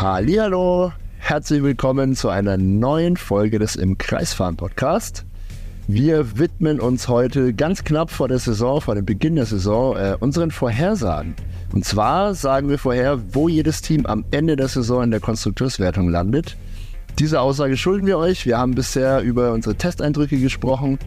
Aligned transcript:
Hallihallo, 0.00 0.94
herzlich 1.18 1.62
willkommen 1.62 2.16
zu 2.16 2.30
einer 2.30 2.56
neuen 2.56 3.18
Folge 3.18 3.58
des 3.58 3.76
Im 3.76 3.98
Kreisfahren 3.98 4.56
Podcast. 4.56 5.26
Wir 5.88 6.38
widmen 6.38 6.80
uns 6.80 7.06
heute 7.08 7.52
ganz 7.52 7.84
knapp 7.84 8.10
vor 8.10 8.26
der 8.26 8.38
Saison, 8.38 8.80
vor 8.80 8.94
dem 8.94 9.04
Beginn 9.04 9.36
der 9.36 9.44
Saison, 9.44 9.94
äh, 9.98 10.16
unseren 10.18 10.52
Vorhersagen. 10.52 11.34
Und 11.74 11.84
zwar 11.84 12.34
sagen 12.34 12.70
wir 12.70 12.78
vorher, 12.78 13.20
wo 13.34 13.50
jedes 13.50 13.82
Team 13.82 14.06
am 14.06 14.24
Ende 14.30 14.56
der 14.56 14.68
Saison 14.68 15.02
in 15.02 15.10
der 15.10 15.20
Konstrukteurswertung 15.20 16.08
landet. 16.08 16.56
Diese 17.18 17.38
Aussage 17.42 17.76
schulden 17.76 18.06
wir 18.06 18.16
euch. 18.16 18.46
Wir 18.46 18.56
haben 18.56 18.74
bisher 18.74 19.20
über 19.20 19.52
unsere 19.52 19.74
Testeindrücke 19.74 20.38
gesprochen. 20.38 20.98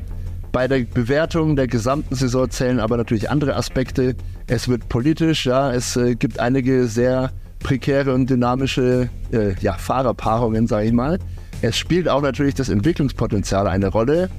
Bei 0.51 0.67
der 0.67 0.81
Bewertung 0.81 1.55
der 1.55 1.65
gesamten 1.65 2.13
Saison 2.13 2.47
zählen 2.47 2.79
aber 2.79 2.97
natürlich 2.97 3.31
andere 3.31 3.55
Aspekte. 3.55 4.15
Es 4.45 4.67
wird 4.67 4.87
politisch, 4.87 5.47
ja, 5.47 5.73
es 5.73 5.97
äh, 5.97 6.13
gibt 6.13 6.39
einige 6.39 6.85
sehr 6.85 7.31
prekäre 7.63 8.13
und 8.13 8.29
dynamische 8.29 9.09
äh, 9.31 9.55
ja, 9.61 9.73
Fahrerpaarungen, 9.73 10.67
sage 10.67 10.87
ich 10.87 10.93
mal. 10.93 11.17
Es 11.61 11.77
spielt 11.77 12.09
auch 12.09 12.21
natürlich 12.21 12.53
das 12.55 12.69
Entwicklungspotenzial 12.69 13.67
eine 13.67 13.87
Rolle. 13.87 14.29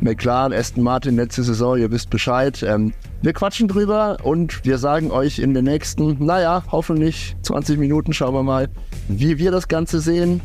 McLaren, 0.00 0.52
Aston 0.52 0.84
Martin, 0.84 1.16
letzte 1.16 1.42
Saison, 1.42 1.76
ihr 1.76 1.90
wisst 1.90 2.08
Bescheid. 2.08 2.62
Ähm, 2.62 2.92
wir 3.20 3.32
quatschen 3.32 3.66
drüber 3.66 4.18
und 4.22 4.64
wir 4.64 4.78
sagen 4.78 5.10
euch 5.10 5.40
in 5.40 5.54
den 5.54 5.64
nächsten, 5.64 6.24
naja, 6.24 6.62
hoffentlich 6.70 7.36
20 7.42 7.78
Minuten, 7.78 8.12
schauen 8.12 8.34
wir 8.34 8.44
mal, 8.44 8.68
wie 9.08 9.38
wir 9.38 9.50
das 9.50 9.66
Ganze 9.66 10.00
sehen. 10.00 10.40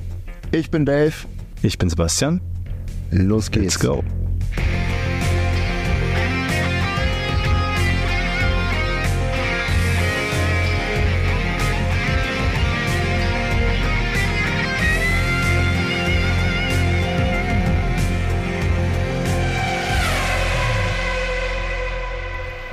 Ich 0.51 0.71
bin 0.71 0.85
Dave. 0.85 1.13
Ich 1.61 1.77
bin 1.77 1.89
Sebastian. 1.89 2.41
Los 3.11 3.51
geht's. 3.51 3.75
Let's 3.75 3.79
go. 3.79 4.03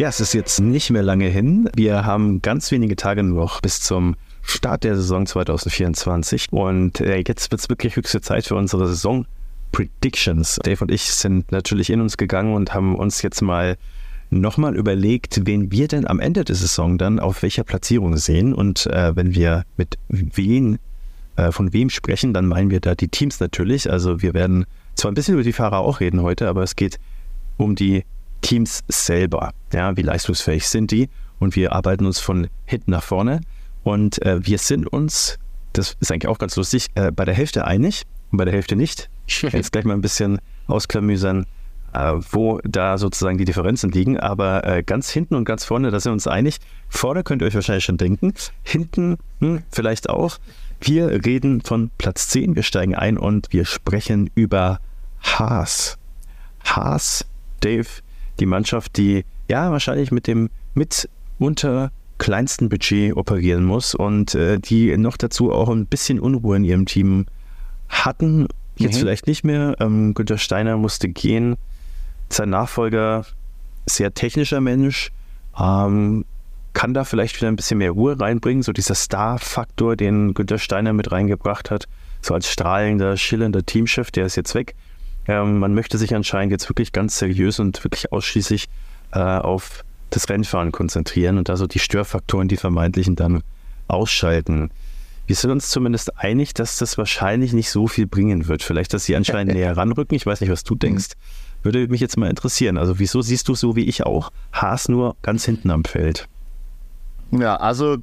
Ja, 0.00 0.08
es 0.08 0.18
ist 0.18 0.32
jetzt 0.32 0.60
nicht 0.60 0.88
mehr 0.88 1.02
lange 1.02 1.26
hin. 1.26 1.68
Wir 1.76 2.06
haben 2.06 2.40
ganz 2.40 2.70
wenige 2.70 2.96
Tage 2.96 3.22
noch 3.22 3.60
bis 3.60 3.82
zum 3.82 4.16
Start 4.40 4.82
der 4.82 4.96
Saison 4.96 5.26
2024. 5.26 6.46
Und 6.52 7.02
äh, 7.02 7.18
jetzt 7.18 7.50
wird 7.50 7.60
es 7.60 7.68
wirklich 7.68 7.96
höchste 7.96 8.22
Zeit 8.22 8.46
für 8.46 8.54
unsere 8.54 8.86
Saison 8.88 9.26
Predictions. 9.72 10.58
Dave 10.62 10.82
und 10.82 10.90
ich 10.90 11.02
sind 11.02 11.52
natürlich 11.52 11.90
in 11.90 12.00
uns 12.00 12.16
gegangen 12.16 12.54
und 12.54 12.72
haben 12.72 12.96
uns 12.96 13.20
jetzt 13.20 13.42
mal 13.42 13.76
nochmal 14.30 14.74
überlegt, 14.74 15.42
wen 15.44 15.70
wir 15.70 15.86
denn 15.86 16.06
am 16.06 16.18
Ende 16.18 16.44
der 16.44 16.56
Saison 16.56 16.96
dann 16.96 17.20
auf 17.20 17.42
welcher 17.42 17.64
Platzierung 17.64 18.16
sehen. 18.16 18.54
Und 18.54 18.86
äh, 18.86 19.14
wenn 19.14 19.34
wir 19.34 19.66
mit 19.76 19.98
wen, 20.08 20.78
äh, 21.36 21.52
von 21.52 21.74
wem 21.74 21.90
sprechen, 21.90 22.32
dann 22.32 22.46
meinen 22.46 22.70
wir 22.70 22.80
da 22.80 22.94
die 22.94 23.08
Teams 23.08 23.38
natürlich. 23.38 23.90
Also 23.90 24.22
wir 24.22 24.32
werden 24.32 24.64
zwar 24.94 25.12
ein 25.12 25.14
bisschen 25.14 25.34
über 25.34 25.44
die 25.44 25.52
Fahrer 25.52 25.80
auch 25.80 26.00
reden 26.00 26.22
heute, 26.22 26.48
aber 26.48 26.62
es 26.62 26.74
geht 26.74 26.98
um 27.58 27.74
die 27.74 28.04
Teams 28.40 28.82
selber. 28.88 29.52
Ja, 29.72 29.96
wie 29.96 30.02
leistungsfähig 30.02 30.68
sind 30.68 30.90
die? 30.90 31.08
Und 31.38 31.56
wir 31.56 31.72
arbeiten 31.72 32.06
uns 32.06 32.18
von 32.18 32.48
hinten 32.66 32.90
nach 32.90 33.02
vorne. 33.02 33.40
Und 33.82 34.20
äh, 34.22 34.44
wir 34.44 34.58
sind 34.58 34.86
uns, 34.86 35.38
das 35.72 35.96
ist 36.00 36.12
eigentlich 36.12 36.28
auch 36.28 36.38
ganz 36.38 36.56
lustig, 36.56 36.88
äh, 36.94 37.10
bei 37.10 37.24
der 37.24 37.34
Hälfte 37.34 37.64
einig 37.64 38.04
und 38.30 38.38
bei 38.38 38.44
der 38.44 38.54
Hälfte 38.54 38.76
nicht. 38.76 39.08
Ich 39.26 39.42
werde 39.42 39.56
jetzt 39.56 39.72
gleich 39.72 39.84
mal 39.84 39.94
ein 39.94 40.02
bisschen 40.02 40.38
ausklamüsern, 40.66 41.46
äh, 41.92 42.12
wo 42.30 42.60
da 42.62 42.98
sozusagen 42.98 43.38
die 43.38 43.44
Differenzen 43.44 43.90
liegen. 43.90 44.18
Aber 44.18 44.66
äh, 44.66 44.82
ganz 44.82 45.10
hinten 45.10 45.34
und 45.34 45.44
ganz 45.44 45.64
vorne, 45.64 45.90
da 45.90 45.98
sind 45.98 46.10
wir 46.10 46.14
uns 46.14 46.26
einig. 46.26 46.58
Vorne 46.88 47.22
könnt 47.22 47.42
ihr 47.42 47.46
euch 47.46 47.54
wahrscheinlich 47.54 47.84
schon 47.84 47.96
denken. 47.96 48.34
Hinten 48.62 49.16
hm, 49.40 49.62
vielleicht 49.70 50.10
auch. 50.10 50.38
Wir 50.80 51.24
reden 51.26 51.60
von 51.60 51.90
Platz 51.98 52.28
10. 52.28 52.56
Wir 52.56 52.62
steigen 52.62 52.94
ein 52.94 53.18
und 53.18 53.48
wir 53.50 53.64
sprechen 53.64 54.30
über 54.34 54.80
Haas. 55.22 55.98
Haas, 56.64 57.26
Dave, 57.60 57.88
die 58.40 58.46
Mannschaft, 58.46 58.96
die 58.96 59.24
ja 59.48 59.70
wahrscheinlich 59.70 60.10
mit 60.10 60.26
dem 60.26 60.50
mitunter 60.74 61.92
kleinsten 62.18 62.68
Budget 62.68 63.16
operieren 63.16 63.64
muss 63.64 63.94
und 63.94 64.34
äh, 64.34 64.58
die 64.58 64.96
noch 64.96 65.16
dazu 65.16 65.52
auch 65.52 65.68
ein 65.68 65.86
bisschen 65.86 66.20
Unruhe 66.20 66.56
in 66.56 66.64
ihrem 66.64 66.86
Team 66.86 67.26
hatten. 67.88 68.46
Jetzt 68.76 68.96
mhm. 68.96 69.00
vielleicht 69.00 69.26
nicht 69.26 69.42
mehr. 69.42 69.76
Ähm, 69.80 70.14
Günter 70.14 70.38
Steiner 70.38 70.76
musste 70.76 71.08
gehen. 71.08 71.56
Sein 72.28 72.50
Nachfolger, 72.50 73.24
sehr 73.86 74.12
technischer 74.14 74.60
Mensch, 74.60 75.10
ähm, 75.58 76.24
kann 76.72 76.94
da 76.94 77.04
vielleicht 77.04 77.36
wieder 77.36 77.48
ein 77.48 77.56
bisschen 77.56 77.78
mehr 77.78 77.90
Ruhe 77.90 78.18
reinbringen. 78.20 78.62
So 78.62 78.72
dieser 78.72 78.94
Star-Faktor, 78.94 79.96
den 79.96 80.34
Günter 80.34 80.58
Steiner 80.58 80.92
mit 80.92 81.10
reingebracht 81.10 81.70
hat, 81.70 81.88
so 82.22 82.34
als 82.34 82.48
strahlender, 82.48 83.16
schillernder 83.16 83.64
Teamchef, 83.64 84.10
der 84.10 84.26
ist 84.26 84.36
jetzt 84.36 84.54
weg. 84.54 84.74
Ähm, 85.26 85.58
man 85.58 85.74
möchte 85.74 85.98
sich 85.98 86.14
anscheinend 86.14 86.52
jetzt 86.52 86.68
wirklich 86.68 86.92
ganz 86.92 87.18
seriös 87.18 87.58
und 87.58 87.82
wirklich 87.84 88.12
ausschließlich 88.12 88.68
äh, 89.12 89.18
auf 89.18 89.84
das 90.10 90.28
Rennfahren 90.28 90.72
konzentrieren 90.72 91.38
und 91.38 91.50
also 91.50 91.66
die 91.66 91.78
Störfaktoren, 91.78 92.48
die 92.48 92.56
vermeintlichen, 92.56 93.16
dann 93.16 93.42
ausschalten. 93.88 94.70
Wir 95.26 95.36
sind 95.36 95.50
uns 95.52 95.68
zumindest 95.70 96.18
einig, 96.18 96.54
dass 96.54 96.78
das 96.78 96.98
wahrscheinlich 96.98 97.52
nicht 97.52 97.70
so 97.70 97.86
viel 97.86 98.06
bringen 98.06 98.48
wird. 98.48 98.62
Vielleicht, 98.62 98.92
dass 98.92 99.04
sie 99.04 99.14
anscheinend 99.14 99.54
näher 99.54 99.76
ranrücken. 99.76 100.16
Ich 100.16 100.26
weiß 100.26 100.40
nicht, 100.40 100.50
was 100.50 100.64
du 100.64 100.74
denkst. 100.74 101.10
Würde 101.62 101.86
mich 101.88 102.00
jetzt 102.00 102.16
mal 102.16 102.28
interessieren. 102.28 102.78
Also, 102.78 102.98
wieso 102.98 103.22
siehst 103.22 103.46
du 103.46 103.54
so 103.54 103.76
wie 103.76 103.84
ich 103.84 104.04
auch 104.04 104.32
Haas 104.52 104.88
nur 104.88 105.14
ganz 105.22 105.44
hinten 105.44 105.70
am 105.70 105.84
Feld? 105.84 106.26
Ja, 107.30 107.56
also 107.56 107.98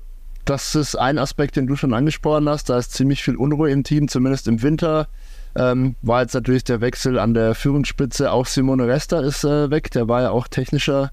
das 0.46 0.76
ist 0.76 0.96
ein 0.96 1.18
Aspekt, 1.18 1.58
den 1.58 1.68
du 1.68 1.76
schon 1.76 1.94
angesprochen 1.94 2.48
hast. 2.48 2.70
Da 2.70 2.78
ist 2.78 2.94
ziemlich 2.94 3.22
viel 3.22 3.36
Unruhe 3.36 3.72
im 3.72 3.84
Team, 3.84 4.08
zumindest 4.08 4.48
im 4.48 4.62
Winter. 4.62 5.10
Ähm, 5.58 5.96
war 6.04 6.22
jetzt 6.22 6.36
natürlich 6.36 6.64
der 6.64 6.82
Wechsel 6.82 7.18
an 7.18 7.34
der 7.34 7.56
Führungsspitze. 7.56 8.32
Auch 8.32 8.46
Simone 8.46 8.88
Resta 8.88 9.20
ist 9.22 9.44
äh, 9.44 9.72
weg. 9.72 9.90
Der 9.92 10.08
war 10.08 10.22
ja 10.22 10.30
auch 10.30 10.48
technischer 10.48 11.12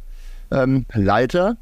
ähm, 0.50 0.84
Leiter 0.92 1.56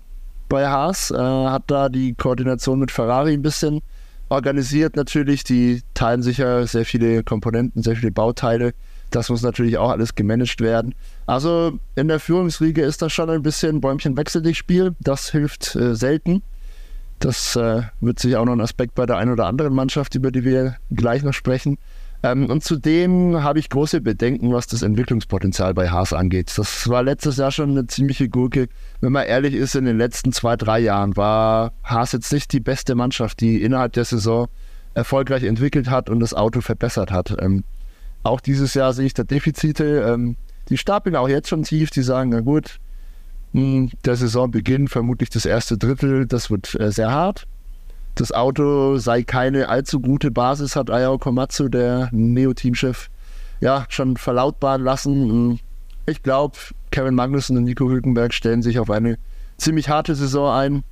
bei 0.48 0.66
Haas. 0.66 1.12
Äh, 1.12 1.16
hat 1.16 1.64
da 1.68 1.88
die 1.88 2.14
Koordination 2.14 2.80
mit 2.80 2.90
Ferrari 2.90 3.34
ein 3.34 3.42
bisschen 3.42 3.82
organisiert. 4.30 4.96
Natürlich, 4.96 5.44
die 5.44 5.82
teilen 5.94 6.22
sich 6.22 6.38
ja 6.38 6.66
sehr 6.66 6.84
viele 6.84 7.22
Komponenten, 7.22 7.84
sehr 7.84 7.94
viele 7.94 8.10
Bauteile. 8.10 8.74
Das 9.10 9.28
muss 9.28 9.42
natürlich 9.42 9.78
auch 9.78 9.90
alles 9.90 10.16
gemanagt 10.16 10.60
werden. 10.60 10.94
Also 11.26 11.78
in 11.94 12.08
der 12.08 12.18
Führungsriege 12.18 12.82
ist 12.82 13.00
das 13.00 13.12
schon 13.12 13.30
ein 13.30 13.42
bisschen 13.42 13.80
Bäumchen 13.80 14.16
wechsel 14.16 14.42
Spiel. 14.54 14.96
Das 14.98 15.30
hilft 15.30 15.76
äh, 15.76 15.94
selten. 15.94 16.42
Das 17.20 17.54
äh, 17.54 17.82
wird 18.00 18.18
sich 18.18 18.34
auch 18.34 18.44
noch 18.44 18.54
ein 18.54 18.60
Aspekt 18.60 18.96
bei 18.96 19.06
der 19.06 19.18
einen 19.18 19.30
oder 19.30 19.46
anderen 19.46 19.72
Mannschaft, 19.72 20.16
über 20.16 20.32
die 20.32 20.44
wir 20.44 20.76
gleich 20.90 21.22
noch 21.22 21.34
sprechen. 21.34 21.78
Ähm, 22.22 22.48
und 22.48 22.62
zudem 22.62 23.42
habe 23.42 23.58
ich 23.58 23.68
große 23.68 24.00
Bedenken, 24.00 24.52
was 24.52 24.66
das 24.68 24.82
Entwicklungspotenzial 24.82 25.74
bei 25.74 25.90
Haas 25.90 26.12
angeht. 26.12 26.52
Das 26.56 26.88
war 26.88 27.02
letztes 27.02 27.36
Jahr 27.36 27.50
schon 27.50 27.70
eine 27.70 27.86
ziemliche 27.88 28.28
Gurke. 28.28 28.68
Wenn 29.00 29.12
man 29.12 29.26
ehrlich 29.26 29.54
ist, 29.54 29.74
in 29.74 29.84
den 29.84 29.98
letzten 29.98 30.32
zwei, 30.32 30.56
drei 30.56 30.78
Jahren 30.78 31.16
war 31.16 31.72
Haas 31.82 32.12
jetzt 32.12 32.32
nicht 32.32 32.52
die 32.52 32.60
beste 32.60 32.94
Mannschaft, 32.94 33.40
die 33.40 33.62
innerhalb 33.62 33.94
der 33.94 34.04
Saison 34.04 34.48
erfolgreich 34.94 35.42
entwickelt 35.42 35.90
hat 35.90 36.10
und 36.10 36.20
das 36.20 36.34
Auto 36.34 36.60
verbessert 36.60 37.10
hat. 37.10 37.34
Ähm, 37.40 37.64
auch 38.22 38.40
dieses 38.40 38.74
Jahr 38.74 38.92
sehe 38.92 39.06
ich 39.06 39.14
da 39.14 39.24
Defizite. 39.24 40.04
Ähm, 40.08 40.36
die 40.68 40.78
stapeln 40.78 41.16
auch 41.16 41.28
jetzt 41.28 41.48
schon 41.48 41.64
tief. 41.64 41.90
Die 41.90 42.02
sagen, 42.02 42.30
na 42.30 42.40
gut, 42.40 42.78
mh, 43.52 43.62
hm, 43.62 43.90
der 44.04 44.14
Saisonbeginn 44.14 44.86
vermutlich 44.86 45.30
das 45.30 45.44
erste 45.44 45.76
Drittel, 45.76 46.26
das 46.26 46.50
wird 46.50 46.78
äh, 46.78 46.92
sehr 46.92 47.10
hart 47.10 47.48
das 48.14 48.32
Auto 48.32 48.98
sei 48.98 49.22
keine 49.22 49.68
allzu 49.68 50.00
gute 50.00 50.30
Basis, 50.30 50.76
hat 50.76 50.90
Ayao 50.90 51.18
Komatsu, 51.18 51.68
der 51.68 52.08
Neo-Teamchef, 52.12 53.08
ja, 53.60 53.86
schon 53.88 54.16
verlautbaren 54.16 54.82
lassen. 54.82 55.60
Ich 56.06 56.22
glaube, 56.22 56.58
Kevin 56.90 57.14
Magnussen 57.14 57.56
und 57.56 57.64
Nico 57.64 57.88
Hülkenberg 57.88 58.34
stellen 58.34 58.62
sich 58.62 58.78
auf 58.78 58.90
eine 58.90 59.18
ziemlich 59.56 59.88
harte 59.88 60.14
Saison 60.14 60.52
ein. 60.52 60.84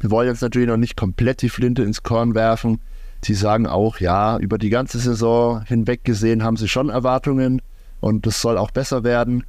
Wir 0.00 0.10
wollen 0.10 0.28
jetzt 0.28 0.42
natürlich 0.42 0.68
noch 0.68 0.76
nicht 0.76 0.96
komplett 0.96 1.42
die 1.42 1.48
Flinte 1.48 1.82
ins 1.82 2.02
Korn 2.02 2.34
werfen. 2.34 2.80
Sie 3.22 3.34
sagen 3.34 3.66
auch, 3.66 3.98
ja, 3.98 4.38
über 4.38 4.58
die 4.58 4.70
ganze 4.70 4.98
Saison 4.98 5.62
hinweg 5.62 6.04
gesehen 6.04 6.42
haben 6.42 6.56
sie 6.56 6.68
schon 6.68 6.88
Erwartungen 6.88 7.60
und 8.00 8.26
das 8.26 8.40
soll 8.40 8.58
auch 8.58 8.70
besser 8.70 9.04
werden. 9.04 9.44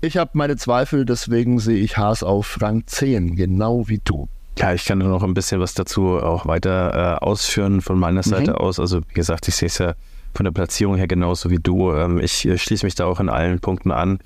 Ich 0.00 0.16
habe 0.16 0.30
meine 0.34 0.56
Zweifel, 0.56 1.04
deswegen 1.04 1.58
sehe 1.58 1.78
ich 1.78 1.96
Haas 1.96 2.22
auf 2.22 2.58
Rang 2.60 2.86
10, 2.86 3.34
genau 3.34 3.88
wie 3.88 4.00
du. 4.04 4.28
Ja, 4.58 4.74
ich 4.74 4.84
kann 4.86 4.98
nur 4.98 5.08
noch 5.08 5.22
ein 5.22 5.34
bisschen 5.34 5.60
was 5.60 5.74
dazu 5.74 6.18
auch 6.18 6.46
weiter 6.46 7.18
äh, 7.20 7.24
ausführen 7.24 7.80
von 7.80 7.96
meiner 7.96 8.22
mhm. 8.26 8.30
Seite 8.30 8.60
aus. 8.60 8.80
Also 8.80 9.00
wie 9.08 9.14
gesagt, 9.14 9.46
ich 9.46 9.54
sehe 9.54 9.68
es 9.68 9.78
ja 9.78 9.94
von 10.34 10.44
der 10.44 10.50
Platzierung 10.50 10.96
her 10.96 11.06
genauso 11.06 11.48
wie 11.50 11.58
du. 11.58 11.92
Ähm, 11.92 12.18
ich 12.18 12.44
äh, 12.44 12.58
schließe 12.58 12.84
mich 12.84 12.96
da 12.96 13.06
auch 13.06 13.20
in 13.20 13.28
allen 13.28 13.60
Punkten 13.60 13.92
an. 13.92 14.18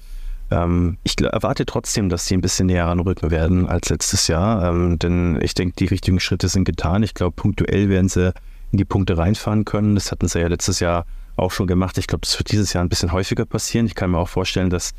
Ähm, 0.51 0.97
ich 1.03 1.21
erwarte 1.21 1.67
trotzdem, 1.67 2.09
dass 2.09 2.27
sie 2.27 2.35
ein 2.35 2.41
bisschen 2.41 2.67
näher 2.67 2.87
ranrücken 2.87 3.31
werden 3.31 3.69
als 3.69 3.91
letztes 3.91 4.27
Jahr. 4.27 4.71
Ähm, 4.71 4.99
denn 4.99 5.39
ich 5.43 5.53
denke, 5.53 5.75
die 5.77 5.87
richtigen 5.87 6.19
Schritte 6.19 6.49
sind 6.49 6.65
getan. 6.65 7.03
Ich 7.03 7.13
glaube, 7.13 7.37
punktuell 7.37 7.91
werden 7.91 8.09
sie 8.09 8.33
in 8.71 8.79
die 8.79 8.87
Punkte 8.87 9.19
reinfahren 9.19 9.67
können. 9.67 9.97
Das 9.97 10.11
hatten 10.11 10.29
sie 10.29 10.41
ja 10.41 10.49
letztes 10.49 10.81
Jahr 10.81 11.05
auch 11.37 11.51
schon 11.51 11.67
gemacht. 11.67 11.99
Ich 11.99 12.07
glaube, 12.07 12.23
das 12.23 12.39
wird 12.39 12.53
dieses 12.53 12.73
Jahr 12.73 12.83
ein 12.83 12.89
bisschen 12.89 13.13
häufiger 13.13 13.45
passieren. 13.45 13.85
Ich 13.85 13.95
kann 13.95 14.11
mir 14.11 14.19
auch 14.19 14.31
vorstellen, 14.31 14.71
dass 14.71 14.93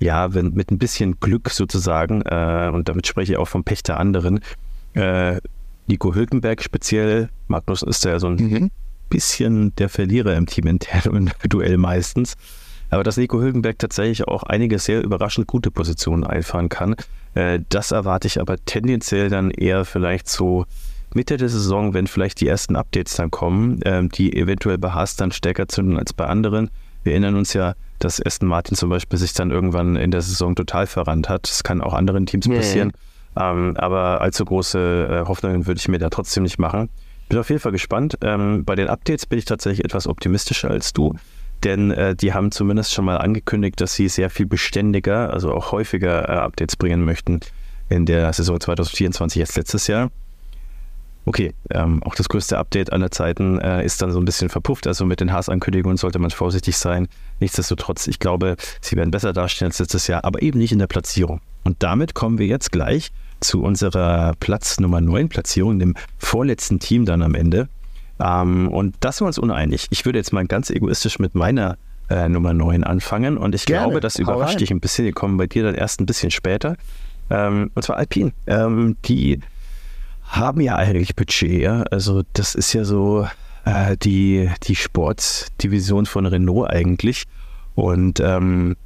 ja, 0.00 0.32
wenn 0.32 0.54
mit 0.54 0.70
ein 0.70 0.78
bisschen 0.78 1.18
Glück 1.20 1.50
sozusagen, 1.50 2.22
äh, 2.22 2.70
und 2.72 2.88
damit 2.88 3.06
spreche 3.06 3.32
ich 3.32 3.38
auch 3.38 3.48
vom 3.48 3.64
Pech 3.64 3.82
der 3.82 3.98
anderen, 3.98 4.40
äh, 4.98 5.40
Nico 5.86 6.14
Hülkenberg 6.14 6.62
speziell. 6.62 7.30
Magnus 7.46 7.82
ist 7.82 8.04
ja 8.04 8.18
so 8.18 8.28
ein 8.28 8.36
mhm. 8.36 8.70
bisschen 9.08 9.74
der 9.76 9.88
Verlierer 9.88 10.36
im 10.36 10.46
Team 10.46 10.66
intern 10.66 11.12
und 11.12 11.32
Duell 11.48 11.78
meistens. 11.78 12.34
Aber 12.90 13.04
dass 13.04 13.16
Nico 13.16 13.40
Hülkenberg 13.40 13.78
tatsächlich 13.78 14.26
auch 14.28 14.42
einige 14.42 14.78
sehr 14.78 15.02
überraschend 15.02 15.46
gute 15.46 15.70
Positionen 15.70 16.24
einfahren 16.24 16.68
kann, 16.68 16.96
äh, 17.34 17.60
das 17.68 17.90
erwarte 17.90 18.26
ich 18.26 18.40
aber 18.40 18.56
tendenziell 18.64 19.28
dann 19.28 19.50
eher 19.50 19.84
vielleicht 19.84 20.28
so 20.28 20.64
Mitte 21.14 21.36
der 21.36 21.48
Saison, 21.48 21.94
wenn 21.94 22.06
vielleicht 22.06 22.40
die 22.40 22.48
ersten 22.48 22.76
Updates 22.76 23.16
dann 23.16 23.30
kommen, 23.30 23.80
äh, 23.82 24.06
die 24.08 24.36
eventuell 24.36 24.78
bei 24.78 24.90
Haas 24.90 25.16
dann 25.16 25.32
stärker 25.32 25.68
zünden 25.68 25.98
als 25.98 26.12
bei 26.12 26.26
anderen. 26.26 26.70
Wir 27.02 27.12
erinnern 27.12 27.36
uns 27.36 27.52
ja, 27.52 27.74
dass 27.98 28.24
Aston 28.24 28.48
Martin 28.48 28.76
zum 28.76 28.90
Beispiel 28.90 29.18
sich 29.18 29.32
dann 29.32 29.50
irgendwann 29.50 29.96
in 29.96 30.10
der 30.10 30.20
Saison 30.20 30.54
total 30.54 30.86
verrannt 30.86 31.28
hat. 31.28 31.48
Das 31.48 31.62
kann 31.62 31.80
auch 31.80 31.94
anderen 31.94 32.26
Teams 32.26 32.48
passieren. 32.48 32.88
Yeah. 32.88 33.07
Ähm, 33.38 33.76
aber 33.76 34.20
allzu 34.20 34.44
große 34.44 35.22
äh, 35.24 35.28
Hoffnungen 35.28 35.66
würde 35.66 35.78
ich 35.78 35.88
mir 35.88 35.98
da 35.98 36.10
trotzdem 36.10 36.42
nicht 36.42 36.58
machen. 36.58 36.88
Bin 37.28 37.38
auf 37.38 37.50
jeden 37.50 37.60
Fall 37.60 37.72
gespannt. 37.72 38.18
Ähm, 38.22 38.64
bei 38.64 38.74
den 38.74 38.88
Updates 38.88 39.26
bin 39.26 39.38
ich 39.38 39.44
tatsächlich 39.44 39.84
etwas 39.84 40.06
optimistischer 40.06 40.70
als 40.70 40.92
du 40.92 41.14
denn 41.64 41.90
äh, 41.90 42.14
die 42.14 42.32
haben 42.32 42.50
zumindest 42.50 42.92
schon 42.92 43.04
mal 43.04 43.16
angekündigt, 43.18 43.80
dass 43.80 43.94
sie 43.94 44.08
sehr 44.08 44.30
viel 44.30 44.46
beständiger, 44.46 45.32
also 45.32 45.52
auch 45.52 45.72
häufiger 45.72 46.28
äh, 46.28 46.32
Updates 46.32 46.76
bringen 46.76 47.04
möchten 47.04 47.40
in 47.88 48.06
der 48.06 48.32
Saison 48.32 48.60
2024 48.60 49.42
als 49.42 49.56
letztes 49.56 49.86
Jahr. 49.86 50.10
Okay, 51.24 51.52
ähm, 51.70 52.02
auch 52.04 52.14
das 52.14 52.28
größte 52.28 52.56
Update 52.56 52.92
aller 52.92 53.10
Zeiten 53.10 53.58
äh, 53.58 53.84
ist 53.84 54.00
dann 54.00 54.12
so 54.12 54.18
ein 54.18 54.24
bisschen 54.24 54.48
verpufft. 54.48 54.86
Also 54.86 55.04
mit 55.04 55.20
den 55.20 55.32
Haas-Ankündigungen 55.32 55.98
sollte 55.98 56.18
man 56.18 56.30
vorsichtig 56.30 56.78
sein. 56.78 57.06
Nichtsdestotrotz, 57.40 58.06
ich 58.06 58.18
glaube, 58.18 58.56
sie 58.80 58.96
werden 58.96 59.10
besser 59.10 59.32
dastehen 59.32 59.66
als 59.66 59.78
letztes 59.78 60.06
Jahr, 60.06 60.24
aber 60.24 60.40
eben 60.40 60.58
nicht 60.58 60.72
in 60.72 60.78
der 60.78 60.86
Platzierung. 60.86 61.40
Und 61.64 61.82
damit 61.82 62.14
kommen 62.14 62.38
wir 62.38 62.46
jetzt 62.46 62.72
gleich 62.72 63.10
zu 63.40 63.62
unserer 63.62 64.34
Platz 64.40 64.80
Nummer 64.80 65.00
9 65.00 65.28
Platzierung, 65.28 65.78
dem 65.78 65.94
vorletzten 66.18 66.78
Team 66.78 67.04
dann 67.04 67.22
am 67.22 67.34
Ende. 67.34 67.68
Ähm, 68.20 68.68
und 68.68 68.96
das 69.00 69.18
sind 69.18 69.24
wir 69.24 69.28
uns 69.28 69.38
uneinig. 69.38 69.86
Ich 69.90 70.04
würde 70.04 70.18
jetzt 70.18 70.32
mal 70.32 70.46
ganz 70.46 70.70
egoistisch 70.70 71.18
mit 71.18 71.34
meiner 71.34 71.76
äh, 72.10 72.28
Nummer 72.28 72.54
9 72.54 72.84
anfangen 72.84 73.36
und 73.36 73.54
ich 73.54 73.66
Gerne. 73.66 73.86
glaube, 73.86 74.00
das 74.00 74.18
überrascht 74.18 74.60
dich 74.60 74.70
ein 74.70 74.80
bisschen. 74.80 75.04
Die 75.04 75.12
kommen 75.12 75.36
bei 75.36 75.46
dir 75.46 75.62
dann 75.62 75.74
erst 75.74 76.00
ein 76.00 76.06
bisschen 76.06 76.30
später. 76.30 76.76
Ähm, 77.30 77.70
und 77.74 77.82
zwar 77.82 77.96
Alpine. 77.96 78.32
Ähm, 78.46 78.96
die 79.04 79.40
haben 80.24 80.60
ja 80.60 80.76
eigentlich 80.76 81.14
Budget. 81.16 81.60
Ja? 81.60 81.82
Also, 81.90 82.22
das 82.32 82.54
ist 82.54 82.72
ja 82.72 82.84
so 82.84 83.26
äh, 83.64 83.96
die, 83.96 84.50
die 84.64 84.74
Sportdivision 84.74 86.06
von 86.06 86.26
Renault 86.26 86.70
eigentlich. 86.70 87.24
Und 87.74 88.20
ähm, 88.20 88.76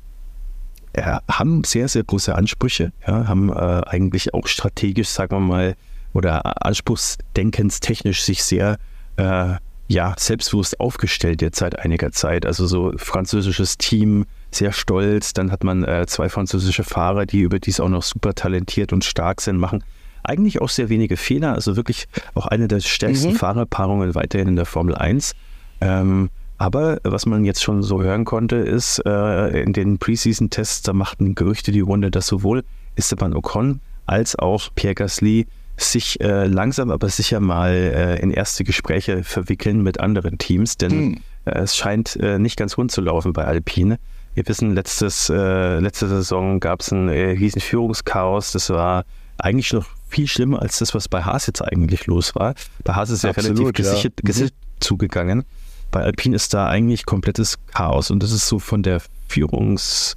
ja, 0.96 1.22
haben 1.28 1.64
sehr, 1.64 1.88
sehr 1.88 2.04
große 2.04 2.34
Ansprüche, 2.34 2.92
ja, 3.06 3.26
haben 3.26 3.50
äh, 3.50 3.82
eigentlich 3.86 4.34
auch 4.34 4.46
strategisch, 4.46 5.08
sagen 5.08 5.36
wir 5.36 5.40
mal, 5.40 5.76
oder 6.12 6.64
anspruchsdenkenstechnisch 6.64 8.22
sich 8.22 8.42
sehr 8.44 8.78
äh, 9.16 9.54
ja, 9.88 10.14
selbstbewusst 10.18 10.80
aufgestellt 10.80 11.42
jetzt 11.42 11.58
seit 11.58 11.78
einiger 11.78 12.12
Zeit. 12.12 12.46
Also 12.46 12.66
so 12.66 12.92
französisches 12.96 13.78
Team, 13.78 14.24
sehr 14.50 14.72
stolz. 14.72 15.32
Dann 15.32 15.50
hat 15.50 15.64
man 15.64 15.84
äh, 15.84 16.06
zwei 16.06 16.28
französische 16.28 16.84
Fahrer, 16.84 17.26
die 17.26 17.40
überdies 17.40 17.80
auch 17.80 17.88
noch 17.88 18.02
super 18.02 18.34
talentiert 18.34 18.92
und 18.92 19.04
stark 19.04 19.40
sind, 19.40 19.58
machen 19.58 19.84
eigentlich 20.24 20.60
auch 20.60 20.68
sehr 20.68 20.88
wenige 20.88 21.16
Fehler. 21.16 21.54
Also 21.54 21.76
wirklich 21.76 22.06
auch 22.34 22.46
eine 22.46 22.68
der 22.68 22.80
stärksten 22.80 23.32
mhm. 23.32 23.36
Fahrerpaarungen 23.36 24.14
weiterhin 24.14 24.48
in 24.48 24.56
der 24.56 24.66
Formel 24.66 24.94
1. 24.94 25.34
Ähm, 25.80 26.30
aber 26.62 27.00
was 27.02 27.26
man 27.26 27.44
jetzt 27.44 27.60
schon 27.60 27.82
so 27.82 28.02
hören 28.02 28.24
konnte, 28.24 28.54
ist, 28.54 29.04
äh, 29.04 29.62
in 29.62 29.72
den 29.72 29.98
Preseason-Tests, 29.98 30.82
da 30.82 30.92
machten 30.92 31.34
Gerüchte 31.34 31.72
die 31.72 31.80
Runde, 31.80 32.12
dass 32.12 32.28
sowohl 32.28 32.62
Esteban 32.94 33.34
Ocon 33.34 33.80
als 34.06 34.38
auch 34.38 34.68
Pierre 34.76 34.94
Gasly 34.94 35.48
sich 35.76 36.20
äh, 36.20 36.46
langsam 36.46 36.92
aber 36.92 37.08
sicher 37.08 37.40
mal 37.40 37.72
äh, 37.72 38.20
in 38.20 38.30
erste 38.30 38.62
Gespräche 38.62 39.24
verwickeln 39.24 39.82
mit 39.82 39.98
anderen 39.98 40.38
Teams, 40.38 40.76
denn 40.76 40.90
hm. 40.92 41.18
äh, 41.46 41.58
es 41.62 41.76
scheint 41.76 42.14
äh, 42.20 42.38
nicht 42.38 42.56
ganz 42.56 42.78
rund 42.78 42.92
zu 42.92 43.00
laufen 43.00 43.32
bei 43.32 43.44
Alpine. 43.44 43.98
Wir 44.34 44.46
wissen, 44.46 44.72
letztes, 44.72 45.30
äh, 45.30 45.80
letzte 45.80 46.06
Saison 46.06 46.60
gab 46.60 46.80
es 46.80 46.92
ein 46.92 47.08
riesen 47.08 47.60
Führungschaos. 47.60 48.52
Das 48.52 48.70
war 48.70 49.04
eigentlich 49.36 49.72
noch 49.72 49.86
viel 50.08 50.28
schlimmer 50.28 50.62
als 50.62 50.78
das, 50.78 50.94
was 50.94 51.08
bei 51.08 51.24
Haas 51.24 51.48
jetzt 51.48 51.60
eigentlich 51.60 52.06
los 52.06 52.36
war. 52.36 52.54
Bei 52.84 52.94
Haas 52.94 53.10
ist 53.10 53.24
ja 53.24 53.30
Absolut, 53.30 53.58
relativ 53.58 53.74
gesichert, 53.74 54.14
ja. 54.18 54.26
gesichert 54.26 54.52
mhm. 54.52 54.80
zugegangen. 54.80 55.44
Bei 55.92 56.02
Alpine 56.02 56.34
ist 56.34 56.52
da 56.52 56.66
eigentlich 56.68 57.06
komplettes 57.06 57.58
Chaos 57.66 58.10
und 58.10 58.20
das 58.22 58.32
ist 58.32 58.48
so 58.48 58.58
von 58.58 58.82
der 58.82 59.00
Führungs- 59.30 60.16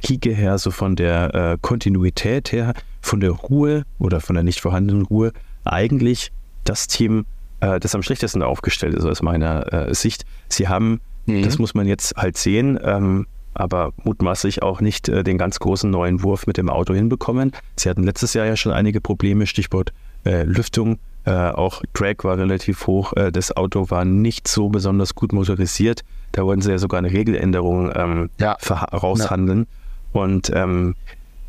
Kieke 0.00 0.32
her, 0.32 0.58
so 0.58 0.70
von 0.70 0.96
der 0.96 1.34
äh, 1.34 1.58
Kontinuität 1.60 2.52
her, 2.52 2.74
von 3.00 3.20
der 3.20 3.30
Ruhe 3.30 3.84
oder 3.98 4.20
von 4.20 4.34
der 4.34 4.42
nicht 4.42 4.60
vorhandenen 4.60 5.04
Ruhe, 5.04 5.32
eigentlich 5.64 6.32
das 6.64 6.86
Team, 6.86 7.26
äh, 7.60 7.80
das 7.80 7.94
am 7.94 8.02
schlechtesten 8.02 8.42
aufgestellt 8.42 8.94
ist 8.94 9.04
aus 9.04 9.22
meiner 9.22 9.72
äh, 9.72 9.94
Sicht. 9.94 10.24
Sie 10.48 10.68
haben, 10.68 11.00
mhm. 11.26 11.42
das 11.42 11.58
muss 11.58 11.74
man 11.74 11.86
jetzt 11.86 12.16
halt 12.16 12.36
sehen, 12.36 12.78
ähm, 12.82 13.26
aber 13.54 13.92
mutmaßlich 14.04 14.62
auch 14.62 14.80
nicht 14.80 15.08
äh, 15.08 15.24
den 15.24 15.38
ganz 15.38 15.58
großen 15.58 15.90
neuen 15.90 16.22
Wurf 16.22 16.46
mit 16.46 16.56
dem 16.56 16.68
Auto 16.68 16.94
hinbekommen. 16.94 17.52
Sie 17.76 17.88
hatten 17.88 18.04
letztes 18.04 18.34
Jahr 18.34 18.46
ja 18.46 18.56
schon 18.56 18.72
einige 18.72 19.00
Probleme, 19.00 19.46
Stichwort 19.46 19.92
äh, 20.24 20.44
Lüftung. 20.44 20.98
Äh, 21.28 21.50
auch 21.50 21.82
Drag 21.92 22.16
war 22.22 22.38
relativ 22.38 22.86
hoch. 22.86 23.12
das 23.32 23.54
Auto 23.54 23.90
war 23.90 24.04
nicht 24.06 24.48
so 24.48 24.70
besonders 24.70 25.14
gut 25.14 25.32
motorisiert. 25.32 26.02
Da 26.32 26.44
wollten 26.44 26.62
sie 26.62 26.70
ja 26.70 26.78
sogar 26.78 26.98
eine 26.98 27.12
Regeländerung 27.12 27.92
ähm, 27.94 28.30
ja. 28.40 28.56
raushandeln. 28.92 29.66
Ja. 30.14 30.20
Und 30.22 30.50
ähm, 30.54 30.94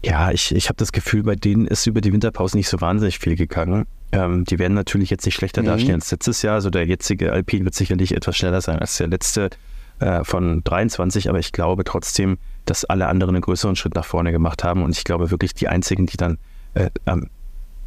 ja, 0.03 0.31
ich, 0.31 0.53
ich 0.53 0.67
habe 0.69 0.77
das 0.77 0.91
Gefühl, 0.91 1.23
bei 1.23 1.35
denen 1.35 1.65
ist 1.65 1.87
über 1.87 2.01
die 2.01 2.11
Winterpause 2.13 2.57
nicht 2.57 2.69
so 2.69 2.79
wahnsinnig 2.81 3.19
viel 3.19 3.35
gegangen. 3.35 3.85
Ähm, 4.11 4.45
die 4.45 4.59
werden 4.59 4.73
natürlich 4.73 5.09
jetzt 5.09 5.25
nicht 5.25 5.35
schlechter 5.35 5.61
mhm. 5.61 5.67
dastehen 5.67 5.95
als 5.95 6.11
letztes 6.11 6.41
Jahr. 6.41 6.55
Also 6.55 6.69
der 6.69 6.85
jetzige 6.85 7.31
Alpine 7.31 7.65
wird 7.65 7.75
sicherlich 7.75 8.15
etwas 8.15 8.37
schneller 8.37 8.61
sein 8.61 8.79
als 8.79 8.97
der 8.97 9.07
letzte 9.07 9.49
äh, 9.99 10.23
von 10.23 10.63
23, 10.63 11.29
aber 11.29 11.39
ich 11.39 11.51
glaube 11.51 11.83
trotzdem, 11.83 12.37
dass 12.65 12.85
alle 12.85 13.07
anderen 13.07 13.35
einen 13.35 13.41
größeren 13.41 13.75
Schritt 13.75 13.95
nach 13.95 14.05
vorne 14.05 14.31
gemacht 14.31 14.63
haben. 14.63 14.83
Und 14.83 14.97
ich 14.97 15.03
glaube 15.03 15.31
wirklich, 15.31 15.53
die 15.53 15.67
einzigen, 15.67 16.05
die 16.05 16.17
dann 16.17 16.37
äh, 16.73 16.89
am 17.05 17.27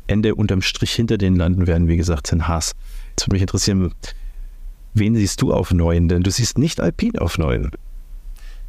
Ende 0.07 0.35
unterm 0.35 0.63
Strich 0.63 0.93
hinter 0.93 1.19
denen 1.19 1.37
landen 1.37 1.67
werden, 1.67 1.89
wie 1.89 1.97
gesagt, 1.97 2.27
sind 2.27 2.49
Haas. 2.49 2.73
Jetzt 3.11 3.27
würde 3.27 3.35
mich 3.35 3.43
interessieren, 3.43 3.93
wen 4.95 5.15
siehst 5.15 5.41
du 5.43 5.53
auf 5.53 5.73
neun? 5.73 6.09
Denn 6.09 6.23
du 6.23 6.31
siehst 6.31 6.59
nicht 6.59 6.81
Alpine 6.81 7.21
auf 7.21 7.39
neun. 7.39 7.71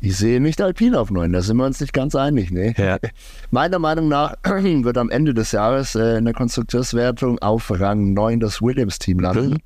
Ich 0.06 0.18
sehe 0.18 0.41
nicht 0.41 0.62
Alpine 0.62 1.00
auf 1.00 1.12
9, 1.12 1.31
da 1.31 1.41
sind 1.41 1.56
wir 1.56 1.65
uns 1.65 1.80
nicht 1.80 1.94
ganz 1.94 2.13
einig. 2.13 2.51
Ne? 2.51 2.74
Ja. 2.77 2.97
Meiner 3.51 3.80
Meinung 3.80 4.09
nach 4.09 4.35
wird 4.44 4.97
am 4.97 5.09
Ende 5.09 5.33
des 5.33 5.53
Jahres 5.53 5.95
äh, 5.95 6.18
in 6.18 6.25
der 6.25 6.33
Konstrukteurswertung 6.33 7.39
auf 7.39 7.71
Rang 7.71 8.13
9 8.13 8.41
das 8.41 8.62
Williams-Team 8.62 9.19
landen. 9.19 9.50
Mhm. 9.51 9.57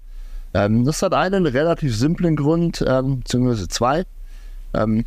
Ähm, 0.54 0.86
das 0.86 1.02
hat 1.02 1.16
einen 1.16 1.48
relativ 1.48 1.96
simplen 1.98 2.36
Grund, 2.36 2.86
ähm, 2.88 3.22
beziehungsweise 3.22 3.68
zwei. 3.68 4.04
Ähm, 4.76 5.06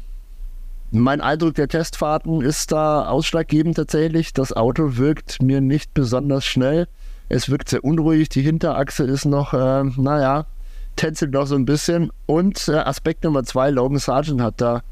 mein 0.92 1.20
Eindruck 1.20 1.54
der 1.54 1.68
Testfahrten 1.68 2.40
ist 2.42 2.72
da 2.72 3.06
ausschlaggebend 3.06 3.76
tatsächlich. 3.76 4.32
Das 4.32 4.52
Auto 4.52 4.96
wirkt 4.96 5.40
mir 5.40 5.60
nicht 5.60 5.94
besonders 5.94 6.44
schnell. 6.44 6.88
Es 7.28 7.48
wirkt 7.48 7.68
sehr 7.68 7.84
unruhig. 7.84 8.28
Die 8.28 8.42
Hinterachse 8.42 9.04
ist 9.04 9.24
noch, 9.24 9.54
äh, 9.54 9.84
naja, 9.84 10.46
tänzelt 10.96 11.32
noch 11.32 11.46
so 11.46 11.54
ein 11.54 11.64
bisschen. 11.64 12.10
Und 12.26 12.68
äh, 12.68 12.72
Aspekt 12.72 13.22
Nummer 13.22 13.44
zwei, 13.44 13.70
Logan 13.70 13.98
Sargent 13.98 14.40
hat 14.40 14.60
da 14.60 14.82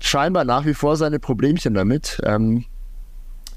scheinbar 0.00 0.44
nach 0.44 0.66
wie 0.66 0.74
vor 0.74 0.96
seine 0.96 1.18
Problemchen 1.18 1.74
damit. 1.74 2.20
Ähm, 2.24 2.64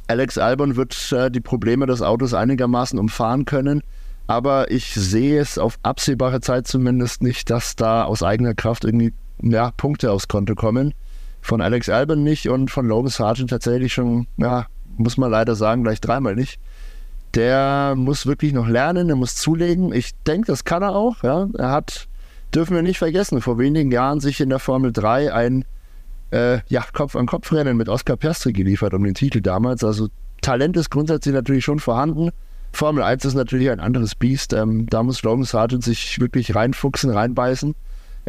Alex 0.08 0.38
Albon 0.38 0.76
wird 0.78 1.12
äh, 1.12 1.30
die 1.30 1.42
Probleme 1.42 1.86
des 1.86 2.02
Autos 2.02 2.34
einigermaßen 2.34 2.98
umfahren 2.98 3.46
können, 3.46 3.84
aber 4.28 4.72
ich 4.72 4.94
sehe 4.94 5.40
es 5.40 5.58
auf 5.58 5.78
absehbare 5.84 6.42
Zeit 6.42 6.68
zumindest 6.68 7.22
nicht, 7.22 7.50
dass 7.50 7.76
da 7.76 8.06
aus 8.06 8.24
eigener 8.24 8.56
Kraft 8.56 8.86
irgendwie 8.86 9.14
ja, 9.42 9.72
Punkte 9.72 10.12
aufs 10.12 10.28
Konto 10.28 10.56
kommen. 10.56 10.94
Von 11.42 11.62
Alex 11.62 11.90
Albon 11.90 12.24
nicht 12.24 12.50
und 12.50 12.70
von 12.70 12.88
Logan 12.88 13.10
Sargent 13.10 13.50
tatsächlich 13.50 13.94
schon, 13.94 14.28
ja, 14.38 14.68
muss 14.98 15.18
man 15.18 15.32
leider 15.32 15.56
sagen, 15.56 15.84
gleich 15.84 16.02
dreimal 16.02 16.36
nicht. 16.36 16.60
Der 17.36 17.94
muss 17.96 18.26
wirklich 18.26 18.54
noch 18.54 18.68
lernen, 18.68 19.08
der 19.08 19.16
muss 19.16 19.36
zulegen. 19.36 19.94
Ich 19.94 20.12
denke, 20.28 20.48
das 20.48 20.64
kann 20.64 20.84
er 20.84 20.96
auch. 20.96 21.24
Ja. 21.24 21.48
Er 21.58 21.72
hat, 21.72 22.08
dürfen 22.54 22.76
wir 22.76 22.82
nicht 22.82 22.98
vergessen, 22.98 23.42
vor 23.42 23.58
wenigen 23.58 23.92
Jahren 23.92 24.20
sich 24.20 24.42
in 24.42 24.50
der 24.50 24.60
Formel 24.60 24.92
3 24.92 25.34
ein 25.34 25.66
äh, 26.32 26.60
ja, 26.68 26.84
Kopf-an-Kopf-Rennen 26.92 27.78
mit 27.78 27.90
Oscar 27.90 28.18
Piastri 28.18 28.54
geliefert 28.54 28.94
um 28.94 29.04
den 29.04 29.14
Titel 29.14 29.42
damals. 29.42 29.84
Also 29.84 30.10
Talent 30.42 30.78
ist 30.78 30.90
grundsätzlich 30.90 31.34
natürlich 31.34 31.64
schon 31.64 31.80
vorhanden. 31.80 32.32
Formel 32.72 33.04
1 33.04 33.26
ist 33.26 33.34
natürlich 33.34 33.70
ein 33.70 33.80
anderes 33.80 34.16
Biest. 34.16 34.54
Ähm, 34.54 34.88
da 34.88 35.04
muss 35.04 35.24
Logan 35.24 35.44
Sargent 35.44 35.84
sich 35.84 36.20
wirklich 36.20 36.56
reinfuchsen, 36.56 37.12
reinbeißen. 37.12 37.76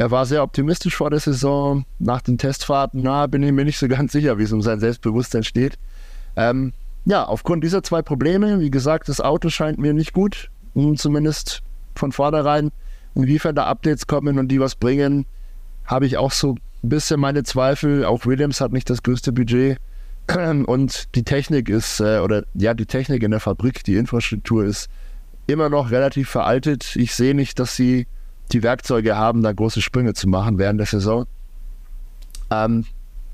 Er 0.00 0.10
war 0.10 0.24
sehr 0.24 0.42
optimistisch 0.42 0.96
vor 0.96 1.10
der 1.10 1.20
Saison. 1.20 1.84
Nach 1.98 2.22
den 2.22 2.38
Testfahrten, 2.38 3.02
na, 3.02 3.26
bin 3.26 3.42
ich 3.42 3.52
mir 3.52 3.66
nicht 3.66 3.78
so 3.78 3.86
ganz 3.86 4.12
sicher, 4.12 4.38
wie 4.38 4.44
es 4.44 4.52
um 4.52 4.62
sein 4.62 4.80
Selbstbewusstsein 4.80 5.44
steht. 5.44 5.78
Ähm, 6.36 6.72
ja, 7.04 7.24
aufgrund 7.24 7.64
dieser 7.64 7.82
zwei 7.82 8.00
Probleme, 8.00 8.60
wie 8.60 8.70
gesagt, 8.70 9.10
das 9.10 9.20
Auto 9.20 9.50
scheint 9.50 9.78
mir 9.78 9.92
nicht 9.92 10.14
gut, 10.14 10.50
zumindest 10.96 11.62
von 11.96 12.12
vornherein. 12.12 12.70
Inwiefern 13.14 13.54
da 13.54 13.66
Updates 13.66 14.06
kommen 14.06 14.38
und 14.38 14.48
die 14.48 14.58
was 14.58 14.74
bringen, 14.74 15.26
habe 15.84 16.06
ich 16.06 16.16
auch 16.16 16.32
so 16.32 16.54
ein 16.82 16.88
bisschen 16.88 17.20
meine 17.20 17.42
Zweifel. 17.42 18.06
Auch 18.06 18.24
Williams 18.24 18.62
hat 18.62 18.72
nicht 18.72 18.88
das 18.88 19.02
größte 19.02 19.32
Budget. 19.32 19.76
Und 20.64 21.14
die 21.14 21.24
Technik 21.24 21.68
ist, 21.68 22.00
äh, 22.00 22.20
oder 22.20 22.44
ja, 22.54 22.72
die 22.72 22.86
Technik 22.86 23.22
in 23.22 23.32
der 23.32 23.40
Fabrik, 23.40 23.84
die 23.84 23.96
Infrastruktur 23.96 24.64
ist 24.64 24.88
immer 25.46 25.68
noch 25.68 25.90
relativ 25.90 26.30
veraltet. 26.30 26.96
Ich 26.96 27.14
sehe 27.14 27.34
nicht, 27.34 27.58
dass 27.58 27.76
sie 27.76 28.06
die 28.52 28.62
Werkzeuge 28.62 29.16
haben, 29.16 29.42
da 29.42 29.52
große 29.52 29.80
Sprünge 29.80 30.14
zu 30.14 30.28
machen 30.28 30.58
während 30.58 30.78
der 30.80 30.86
Saison. 30.86 31.26
Ähm, 32.50 32.84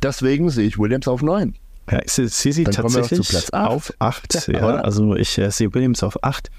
deswegen 0.02 0.50
sehe 0.50 0.66
ich 0.66 0.78
Williams 0.78 1.08
auf 1.08 1.22
9. 1.22 1.54
Ja, 1.90 2.00
ich 2.04 2.12
sehe 2.12 2.28
sie 2.28 2.64
tatsächlich 2.64 3.54
acht. 3.54 3.54
auf 3.54 3.92
8. 3.98 4.48
Ja, 4.48 4.58
Ja, 4.58 4.66
also 4.80 5.14
ich 5.14 5.38
äh, 5.38 5.50
sehe 5.50 5.72
Williams 5.72 6.02
auf 6.02 6.22
8. 6.22 6.50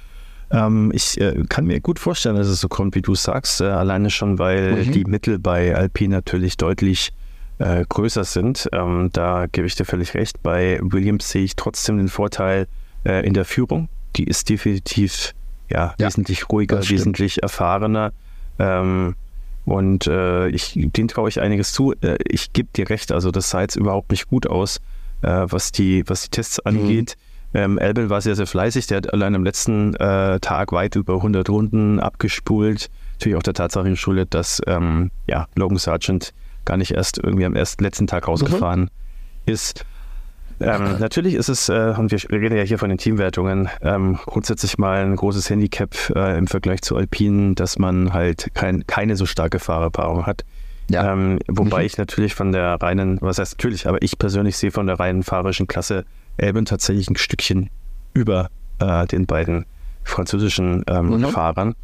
Ähm, 0.50 0.92
ich 0.94 1.20
äh, 1.20 1.44
kann 1.50 1.66
mir 1.66 1.82
gut 1.82 2.00
vorstellen, 2.00 2.38
dass 2.38 2.48
es 2.48 2.62
so 2.62 2.70
kommt, 2.70 2.96
wie 2.96 3.02
du 3.02 3.14
sagst. 3.16 3.60
Äh, 3.60 3.66
alleine 3.66 4.10
schon, 4.10 4.40
weil 4.40 4.86
Mhm. 4.86 4.92
die 4.94 5.04
Mittel 5.04 5.38
bei 5.40 5.76
Alpine 5.76 6.16
natürlich 6.16 6.56
deutlich 6.56 7.12
äh, 7.60 7.84
größer 7.88 8.24
sind. 8.24 8.70
Ähm, 8.72 9.10
da 9.12 9.48
gebe 9.52 9.68
ich 9.68 9.76
dir 9.76 9.84
völlig 9.84 10.14
recht. 10.14 10.42
Bei 10.44 10.80
Williams 10.82 11.30
sehe 11.30 11.44
ich 11.44 11.56
trotzdem 11.58 11.98
den 11.98 12.08
Vorteil 12.08 12.68
äh, 13.04 13.26
in 13.28 13.34
der 13.34 13.44
Führung. 13.46 13.90
Die 14.16 14.24
ist 14.24 14.48
definitiv 14.50 15.34
ja, 15.70 15.94
Ja, 16.00 16.08
wesentlich 16.08 16.50
ruhiger, 16.50 16.88
wesentlich 16.88 17.44
erfahrener. 17.44 18.14
Ähm, 18.60 19.16
und 19.66 20.08
äh, 20.08 20.48
ich, 20.48 20.74
den 20.76 21.08
traue 21.08 21.30
ich 21.30 21.42
einiges 21.42 21.74
zu. 21.74 21.94
Äh, 22.02 22.18
ich 22.26 22.54
gebe 22.54 22.70
dir 22.74 22.90
recht, 22.90 23.12
also 23.12 23.32
das 23.32 23.50
sah 23.50 23.62
jetzt 23.62 23.76
überhaupt 23.76 24.12
nicht 24.12 24.30
gut 24.30 24.48
aus, 24.48 24.80
äh, 25.22 25.46
was, 25.50 25.72
die, 25.72 26.04
was 26.08 26.24
die 26.24 26.30
Tests 26.30 26.60
angeht. 26.60 27.18
Ähm, 27.54 27.80
Albin 27.80 28.10
war 28.10 28.22
sehr, 28.22 28.36
sehr 28.36 28.48
fleißig. 28.48 28.88
Der 28.88 28.98
hat 28.98 29.14
allein 29.14 29.36
am 29.36 29.44
letzten 29.44 29.96
äh, 29.96 30.40
Tag 30.40 30.72
weit 30.72 30.96
über 30.96 31.16
100 31.16 31.50
Runden 31.50 32.00
abgespult. 32.00 32.90
Natürlich 33.14 33.38
auch 33.38 33.44
der 33.44 33.54
Tatsache 33.54 33.90
geschuldet, 33.90 34.34
dass 34.34 34.62
ähm, 34.68 35.12
ja, 35.28 35.48
Logan 35.56 35.78
Sargent 35.78 36.34
gar 36.66 36.78
nicht 36.78 36.92
erst 36.92 37.18
irgendwie 37.18 37.46
am 37.46 37.56
ersten, 37.56 37.84
letzten 37.84 38.08
Tag 38.08 38.28
rausgefahren 38.28 38.90
ist. 39.46 39.86
Ähm, 40.60 40.98
natürlich 41.00 41.36
ist 41.36 41.50
es, 41.50 41.70
äh, 41.70 41.94
und 41.98 42.12
wir 42.12 42.20
reden 42.32 42.58
ja 42.58 42.64
hier 42.64 42.80
von 42.80 42.90
den 42.90 42.98
Teamwertungen, 42.98 43.70
ähm, 43.82 44.18
grundsätzlich 44.26 44.78
mal 44.78 45.04
ein 45.06 45.16
großes 45.16 45.50
Handicap 45.50 45.96
äh, 46.16 46.38
im 46.38 46.48
Vergleich 46.48 46.82
zu 46.82 46.96
Alpinen, 46.98 47.54
dass 47.56 47.78
man 47.78 48.12
halt 48.14 48.48
kein, 48.56 48.88
keine 48.88 49.16
so 49.16 49.26
starke 49.26 49.60
Fahrerpaarung 49.60 50.26
hat. 50.26 50.44
Ja. 50.90 51.12
Ähm, 51.14 51.40
wobei 51.48 51.82
Mhm. 51.82 51.86
ich 51.86 51.98
natürlich 51.98 52.34
von 52.34 52.52
der 52.54 52.76
reinen, 52.82 53.20
was 53.22 53.38
heißt 53.40 53.54
natürlich, 53.58 53.88
aber 53.88 54.02
ich 54.02 54.18
persönlich 54.18 54.58
sehe 54.58 54.72
von 54.72 54.88
der 54.88 55.00
reinen 55.00 55.24
fahrerischen 55.24 55.68
Klasse 55.68 56.06
Elben 56.38 56.66
tatsächlich 56.66 57.10
ein 57.10 57.18
Stückchen 57.18 57.70
über 58.14 58.50
äh, 58.80 59.06
den 59.08 59.26
beiden 59.26 59.66
französischen 60.04 60.84
ähm, 60.88 61.10
Mhm. 61.18 61.26
Fahrern. 61.26 61.76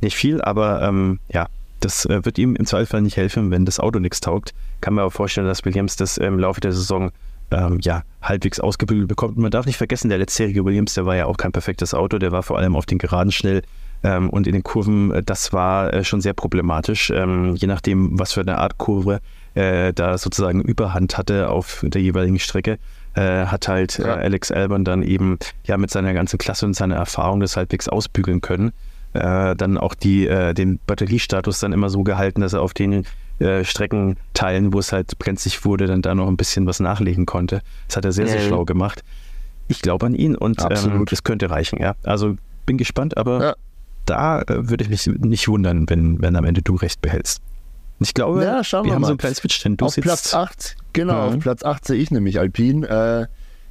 Nicht 0.00 0.16
viel, 0.16 0.42
aber 0.42 0.82
ähm, 0.82 1.20
ja, 1.32 1.46
das 1.80 2.04
äh, 2.06 2.24
wird 2.24 2.38
ihm 2.38 2.56
im 2.56 2.66
Zweifel 2.66 3.00
nicht 3.00 3.16
helfen, 3.16 3.50
wenn 3.50 3.64
das 3.64 3.80
Auto 3.80 3.98
nichts 3.98 4.20
taugt. 4.20 4.52
Kann 4.80 4.94
mir 4.94 5.02
aber 5.02 5.10
vorstellen, 5.10 5.46
dass 5.46 5.64
Williams 5.64 5.96
das 5.96 6.18
im 6.18 6.38
Laufe 6.38 6.60
der 6.60 6.72
Saison 6.72 7.10
ähm, 7.50 7.78
ja, 7.82 8.02
halbwegs 8.22 8.60
ausgebügelt 8.60 9.08
bekommt. 9.08 9.36
Und 9.36 9.42
man 9.42 9.50
darf 9.50 9.66
nicht 9.66 9.76
vergessen, 9.76 10.08
der 10.08 10.18
letztjährige 10.18 10.64
Williams, 10.64 10.94
der 10.94 11.06
war 11.06 11.16
ja 11.16 11.26
auch 11.26 11.36
kein 11.36 11.52
perfektes 11.52 11.94
Auto, 11.94 12.18
der 12.18 12.32
war 12.32 12.42
vor 12.42 12.58
allem 12.58 12.76
auf 12.76 12.86
den 12.86 12.98
Geraden 12.98 13.32
schnell 13.32 13.62
ähm, 14.02 14.30
und 14.30 14.46
in 14.46 14.52
den 14.52 14.62
Kurven, 14.62 15.10
äh, 15.12 15.22
das 15.22 15.52
war 15.52 15.92
äh, 15.92 16.04
schon 16.04 16.20
sehr 16.20 16.34
problematisch, 16.34 17.10
ähm, 17.10 17.54
je 17.56 17.66
nachdem, 17.66 18.18
was 18.18 18.32
für 18.32 18.40
eine 18.40 18.58
Art 18.58 18.78
Kurve 18.78 19.20
äh, 19.54 19.92
da 19.92 20.18
sozusagen 20.18 20.60
Überhand 20.60 21.16
hatte 21.16 21.48
auf 21.48 21.84
der 21.86 22.02
jeweiligen 22.02 22.38
Strecke, 22.38 22.78
äh, 23.14 23.46
hat 23.46 23.68
halt 23.68 23.98
Ja. 23.98 24.16
äh, 24.16 24.24
Alex 24.24 24.50
Albon 24.50 24.84
dann 24.84 25.02
eben 25.02 25.38
ja 25.64 25.76
mit 25.76 25.90
seiner 25.90 26.12
ganzen 26.14 26.38
Klasse 26.38 26.66
und 26.66 26.74
seiner 26.74 26.96
Erfahrung 26.96 27.40
das 27.40 27.56
halbwegs 27.56 27.88
ausbügeln 27.88 28.40
können. 28.40 28.72
Dann 29.12 29.78
auch 29.78 29.94
die, 29.94 30.26
den 30.26 30.78
Batteriestatus 30.86 31.60
dann 31.60 31.72
immer 31.72 31.88
so 31.88 32.02
gehalten, 32.02 32.42
dass 32.42 32.52
er 32.52 32.60
auf 32.60 32.74
den 32.74 33.06
äh, 33.38 33.64
Streckenteilen, 33.64 34.72
wo 34.72 34.78
es 34.78 34.92
halt 34.92 35.18
brenzlig 35.18 35.64
wurde, 35.64 35.86
dann 35.86 36.02
da 36.02 36.14
noch 36.14 36.28
ein 36.28 36.36
bisschen 36.36 36.66
was 36.66 36.80
nachlegen 36.80 37.26
konnte. 37.26 37.60
Das 37.88 37.96
hat 37.96 38.04
er 38.04 38.12
sehr, 38.12 38.26
sehr 38.28 38.40
Mhm. 38.42 38.46
schlau 38.48 38.64
gemacht. 38.64 39.02
Ich 39.68 39.82
glaube 39.82 40.06
an 40.06 40.14
ihn 40.14 40.36
und 40.36 40.60
ähm, 40.70 41.04
das 41.08 41.24
könnte 41.24 41.50
reichen, 41.50 41.80
ja. 41.80 41.94
Also 42.04 42.36
bin 42.66 42.78
gespannt, 42.78 43.16
aber 43.16 43.42
Ja. 43.42 43.54
da 44.06 44.42
äh, 44.42 44.68
würde 44.68 44.84
ich 44.84 44.90
mich 44.90 45.06
nicht 45.06 45.48
wundern, 45.48 45.88
wenn, 45.88 46.20
wenn 46.22 46.36
am 46.36 46.44
Ende 46.44 46.62
du 46.62 46.76
recht 46.76 47.00
behältst. 47.02 47.40
Ich 47.98 48.14
glaube, 48.14 48.44
Ja, 48.44 48.62
schauen 48.62 48.84
wir 48.84 48.90
wir 48.90 48.94
haben 48.94 49.00
mal. 49.02 49.06
so 49.08 49.12
einen 49.12 49.18
kleinen 49.18 49.34
Switch, 49.34 49.60
denn 49.62 49.76
du 49.76 49.86
auf 49.86 49.94
sitzt 49.94 50.04
Platz 50.06 50.34
8, 50.34 50.76
genau, 50.92 51.14
Mhm. 51.30 51.36
auf 51.36 51.38
Platz 51.40 51.64
8 51.64 51.84
sehe 51.86 51.96
ich 51.96 52.10
nämlich 52.10 52.38
Alpine. 52.38 52.86
Äh, 52.86 53.26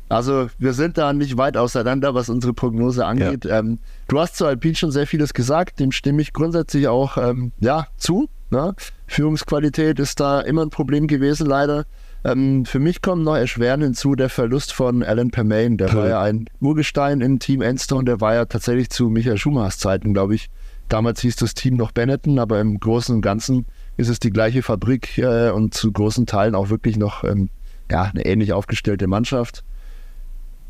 also 0.09 0.47
wir 0.59 0.73
sind 0.73 0.97
da 0.97 1.13
nicht 1.13 1.37
weit 1.37 1.57
auseinander, 1.57 2.13
was 2.13 2.29
unsere 2.29 2.53
Prognose 2.53 3.05
angeht. 3.05 3.45
Ähm, 3.49 3.79
du 4.07 4.19
hast 4.19 4.35
zu 4.35 4.45
Alpine 4.45 4.75
schon 4.75 4.91
sehr 4.91 5.07
vieles 5.07 5.33
gesagt, 5.33 5.79
dem 5.79 5.91
stimme 5.91 6.21
ich 6.21 6.33
grundsätzlich 6.33 6.87
auch 6.87 7.17
ähm, 7.17 7.51
ja, 7.59 7.87
zu. 7.97 8.27
Ne? 8.51 8.73
Führungsqualität 9.07 9.99
ist 9.99 10.19
da 10.19 10.41
immer 10.41 10.61
ein 10.63 10.69
Problem 10.69 11.07
gewesen, 11.07 11.47
leider. 11.47 11.85
Ähm, 12.23 12.65
für 12.65 12.79
mich 12.79 13.01
kommt 13.01 13.23
noch 13.23 13.35
erschwerend 13.35 13.83
hinzu 13.83 14.15
der 14.15 14.29
Verlust 14.29 14.73
von 14.73 15.03
Alan 15.03 15.31
Permain. 15.31 15.77
Der 15.77 15.91
Mhm. 15.91 15.95
war 15.97 16.07
ja 16.07 16.21
ein 16.21 16.45
Urgestein 16.59 17.21
im 17.21 17.39
Team 17.39 17.61
Enstone, 17.61 18.05
der 18.05 18.21
war 18.21 18.33
ja 18.33 18.45
tatsächlich 18.45 18.89
zu 18.89 19.09
Michael 19.09 19.37
Schumachers 19.37 19.77
Zeiten, 19.77 20.13
glaube 20.13 20.35
ich. 20.35 20.49
Damals 20.89 21.21
hieß 21.21 21.35
das 21.37 21.53
Team 21.55 21.75
noch 21.75 21.91
Benetton, 21.91 22.37
aber 22.39 22.59
im 22.59 22.79
Großen 22.79 23.15
und 23.15 23.21
Ganzen 23.21 23.65
ist 23.97 24.09
es 24.09 24.19
die 24.19 24.29
gleiche 24.29 24.61
Fabrik 24.61 25.17
äh, 25.17 25.49
und 25.49 25.73
zu 25.73 25.91
großen 25.91 26.25
Teilen 26.25 26.53
auch 26.55 26.69
wirklich 26.69 26.97
noch 26.97 27.23
ähm, 27.23 27.49
ja, 27.91 28.03
eine 28.03 28.25
ähnlich 28.25 28.53
aufgestellte 28.53 29.07
Mannschaft. 29.07 29.63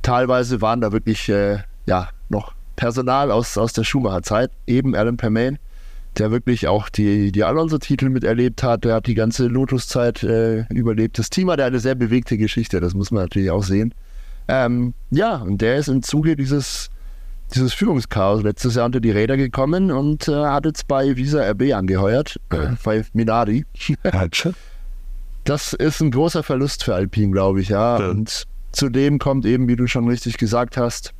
Teilweise 0.02 0.62
waren 0.62 0.82
da 0.82 0.92
wirklich 0.92 1.30
äh, 1.30 1.60
ja, 1.86 2.10
noch 2.30 2.54
Personal 2.76 3.32
aus, 3.32 3.58
aus 3.58 3.74
der 3.74 3.84
Schumacher-Zeit, 3.84 4.52
eben 4.68 4.96
Alan 4.96 5.18
Permain, 5.18 5.58
der 6.20 6.32
wirklich 6.32 6.68
auch 6.68 6.90
die, 6.90 7.32
die 7.32 7.44
Alonso-Titel 7.44 8.10
miterlebt 8.10 8.64
hat. 8.64 8.86
Der 8.86 8.96
hat 8.96 9.08
die 9.08 9.16
ganze 9.16 9.48
Lotus-Zeit 9.48 10.24
äh, 10.24 10.66
überlebt. 10.74 11.20
Das 11.20 11.30
Team 11.30 11.50
hat 11.50 11.60
eine 11.60 11.80
sehr 11.80 11.96
bewegte 11.96 12.38
Geschichte, 12.38 12.80
das 12.80 12.94
muss 12.94 13.12
man 13.12 13.24
natürlich 13.24 13.52
auch 13.52 13.64
sehen. 13.64 13.94
Ähm, 14.48 14.94
ja, 15.12 15.38
und 15.38 15.62
der 15.62 15.78
ist 15.78 15.88
im 15.88 16.04
Zuge 16.04 16.36
dieses, 16.36 16.90
dieses 17.54 17.74
Führungschaos 17.74 18.44
letztes 18.44 18.76
Jahr 18.76 18.86
unter 18.86 19.00
die 19.00 19.12
Räder 19.12 19.38
gekommen 19.38 19.92
und 19.92 20.28
äh, 20.28 20.34
hat 20.34 20.66
jetzt 20.66 20.88
bei 20.88 21.16
Visa 21.16 21.42
RB 21.50 21.74
angeheuert, 21.74 22.40
äh, 22.52 22.76
bei 22.84 23.04
Minardi. 23.14 23.66
Halt. 24.04 24.54
Das 25.46 25.74
ist 25.74 26.02
ein 26.02 26.12
großer 26.12 26.44
Verlust 26.44 26.84
für 26.84 26.96
Alpine, 26.96 27.32
glaube 27.32 27.62
ich. 27.62 27.70
Ja. 27.70 27.98
Und 27.98 28.46
zudem 28.72 29.20
kommt 29.20 29.46
eben, 29.46 29.68
wie 29.68 29.76
du 29.76 29.88
schon 29.88 30.08
richtig 30.08 30.38
gesagt 30.38 30.78
hast, 30.78 31.15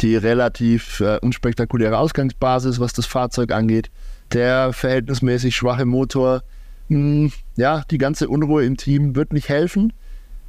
die 0.00 0.16
relativ 0.16 1.00
äh, 1.00 1.18
unspektakuläre 1.20 1.98
Ausgangsbasis, 1.98 2.80
was 2.80 2.92
das 2.92 3.06
Fahrzeug 3.06 3.52
angeht. 3.52 3.90
Der 4.32 4.72
verhältnismäßig 4.72 5.54
schwache 5.54 5.84
Motor. 5.84 6.42
Hm, 6.88 7.32
ja, 7.56 7.84
die 7.90 7.98
ganze 7.98 8.28
Unruhe 8.28 8.64
im 8.64 8.76
Team 8.76 9.14
wird 9.14 9.32
nicht 9.32 9.48
helfen. 9.48 9.92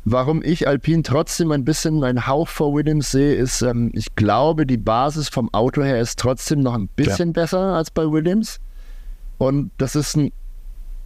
Warum 0.06 0.44
ich 0.44 0.68
Alpine 0.68 1.04
trotzdem 1.04 1.52
ein 1.52 1.64
bisschen 1.64 2.04
einen 2.04 2.28
Hauch 2.28 2.50
vor 2.50 2.74
Williams 2.74 3.12
sehe, 3.12 3.36
ist, 3.36 3.62
ähm, 3.62 3.92
ich 3.94 4.16
glaube, 4.16 4.66
die 4.66 4.78
Basis 4.78 5.30
vom 5.30 5.54
Auto 5.54 5.82
her 5.82 6.00
ist 6.00 6.20
trotzdem 6.20 6.60
noch 6.60 6.74
ein 6.74 6.90
bisschen 6.90 7.32
besser 7.32 7.76
als 7.76 7.90
bei 7.90 8.10
Williams. 8.10 8.60
Und 9.38 9.72
das 9.78 9.96
ist 9.96 10.18
ein 10.18 10.32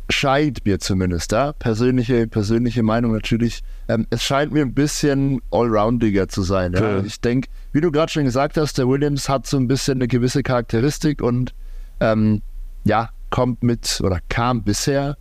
scheint 0.10 0.66
mir 0.66 0.80
zumindest, 0.80 1.32
ja, 1.32 1.54
persönliche, 1.54 2.28
persönliche 2.28 2.84
Meinung 2.84 3.14
natürlich, 3.14 3.62
ähm, 3.88 4.08
es 4.10 4.24
scheint 4.24 4.52
mir 4.52 4.62
ein 4.62 4.74
bisschen 4.74 5.42
allroundiger 5.52 6.28
zu 6.28 6.44
sein. 6.44 6.74
Ja. 6.74 7.02
Ich 7.02 7.20
denke, 7.20 7.50
wie 7.74 7.82
du 7.82 7.92
gerade 7.92 8.12
schon 8.12 8.24
gesagt 8.24 8.58
hast, 8.58 8.78
der 8.78 8.88
Williams 8.88 9.28
hat 9.28 9.48
so 9.48 9.58
ein 9.58 9.68
bisschen 9.68 9.98
eine 9.98 10.08
gewisse 10.08 10.44
Charakteristik 10.44 11.22
und 11.22 11.54
ähm, 12.00 12.42
ja, 12.86 13.10
kommt 13.30 13.64
mit 13.64 14.00
oder 14.02 14.20
kam 14.30 14.64
bisher, 14.64 15.18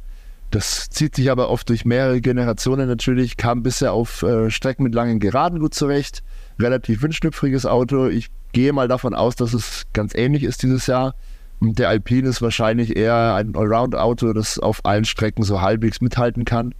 das 0.50 0.88
zieht 0.90 1.16
sich 1.16 1.31
aber 1.31 1.50
oft 1.50 1.69
durch 1.69 1.85
mehrere 1.85 2.21
Generationen 2.21 2.88
natürlich, 2.88 3.37
kam 3.37 3.62
bisher 3.62 3.93
auf 3.93 4.23
äh, 4.23 4.50
Strecken 4.50 4.85
mit 4.85 4.95
langen 4.95 5.19
Geraden 5.19 5.59
gut 5.59 5.75
zurecht, 5.75 6.23
relativ 6.59 7.02
windschnüpfriges 7.02 7.66
Auto. 7.66 8.07
Ich 8.07 8.31
gehe 8.52 8.73
mal 8.73 8.88
davon 8.88 9.14
aus, 9.14 9.35
dass 9.37 9.52
es 9.52 9.83
ganz 9.93 10.14
ähnlich 10.14 10.45
ist 10.45 10.62
dieses 10.62 10.87
Jahr. 10.87 11.14
Der 11.60 11.88
Alpine 11.88 12.28
ist 12.28 12.42
wahrscheinlich 12.42 12.96
eher 12.96 13.34
ein 13.34 13.56
Allround-Auto, 13.56 14.32
das 14.32 14.58
auf 14.58 14.84
allen 14.84 15.04
Strecken 15.04 15.42
so 15.42 15.60
halbwegs 15.62 16.00
mithalten 16.00 16.44
kann. 16.44 16.75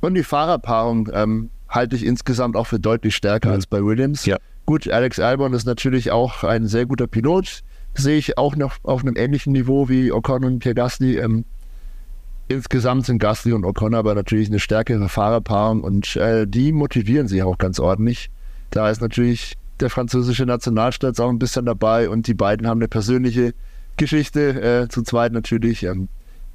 Und 0.00 0.14
die 0.14 0.22
Fahrerpaarung 0.22 1.08
ähm, 1.12 1.50
halte 1.68 1.96
ich 1.96 2.04
insgesamt 2.06 2.56
auch 2.56 2.66
für 2.66 2.78
deutlich 2.78 3.16
stärker 3.16 3.48
Mhm. 3.48 3.54
als 3.54 3.66
bei 3.66 3.84
Williams. 3.84 4.24
Ja. 4.26 4.38
Gut, 4.66 4.88
Alex 4.88 5.18
Albon 5.18 5.52
ist 5.52 5.66
natürlich 5.66 6.10
auch 6.12 6.44
ein 6.44 6.66
sehr 6.66 6.86
guter 6.86 7.06
Pilot. 7.06 7.62
Sehe 7.94 8.18
ich 8.18 8.38
auch 8.38 8.54
noch 8.54 8.76
auf 8.84 9.02
einem 9.02 9.16
ähnlichen 9.16 9.52
Niveau 9.52 9.88
wie 9.88 10.12
Ocon 10.12 10.44
und 10.44 10.58
Pierre 10.60 10.76
Gasly. 10.76 11.18
Ähm, 11.18 11.44
insgesamt 12.48 13.06
sind 13.06 13.18
Gasly 13.18 13.52
und 13.52 13.64
Ocon 13.64 13.94
aber 13.94 14.14
natürlich 14.14 14.48
eine 14.48 14.60
stärkere 14.60 15.08
Fahrerpaarung 15.08 15.82
und 15.82 16.16
äh, 16.16 16.46
die 16.46 16.72
motivieren 16.72 17.26
sich 17.28 17.42
auch 17.42 17.58
ganz 17.58 17.80
ordentlich. 17.80 18.30
Da 18.70 18.90
ist 18.90 19.00
natürlich 19.00 19.56
der 19.80 19.90
französische 19.90 20.46
Nationalstolz 20.46 21.18
auch 21.18 21.30
ein 21.30 21.38
bisschen 21.38 21.66
dabei 21.66 22.08
und 22.08 22.26
die 22.26 22.34
beiden 22.34 22.66
haben 22.66 22.78
eine 22.78 22.88
persönliche 22.88 23.54
Geschichte, 24.00 24.82
äh, 24.82 24.88
zu 24.88 25.02
zweit 25.02 25.32
natürlich. 25.32 25.84
Ähm, 25.84 26.08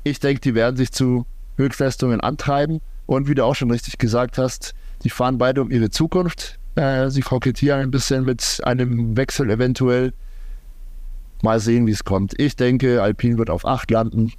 ich 0.03 0.19
denke, 0.19 0.41
die 0.41 0.55
werden 0.55 0.75
sich 0.75 0.91
zu 0.91 1.25
Höchstleistungen 1.57 2.19
antreiben 2.21 2.81
und 3.05 3.27
wie 3.27 3.35
du 3.35 3.45
auch 3.45 3.55
schon 3.55 3.71
richtig 3.71 3.97
gesagt 3.97 4.37
hast, 4.37 4.73
die 5.03 5.09
fahren 5.09 5.37
beide 5.37 5.61
um 5.61 5.71
ihre 5.71 5.89
Zukunft. 5.89 6.59
Äh, 6.75 7.09
sie 7.09 7.21
kokettieren 7.21 7.79
ein 7.79 7.91
bisschen 7.91 8.25
mit 8.25 8.59
einem 8.63 9.15
Wechsel 9.15 9.49
eventuell. 9.49 10.11
Mal 11.41 11.59
sehen, 11.59 11.85
wie 11.87 11.91
es 11.91 12.03
kommt. 12.03 12.33
Ich 12.39 12.55
denke, 12.55 13.01
Alpine 13.01 13.37
wird 13.37 13.49
auf 13.49 13.65
8 13.65 13.91
landen. 13.91 14.33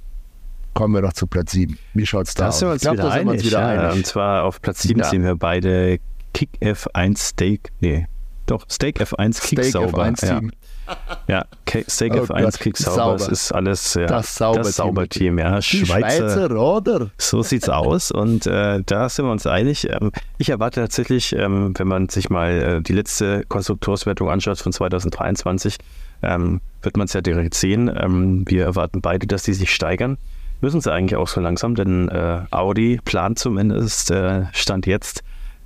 Kommen 0.73 0.93
wir 0.93 1.01
noch 1.01 1.13
zu 1.13 1.25
Platz 1.25 1.53
7. 1.53 1.77
Wie 1.93 2.05
schaut's 2.05 2.33
da 2.35 2.43
Da 2.43 2.49
aus? 2.49 2.61
Ich 2.61 2.81
glaub, 2.81 2.93
wieder 2.93 3.03
da 3.03 3.11
sind 3.13 3.25
wir 3.25 3.31
uns 3.33 3.43
wieder 3.45 3.59
ja. 3.61 3.67
einig. 3.85 3.97
Und 3.97 4.05
zwar 4.05 4.43
auf 4.43 4.61
Platz 4.61 4.81
7 4.83 4.99
Ja. 4.99 5.05
sehen 5.09 5.23
wir 5.23 5.35
beide 5.35 5.99
Kick 6.33 6.49
F1 6.61 7.17
Steak, 7.17 7.71
nee, 7.79 8.07
doch, 8.45 8.65
Steak 8.69 9.01
F1 9.01 9.33
Steak 9.37 9.59
Kicksauber. 9.61 10.03
F1 10.03 10.25
Ja. 10.25 10.39
Team. 10.39 10.51
Ja, 10.51 10.57
Steak 11.89 12.13
Oh 12.15 12.19
F1, 12.23 12.63
Gott, 12.63 12.77
Sauber, 12.77 13.15
es 13.15 13.27
ist 13.27 13.51
alles 13.51 13.93
ja, 13.93 14.07
Das 14.07 14.35
Sauberteam. 14.35 14.63
das 14.63 14.75
Sauberteam, 14.75 15.39
ja. 15.39 15.61
Schweizer, 15.61 15.85
Schweizer 16.29 16.51
Roder. 16.51 17.09
so 17.17 17.41
sieht's 17.43 17.69
aus 17.69 18.11
und 18.11 18.47
äh, 18.47 18.81
da 18.85 19.09
sind 19.09 19.25
wir 19.25 19.31
uns 19.31 19.45
einig. 19.45 19.87
Ähm, 19.89 20.11
ich 20.37 20.49
erwarte 20.49 20.81
tatsächlich, 20.81 21.33
ähm, 21.35 21.73
wenn 21.77 21.87
man 21.87 22.09
sich 22.09 22.29
mal 22.29 22.51
äh, 22.51 22.81
die 22.81 22.93
letzte 22.93 23.43
Konstrukteurswertung 23.45 24.29
anschaut 24.29 24.59
von 24.59 24.71
2023, 24.71 25.77
ähm, 26.23 26.61
wird 26.81 26.97
man 26.97 27.05
es 27.05 27.13
ja 27.13 27.21
direkt 27.21 27.53
sehen. 27.53 27.91
Ähm, 27.95 28.43
wir 28.47 28.63
erwarten 28.63 29.01
beide, 29.01 29.27
dass 29.27 29.43
die 29.43 29.53
sich 29.53 29.73
steigern. 29.73 30.17
Müssen 30.61 30.81
sie 30.81 30.91
eigentlich 30.91 31.17
auch 31.17 31.27
so 31.27 31.39
langsam, 31.39 31.75
denn 31.75 32.09
äh, 32.09 32.39
Audi 32.49 32.99
plant 33.05 33.37
zumindest, 33.37 34.09
äh, 34.09 34.45
Stand 34.53 34.87
jetzt, 34.87 35.23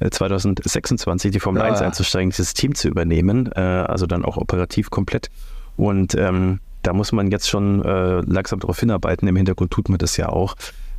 2026 0.10 1.32
die 1.32 1.40
Formel 1.40 1.62
Ja. 1.62 1.68
1 1.70 1.82
einzusteigen, 1.82 2.32
dieses 2.32 2.54
Team 2.54 2.76
zu 2.76 2.88
übernehmen, 2.88 3.52
äh, 3.56 3.60
also 3.60 4.06
dann 4.08 4.26
auch 4.26 4.38
operativ 4.38 4.90
komplett. 4.90 5.30
Und 5.78 6.16
ähm, 6.16 6.60
da 6.84 6.94
muss 6.94 7.12
man 7.12 7.30
jetzt 7.32 7.50
schon 7.50 7.84
äh, 7.86 8.22
langsam 8.22 8.60
darauf 8.60 8.80
hinarbeiten. 8.80 9.28
Im 9.28 9.36
Hintergrund 9.36 9.72
tut 9.72 9.90
man 9.90 9.98
das 10.00 10.18
ja 10.18 10.30
auch. 10.30 10.56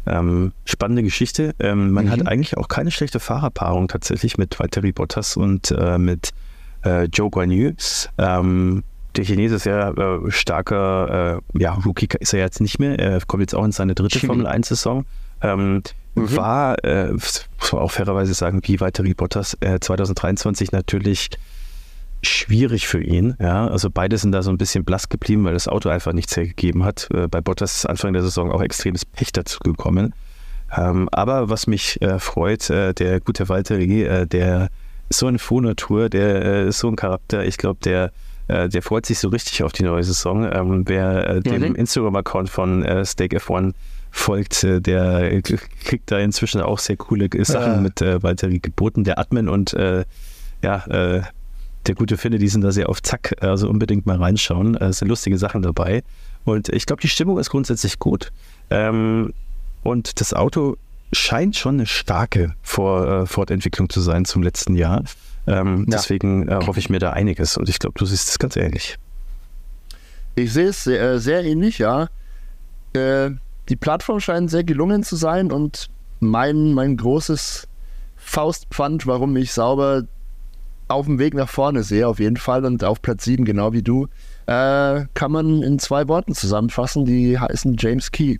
Ähm, 0.06 0.52
spannende 0.64 1.02
Geschichte. 1.02 1.54
Ähm, 1.60 1.90
man 1.92 2.06
Mhm. 2.06 2.10
hat 2.10 2.26
eigentlich 2.28 2.56
auch 2.56 2.68
keine 2.68 2.90
schlechte 2.90 3.20
Fahrerpaarung 3.20 3.88
tatsächlich 3.88 4.38
mit 4.38 4.58
Valtteri 4.58 4.92
Bottas 4.92 5.36
und 5.36 5.70
äh, 5.72 5.98
mit 5.98 6.30
äh, 6.84 7.04
Joe 7.04 7.30
Guan 7.30 7.50
Yu. 7.52 7.72
Ähm, 8.18 8.82
der 9.16 9.24
Chinese 9.24 9.56
ist 9.56 9.66
ja 9.66 9.90
äh, 9.90 10.30
starker, 10.30 11.40
äh, 11.54 11.58
ja, 11.60 11.74
Rookie 11.84 12.08
ist 12.18 12.32
er 12.32 12.40
jetzt 12.40 12.60
nicht 12.60 12.78
mehr. 12.78 12.98
Er 12.98 13.20
kommt 13.26 13.42
jetzt 13.42 13.54
auch 13.54 13.64
in 13.64 13.70
seine 13.72 13.94
dritte. 13.94 14.18
Formel 14.20 14.46
1-Saison. 14.46 15.04
Ähm, 15.42 15.82
Mhm. 16.14 16.36
War, 16.36 16.84
äh, 16.84 17.12
muss 17.12 17.46
man 17.72 17.82
auch 17.82 17.90
fairerweise 17.90 18.34
sagen, 18.34 18.60
wie 18.64 18.80
Valtteri 18.80 19.14
Bottas 19.14 19.56
äh, 19.60 19.80
2023 19.80 20.72
natürlich 20.72 21.30
schwierig 22.22 22.86
für 22.86 23.02
ihn. 23.02 23.34
Ja, 23.40 23.66
also 23.66 23.88
beide 23.90 24.18
sind 24.18 24.32
da 24.32 24.42
so 24.42 24.50
ein 24.50 24.58
bisschen 24.58 24.84
blass 24.84 25.08
geblieben, 25.08 25.44
weil 25.44 25.54
das 25.54 25.68
Auto 25.68 25.88
einfach 25.88 26.12
nichts 26.12 26.36
hergegeben 26.36 26.84
hat. 26.84 27.08
Äh, 27.12 27.28
bei 27.28 27.40
Bottas 27.40 27.76
ist 27.76 27.86
Anfang 27.86 28.12
der 28.12 28.22
Saison 28.22 28.52
auch 28.52 28.62
extremes 28.62 29.04
Pech 29.04 29.32
dazu 29.32 29.58
gekommen. 29.60 30.14
Ähm, 30.76 31.08
aber 31.12 31.48
was 31.48 31.66
mich 31.66 32.00
äh, 32.02 32.18
freut, 32.18 32.68
äh, 32.70 32.92
der 32.92 33.20
gute 33.20 33.48
Valtteri, 33.48 34.04
äh, 34.04 34.26
der 34.26 34.68
ist 35.08 35.18
so 35.18 35.26
eine 35.26 35.38
Frohnatur, 35.38 36.08
der 36.08 36.44
äh, 36.44 36.68
ist 36.68 36.78
so 36.78 36.88
ein 36.88 36.96
Charakter. 36.96 37.44
Ich 37.44 37.56
glaube, 37.56 37.80
der, 37.82 38.12
äh, 38.48 38.68
der 38.68 38.82
freut 38.82 39.06
sich 39.06 39.18
so 39.18 39.28
richtig 39.28 39.62
auf 39.62 39.72
die 39.72 39.82
neue 39.82 40.04
Saison. 40.04 40.50
Ähm, 40.50 40.84
wer 40.86 41.26
äh, 41.26 41.40
dem. 41.40 41.74
Instagram-Account 41.74 42.50
von 42.50 42.84
äh, 42.84 43.04
Stake 43.04 43.38
F1 43.38 43.72
folgt, 44.12 44.62
äh, 44.62 44.80
der 44.80 45.32
äh, 45.32 45.42
kriegt 45.42 46.10
da 46.12 46.18
inzwischen 46.18 46.60
auch 46.60 46.78
sehr 46.78 46.96
coole 46.96 47.24
äh, 47.26 47.44
Sachen 47.44 47.72
Ja. 47.74 47.80
mit 47.80 48.00
äh, 48.00 48.22
Valtteri 48.22 48.60
geboten. 48.60 49.02
Der 49.04 49.18
Admin 49.18 49.48
und 49.48 49.72
äh, 49.74 50.04
ja, 50.62 50.84
äh, 50.86 51.22
der 51.86 51.94
gute 51.96 52.16
Finde, 52.16 52.38
die 52.38 52.46
sind 52.46 52.60
da 52.60 52.70
sehr 52.70 52.88
auf 52.88 53.02
Zack, 53.02 53.34
also 53.40 53.68
unbedingt 53.68 54.06
mal 54.06 54.16
reinschauen. 54.18 54.76
Äh, 54.76 54.84
Es 54.86 54.98
sind 54.98 55.08
lustige 55.08 55.36
Sachen 55.38 55.62
dabei. 55.62 56.04
Und 56.44 56.68
ich 56.68 56.86
glaube, 56.86 57.02
die 57.02 57.08
Stimmung 57.08 57.38
ist 57.38 57.50
grundsätzlich 57.50 57.98
gut. 57.98 58.30
Ähm, 58.70 59.32
und 59.82 60.20
das 60.20 60.32
Auto 60.34 60.76
scheint 61.12 61.56
schon 61.56 61.74
eine 61.76 61.86
starke 61.86 62.54
Vor 62.62 63.22
äh, 63.22 63.26
Fortentwicklung 63.26 63.88
zu 63.88 64.00
sein 64.00 64.24
zum 64.24 64.42
letzten 64.42 64.76
Jahr. 64.76 65.02
Ähm, 65.46 65.86
Ja. 65.88 65.96
Deswegen 65.96 66.48
äh, 66.48 66.60
hoffe 66.66 66.78
ich 66.78 66.88
mir 66.90 67.00
da 67.00 67.10
einiges. 67.10 67.56
Und 67.56 67.68
ich 67.68 67.78
glaube, 67.80 67.98
du 67.98 68.06
siehst 68.06 68.28
es 68.28 68.38
ganz 68.38 68.54
ähnlich. 68.56 68.96
Ich 70.36 70.52
sehe 70.52 70.68
es 70.68 70.84
sehr, 70.84 71.02
äh, 71.02 71.18
sehr 71.18 71.42
ähnlich, 71.44 71.78
ja. 71.78 72.08
Äh, 72.94 73.30
die 73.68 73.76
Plattform 73.76 74.20
scheint 74.20 74.50
sehr 74.50 74.64
gelungen 74.64 75.02
zu 75.02 75.16
sein 75.16 75.52
und 75.52 75.88
mein, 76.20 76.72
mein 76.72 76.96
großes 76.96 77.68
Faustpfand, 78.16 79.06
warum 79.06 79.36
ich 79.36 79.52
sauber 79.52 80.04
auf 80.88 81.06
dem 81.06 81.18
Weg 81.18 81.34
nach 81.34 81.48
vorne 81.48 81.82
sehe, 81.82 82.06
auf 82.06 82.20
jeden 82.20 82.36
Fall 82.36 82.64
und 82.64 82.84
auf 82.84 83.02
Platz 83.02 83.24
7, 83.24 83.44
genau 83.44 83.72
wie 83.72 83.82
du, 83.82 84.08
äh, 84.46 85.04
kann 85.14 85.32
man 85.32 85.62
in 85.62 85.78
zwei 85.78 86.06
Worten 86.08 86.34
zusammenfassen, 86.34 87.04
die 87.04 87.38
heißen 87.38 87.76
James 87.78 88.10
Key. 88.10 88.38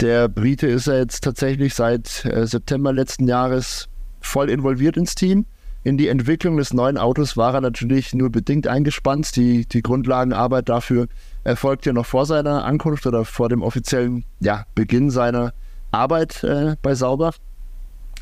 Der 0.00 0.28
Brite 0.28 0.66
ist 0.66 0.86
ja 0.86 0.96
jetzt 0.96 1.24
tatsächlich 1.24 1.74
seit 1.74 2.24
äh, 2.26 2.46
September 2.46 2.92
letzten 2.92 3.26
Jahres 3.26 3.88
voll 4.20 4.50
involviert 4.50 4.96
ins 4.96 5.14
Team. 5.14 5.46
In 5.88 5.96
die 5.96 6.08
Entwicklung 6.08 6.58
des 6.58 6.74
neuen 6.74 6.98
Autos 6.98 7.38
war 7.38 7.54
er 7.54 7.62
natürlich 7.62 8.12
nur 8.12 8.28
bedingt 8.28 8.66
eingespannt. 8.66 9.34
Die, 9.36 9.64
die 9.64 9.80
Grundlagenarbeit 9.80 10.68
dafür 10.68 11.06
erfolgt 11.44 11.86
ja 11.86 11.94
noch 11.94 12.04
vor 12.04 12.26
seiner 12.26 12.66
Ankunft 12.66 13.06
oder 13.06 13.24
vor 13.24 13.48
dem 13.48 13.62
offiziellen 13.62 14.26
ja, 14.38 14.66
Beginn 14.74 15.08
seiner 15.08 15.54
Arbeit 15.90 16.44
äh, 16.44 16.76
bei 16.82 16.94
Sauber. 16.94 17.32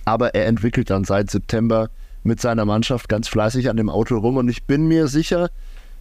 Aber 0.04 0.32
er 0.36 0.46
entwickelt 0.46 0.90
dann 0.90 1.02
seit 1.02 1.28
September 1.28 1.90
mit 2.22 2.40
seiner 2.40 2.64
Mannschaft 2.64 3.08
ganz 3.08 3.26
fleißig 3.26 3.68
an 3.68 3.76
dem 3.76 3.90
Auto 3.90 4.16
rum 4.16 4.36
und 4.36 4.48
ich 4.48 4.62
bin 4.62 4.86
mir 4.86 5.08
sicher, 5.08 5.50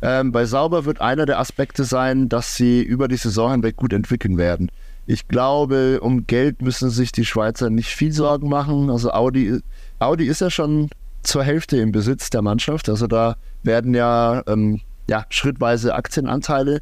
ähm, 0.04 0.32
bei 0.32 0.45
Sauber 0.45 0.86
wird 0.86 1.01
einer 1.01 1.25
der 1.25 1.39
Aspekte 1.39 1.84
sein, 1.84 2.30
dass 2.30 2.56
sie 2.56 2.84
über 2.84 3.08
die 3.08 3.17
Saison 3.17 3.49
hinweg 3.49 3.75
gut 3.75 3.91
entwickeln 3.91 4.38
werden. 4.38 4.69
Ich 5.08 5.28
glaube, 5.28 5.99
um 6.01 6.28
Geld 6.28 6.62
müssen 6.62 6.91
sich 6.91 7.12
die 7.12 7.25
Schweizer 7.25 7.71
nicht 7.71 7.89
viel 7.89 8.12
Sorgen 8.12 8.49
machen. 8.49 8.91
Also 8.91 9.10
Audi, 9.13 9.62
Audi 9.97 10.28
ist 10.28 10.41
ja 10.41 10.51
schon 10.51 10.91
zur 11.28 11.44
Hälfte 11.44 11.78
im 11.78 11.92
Besitz 11.92 12.30
der 12.30 12.42
Mannschaft. 12.42 12.90
Also 12.90 13.08
da 13.08 13.36
werden 13.64 13.94
ja, 13.94 14.44
ähm, 14.48 14.82
ja 15.10 15.26
schrittweise 15.30 15.96
Aktienanteile 15.96 16.82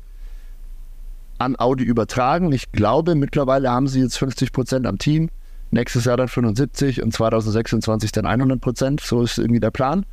an 1.37 1.55
Audi 1.57 1.83
übertragen. 1.83 2.51
Ich 2.51 2.71
glaube, 2.71 3.15
mittlerweile 3.15 3.69
haben 3.69 3.87
sie 3.87 4.01
jetzt 4.01 4.17
50 4.17 4.51
Prozent 4.51 4.87
am 4.87 4.97
Team. 4.97 5.29
Nächstes 5.71 6.05
Jahr 6.05 6.17
dann 6.17 6.27
75 6.27 7.01
und 7.01 7.13
2026 7.13 8.11
dann 8.11 8.25
100 8.25 8.61
Prozent. 8.61 9.01
So 9.01 9.23
ist 9.23 9.37
irgendwie 9.37 9.59
der 9.59 9.71
Plan. 9.71 10.05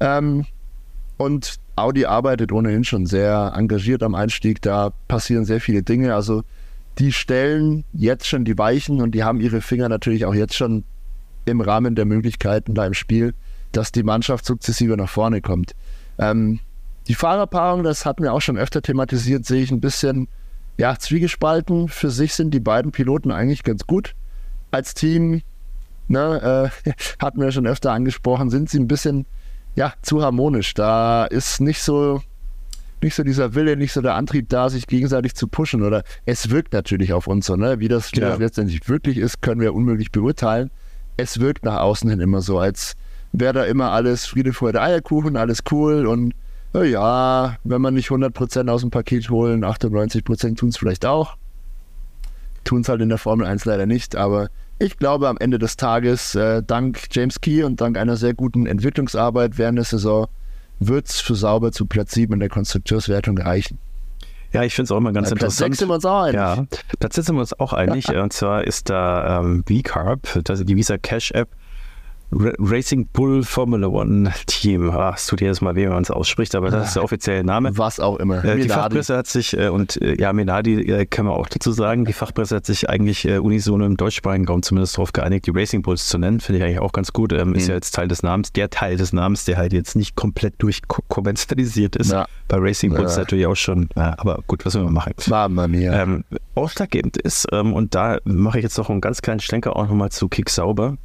Ähm, 0.00 0.44
und 1.16 1.56
Audi 1.76 2.06
arbeitet 2.06 2.52
ohnehin 2.52 2.84
schon 2.84 3.06
sehr 3.06 3.52
engagiert 3.56 4.02
am 4.02 4.14
Einstieg. 4.14 4.62
Da 4.62 4.90
passieren 5.08 5.44
sehr 5.44 5.60
viele 5.60 5.82
Dinge. 5.82 6.14
Also 6.14 6.42
die 6.98 7.12
stellen 7.12 7.84
jetzt 7.92 8.26
schon 8.26 8.44
die 8.44 8.58
Weichen 8.58 9.00
und 9.00 9.12
die 9.12 9.24
haben 9.24 9.40
ihre 9.40 9.60
Finger 9.60 9.88
natürlich 9.88 10.24
auch 10.26 10.34
jetzt 10.34 10.54
schon 10.54 10.84
im 11.44 11.60
Rahmen 11.60 11.94
der 11.94 12.04
Möglichkeiten 12.04 12.74
da 12.74 12.86
im 12.86 12.94
Spiel, 12.94 13.34
dass 13.72 13.92
die 13.92 14.02
Mannschaft 14.02 14.44
sukzessive 14.44 14.96
nach 14.96 15.08
vorne 15.08 15.40
kommt. 15.40 15.72
Ähm, 16.18 16.60
die 17.06 17.14
Fahrerpaarung, 17.14 17.82
das 17.84 18.04
hatten 18.04 18.22
wir 18.22 18.32
auch 18.32 18.40
schon 18.40 18.58
öfter 18.58 18.82
thematisiert, 18.82 19.46
sehe 19.46 19.62
ich 19.62 19.70
ein 19.70 19.80
bisschen 19.80 20.28
ja, 20.76 20.96
zwiegespalten. 20.96 21.88
Für 21.88 22.10
sich 22.10 22.34
sind 22.34 22.52
die 22.52 22.60
beiden 22.60 22.92
Piloten 22.92 23.30
eigentlich 23.30 23.62
ganz 23.62 23.86
gut. 23.86 24.14
Als 24.70 24.94
Team, 24.94 25.42
ne, 26.08 26.70
äh, 26.84 26.92
hatten 27.18 27.40
wir 27.40 27.50
schon 27.50 27.66
öfter 27.66 27.92
angesprochen, 27.92 28.50
sind 28.50 28.68
sie 28.68 28.78
ein 28.78 28.88
bisschen 28.88 29.26
ja, 29.74 29.94
zu 30.02 30.22
harmonisch. 30.22 30.74
Da 30.74 31.24
ist 31.24 31.60
nicht 31.60 31.80
so, 31.82 32.20
nicht 33.02 33.14
so 33.14 33.22
dieser 33.22 33.54
Wille, 33.54 33.76
nicht 33.76 33.92
so 33.92 34.02
der 34.02 34.14
Antrieb 34.14 34.48
da, 34.48 34.68
sich 34.68 34.86
gegenseitig 34.86 35.34
zu 35.34 35.48
pushen. 35.48 35.82
Oder 35.82 36.02
es 36.26 36.50
wirkt 36.50 36.72
natürlich 36.72 37.12
auf 37.12 37.26
uns 37.26 37.46
so, 37.46 37.56
ne? 37.56 37.80
Wie 37.80 37.88
das, 37.88 38.12
wie 38.12 38.20
Ja. 38.20 38.30
das 38.30 38.38
letztendlich 38.38 38.88
wirklich 38.88 39.16
ist, 39.18 39.40
können 39.40 39.60
wir 39.60 39.74
unmöglich 39.74 40.10
beurteilen. 40.12 40.70
Es 41.16 41.40
wirkt 41.40 41.64
nach 41.64 41.80
außen 41.80 42.10
hin 42.10 42.20
immer 42.20 42.42
so, 42.42 42.58
als 42.58 42.96
wäre 43.32 43.52
da 43.52 43.64
immer 43.64 43.92
alles 43.92 44.26
Friede, 44.26 44.52
Freude, 44.52 44.80
Eierkuchen, 44.80 45.36
alles 45.36 45.62
cool 45.70 46.06
und 46.06 46.34
ja, 46.74 47.56
wenn 47.64 47.80
man 47.80 47.94
nicht 47.94 48.10
100% 48.10 48.70
aus 48.70 48.82
dem 48.82 48.90
Paket 48.90 49.30
holen, 49.30 49.64
98% 49.64 50.56
tun 50.56 50.68
es 50.68 50.76
vielleicht 50.76 51.06
auch. 51.06 51.36
Tun 52.64 52.82
es 52.82 52.88
halt 52.88 53.00
in 53.00 53.08
der 53.08 53.18
Formel 53.18 53.46
1 53.46 53.64
leider 53.64 53.86
nicht, 53.86 54.16
aber 54.16 54.48
ich 54.78 54.96
glaube, 54.98 55.28
am 55.28 55.38
Ende 55.38 55.58
des 55.58 55.76
Tages, 55.76 56.34
äh, 56.34 56.62
dank 56.64 57.08
James 57.10 57.40
Key 57.40 57.64
und 57.64 57.80
dank 57.80 57.98
einer 57.98 58.16
sehr 58.16 58.34
guten 58.34 58.66
Entwicklungsarbeit 58.66 59.58
während 59.58 59.78
der 59.78 59.84
Saison, 59.84 60.28
wird 60.78 61.08
es 61.08 61.20
für 61.20 61.34
Sauber 61.34 61.72
zu 61.72 61.86
Platz 61.86 62.12
7 62.12 62.34
in 62.34 62.40
der 62.40 62.48
Konstrukteurswertung 62.48 63.38
reichen. 63.38 63.78
Ja, 64.52 64.62
ich 64.62 64.74
finde 64.74 64.84
es 64.84 64.92
auch 64.92 64.98
immer 64.98 65.12
ganz 65.12 65.28
Platz 65.28 65.32
interessant. 65.42 65.74
6 65.74 65.78
sind 65.78 65.88
wir 65.88 65.94
uns 65.94 66.04
auch 66.04 66.22
einig. 66.22 66.34
Ja, 66.34 66.66
Platz 66.98 67.14
sind 67.16 67.34
wir 67.34 67.40
uns 67.40 67.58
auch 67.58 67.72
einig. 67.72 68.08
und 68.16 68.32
zwar 68.32 68.64
ist 68.64 68.88
da 68.88 69.40
ähm, 69.40 69.64
V-Carb, 69.66 70.44
das 70.44 70.60
ist 70.60 70.68
die 70.68 70.76
Visa 70.76 70.96
Cash 70.96 71.32
App, 71.32 71.48
Racing 72.30 73.06
Bull 73.12 73.42
Formula 73.42 73.86
One 73.86 74.30
Team. 74.46 74.90
Ach, 74.90 75.16
es 75.16 75.26
tut 75.26 75.40
jedes 75.40 75.60
Mal 75.62 75.74
weh, 75.76 75.84
wenn 75.84 75.94
man 75.94 76.02
es 76.02 76.10
ausspricht, 76.10 76.54
aber 76.54 76.70
das 76.70 76.88
ist 76.88 76.96
der 76.96 77.02
offizielle 77.04 77.42
Name. 77.42 77.76
Was 77.78 78.00
auch 78.00 78.16
immer. 78.16 78.44
Äh, 78.44 78.56
die. 78.60 78.68
Fachpresse 78.68 79.16
hat 79.16 79.26
sich, 79.26 79.56
äh, 79.56 79.68
und 79.68 80.00
äh, 80.02 80.14
ja, 80.20 80.32
Menadi 80.34 80.82
äh, 80.82 81.06
kann 81.06 81.24
man 81.24 81.34
auch 81.34 81.48
dazu 81.48 81.72
sagen, 81.72 82.04
die 82.04 82.12
Fachpresse 82.12 82.56
hat 82.56 82.66
sich 82.66 82.90
eigentlich 82.90 83.26
äh, 83.26 83.38
unisono 83.38 83.86
im 83.86 83.96
deutschsprachigen 83.96 84.46
Raum 84.46 84.62
zumindest 84.62 84.96
darauf 84.98 85.12
geeinigt, 85.14 85.46
die 85.46 85.52
Racing 85.52 85.80
Bulls 85.80 86.06
zu 86.06 86.18
nennen. 86.18 86.40
Finde 86.40 86.58
ich 86.58 86.64
eigentlich 86.64 86.80
auch 86.80 86.92
ganz 86.92 87.12
gut. 87.14 87.32
Ähm, 87.32 87.54
Ist 87.54 87.64
Mhm. 87.64 87.68
ja 87.70 87.74
jetzt 87.76 87.94
Teil 87.94 88.08
des 88.08 88.22
Namens, 88.22 88.52
der 88.52 88.68
Teil 88.68 88.96
des 88.98 89.12
Namens, 89.14 89.46
der 89.46 89.56
halt 89.56 89.72
jetzt 89.72 89.96
nicht 89.96 90.14
komplett 90.14 90.54
durchkommerzialisiert 90.58 91.96
ist. 91.96 92.12
Ja. 92.12 92.26
Bei 92.48 92.58
Racing 92.58 92.94
Bulls 92.94 93.14
Ja. 93.14 93.20
natürlich 93.22 93.46
auch 93.46 93.56
schon. 93.56 93.88
Ja, 93.96 94.14
aber 94.18 94.40
gut, 94.46 94.66
was 94.66 94.74
will 94.74 94.84
man 94.84 94.92
machen? 94.92 95.14
Mamma 95.28 95.66
mia. 95.66 96.02
Ähm, 96.02 96.24
ausschlaggebend 96.54 97.16
ist, 97.16 97.46
ähm, 97.52 97.72
und 97.72 97.94
da 97.94 98.18
mache 98.24 98.58
ich 98.58 98.62
jetzt 98.64 98.76
noch 98.76 98.90
einen 98.90 99.00
ganz 99.00 99.22
kleinen 99.22 99.40
Schlenker 99.40 99.76
auch 99.76 99.88
nochmal 99.88 100.10
zu 100.10 100.28
Kick 100.28 100.50
Sauber, 100.50 100.96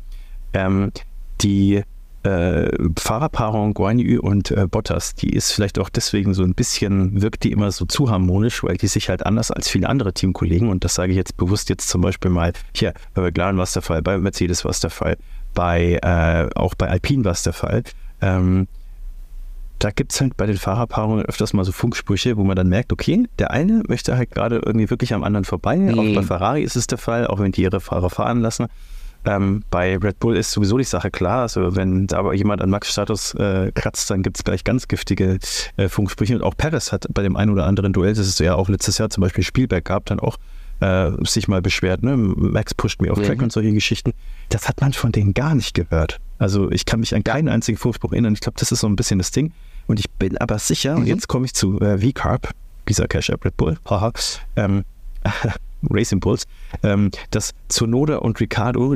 ähm, 0.54 0.92
die 1.41 1.84
äh, 2.24 2.69
Fahrerpaarung 2.98 3.74
Guan 3.74 4.00
Yu 4.00 4.22
und 4.22 4.52
äh, 4.52 4.65
Bottas, 4.67 5.13
die 5.15 5.32
ist 5.34 5.52
vielleicht 5.52 5.78
auch 5.78 5.89
deswegen 5.89 6.34
so 6.34 6.43
ein 6.43 6.54
bisschen, 6.54 7.22
wirkt 7.22 7.43
die 7.43 7.52
immer 7.52 7.72
so 7.72 7.86
zu 7.86 8.10
harmonisch, 8.10 8.63
weil 8.63 8.78
die 8.78 8.88
sich 8.88 9.10
halt 9.10 9.26
anders 9.26 9.52
als 9.52 9.69
viele 9.69 9.89
andere 9.89 10.13
Teamkollegen, 10.13 10.69
und 10.69 10.86
das 10.86 10.96
sage 10.96 11.12
ich 11.12 11.17
jetzt 11.17 11.36
bewusst 11.36 11.69
jetzt 11.69 11.89
zum 11.89 12.02
Beispiel 12.02 12.32
mal, 12.32 12.54
hier, 12.74 12.93
bei 13.13 13.22
McLaren 13.22 13.58
war 13.58 13.63
es 13.63 13.74
der 13.74 13.82
Fall, 13.82 14.02
bei 14.02 14.17
Mercedes 14.17 14.63
war 14.63 14.72
es 14.72 14.80
der 14.80 14.89
Fall, 14.89 15.17
bei, 15.54 16.00
äh, 16.02 16.50
auch 16.56 16.76
bei 16.76 16.88
Alpine 16.88 17.26
war 17.26 17.34
es 17.34 17.43
der 17.43 17.54
Fall, 17.54 17.84
ähm, 18.22 18.67
da 19.80 19.91
gibt 19.91 20.13
es 20.13 20.22
halt 20.22 20.38
bei 20.38 20.46
den 20.46 20.58
Fahrerpaarungen 20.58 21.26
öfters 21.26 21.52
mal 21.52 21.65
so 21.65 21.74
Funksprüche, 21.74 22.38
wo 22.38 22.46
man 22.46 22.56
dann 22.56 22.69
merkt, 22.69 22.93
okay, 22.93 23.28
der 23.38 23.52
eine 23.52 23.84
möchte 23.89 24.15
halt 24.15 24.32
gerade 24.32 24.62
irgendwie 24.65 24.89
wirklich 24.89 25.13
am 25.13 25.26
anderen 25.26 25.43
vorbei. 25.43 25.76
Mhm. 25.76 26.00
Auch 26.00 26.15
bei 26.15 26.24
Ferrari 26.24 26.63
ist 26.63 26.78
es 26.78 26.88
der 26.88 26.98
Fall, 26.98 27.28
auch 27.28 27.39
wenn 27.39 27.52
die 27.52 27.63
ihre 27.63 27.82
Fahrer 27.82 28.10
fahren 28.10 28.39
lassen. 28.39 28.67
Ähm, 29.26 29.64
bei 29.70 29.98
Red 29.98 30.20
Bull 30.20 30.36
ist 30.36 30.52
sowieso 30.52 30.78
die 30.78 30.84
Sache 30.84 31.10
klar. 31.10 31.42
Also 31.42 31.76
wenn 31.76 32.08
da 32.08 32.20
aber 32.20 32.34
jemand 32.34 32.62
an 32.62 32.70
Max 32.70 32.92
Status 32.92 33.34
äh, 33.36 33.72
kratzt, 33.74 34.10
dann 34.10 34.22
gibt 34.22 34.38
es 34.38 34.44
gleich 34.44 34.64
ganz 34.64 34.88
giftige 34.88 35.40
äh, 35.78 35.88
Funksprüche. 35.88 36.36
Und 36.36 36.44
auch 36.44 36.56
Perez 36.58 36.92
hat 36.92 37.08
bei 37.14 37.24
dem 37.24 37.36
einen 37.36 37.52
oder 37.52 37.66
anderen 37.66 37.94
Duell, 37.94 38.14
das 38.14 38.28
ist 38.28 38.40
ja 38.40 38.56
auch 38.56 38.70
letztes 38.70 38.98
Jahr 38.98 39.10
zum 39.10 39.22
Beispiel 39.22 39.44
Spielberg 39.44 39.86
gab, 39.86 40.06
dann 40.06 40.20
auch 40.20 40.38
äh, 40.82 41.12
sich 41.26 41.48
mal 41.48 41.62
beschwert. 41.62 42.04
Ne? 42.04 42.18
Max 42.18 42.74
pusht 42.74 43.02
mir 43.02 43.12
auf 43.12 43.22
Track 43.22 43.38
mhm. 43.38 43.46
und 43.46 43.52
solche 43.52 43.72
Geschichten. 43.72 44.14
Das 44.50 44.68
hat 44.68 44.82
man 44.82 44.94
von 44.94 45.12
denen 45.12 45.34
gar 45.34 45.56
nicht 45.56 45.74
gehört. 45.74 46.20
Also 46.40 46.70
ich 46.72 46.86
kann 46.86 47.00
mich 47.00 47.16
an 47.16 47.24
keinen 47.24 47.48
einzigen 47.48 47.78
Funkspruch 47.78 48.12
erinnern. 48.12 48.34
Ich 48.34 48.42
glaube, 48.42 48.60
das 48.60 48.72
ist 48.72 48.82
so 48.82 48.88
ein 48.88 48.96
bisschen 48.96 49.20
das 49.20 49.32
Ding. 49.32 49.54
Und 49.88 50.00
ich 50.00 50.10
bin 50.10 50.38
aber 50.38 50.60
sicher, 50.60 50.96
mhm. 50.96 51.02
und 51.02 51.08
jetzt 51.08 51.28
komme 51.28 51.46
ich 51.46 51.54
zu 51.54 51.80
äh, 51.80 51.98
V-Carb, 51.98 52.50
dieser 52.88 53.08
Cash 53.08 53.30
App 53.30 53.46
Red 53.46 53.58
Bull, 53.58 53.78
haha, 53.90 54.12
ähm, 54.56 54.84
Racing 55.90 56.20
Bulls, 56.20 56.46
ähm, 56.84 57.12
dass 57.32 57.54
Tsunoda 57.70 58.18
und 58.18 58.40
Ricardo, 58.40 58.96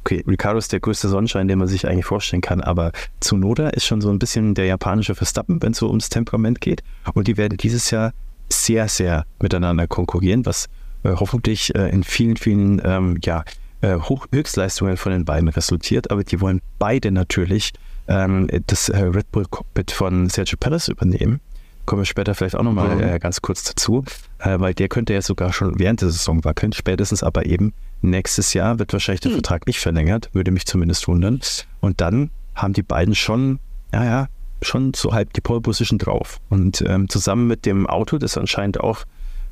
okay, 0.00 0.24
Ricardo 0.26 0.58
ist 0.58 0.72
der 0.72 0.80
größte 0.80 1.08
Sonnenschein, 1.08 1.48
den 1.48 1.58
man 1.58 1.68
sich 1.68 1.86
eigentlich 1.86 2.06
vorstellen 2.06 2.42
kann, 2.42 2.60
aber 2.60 2.92
Tsunoda 3.20 3.68
ist 3.70 3.84
schon 3.84 4.00
so 4.00 4.10
ein 4.10 4.18
bisschen 4.18 4.54
der 4.54 4.66
japanische 4.66 5.14
Verstappen, 5.14 5.62
wenn 5.62 5.72
es 5.72 5.78
so 5.78 5.88
ums 5.88 6.08
Temperament 6.08 6.60
geht. 6.60 6.82
Und 7.14 7.28
die 7.28 7.36
werden 7.36 7.58
dieses 7.58 7.90
Jahr 7.90 8.12
sehr, 8.48 8.88
sehr 8.88 9.24
miteinander 9.40 9.86
konkurrieren, 9.86 10.44
was 10.46 10.66
äh, 11.04 11.14
hoffentlich 11.14 11.74
äh, 11.74 11.88
in 11.90 12.02
vielen, 12.04 12.36
vielen 12.36 12.80
ähm, 12.84 13.18
ja, 13.22 13.44
äh, 13.80 13.96
Hoch 13.96 14.26
Höchstleistungen 14.32 14.96
von 14.96 15.12
den 15.12 15.24
beiden 15.24 15.48
resultiert. 15.48 16.10
Aber 16.10 16.24
die 16.24 16.40
wollen 16.40 16.60
beide 16.78 17.10
natürlich 17.10 17.72
ähm, 18.08 18.48
das 18.66 18.88
äh, 18.88 18.98
Red 18.98 19.30
Bull 19.30 19.46
Cockpit 19.48 19.90
von 19.90 20.28
Sergio 20.28 20.56
Perez 20.58 20.88
übernehmen. 20.88 21.40
Kommen 21.86 22.02
wir 22.02 22.06
später 22.06 22.34
vielleicht 22.34 22.56
auch 22.56 22.62
nochmal 22.62 22.96
mhm. 22.96 23.02
äh, 23.02 23.18
ganz 23.18 23.40
kurz 23.40 23.64
dazu, 23.64 24.04
weil 24.42 24.74
der 24.74 24.88
könnte 24.88 25.12
ja 25.12 25.22
sogar 25.22 25.52
schon 25.52 25.78
während 25.78 26.00
der 26.00 26.10
Saison 26.10 26.44
wackeln, 26.44 26.72
spätestens 26.72 27.22
aber 27.22 27.46
eben 27.46 27.72
nächstes 28.02 28.54
Jahr 28.54 28.78
wird 28.78 28.92
wahrscheinlich 28.92 29.20
der 29.20 29.32
mhm. 29.32 29.36
Vertrag 29.36 29.66
nicht 29.66 29.80
verlängert, 29.80 30.30
würde 30.32 30.50
mich 30.50 30.66
zumindest 30.66 31.06
wundern. 31.08 31.40
Und 31.80 32.00
dann 32.00 32.30
haben 32.54 32.72
die 32.72 32.82
beiden 32.82 33.14
schon, 33.14 33.58
naja, 33.92 34.28
schon 34.62 34.92
so 34.94 35.12
halb 35.12 35.32
die 35.32 35.40
Pole 35.40 35.60
Position 35.60 35.98
drauf. 35.98 36.40
Und 36.48 36.82
ähm, 36.86 37.08
zusammen 37.08 37.46
mit 37.46 37.66
dem 37.66 37.86
Auto, 37.86 38.18
das 38.18 38.36
anscheinend 38.36 38.80
auch 38.80 39.04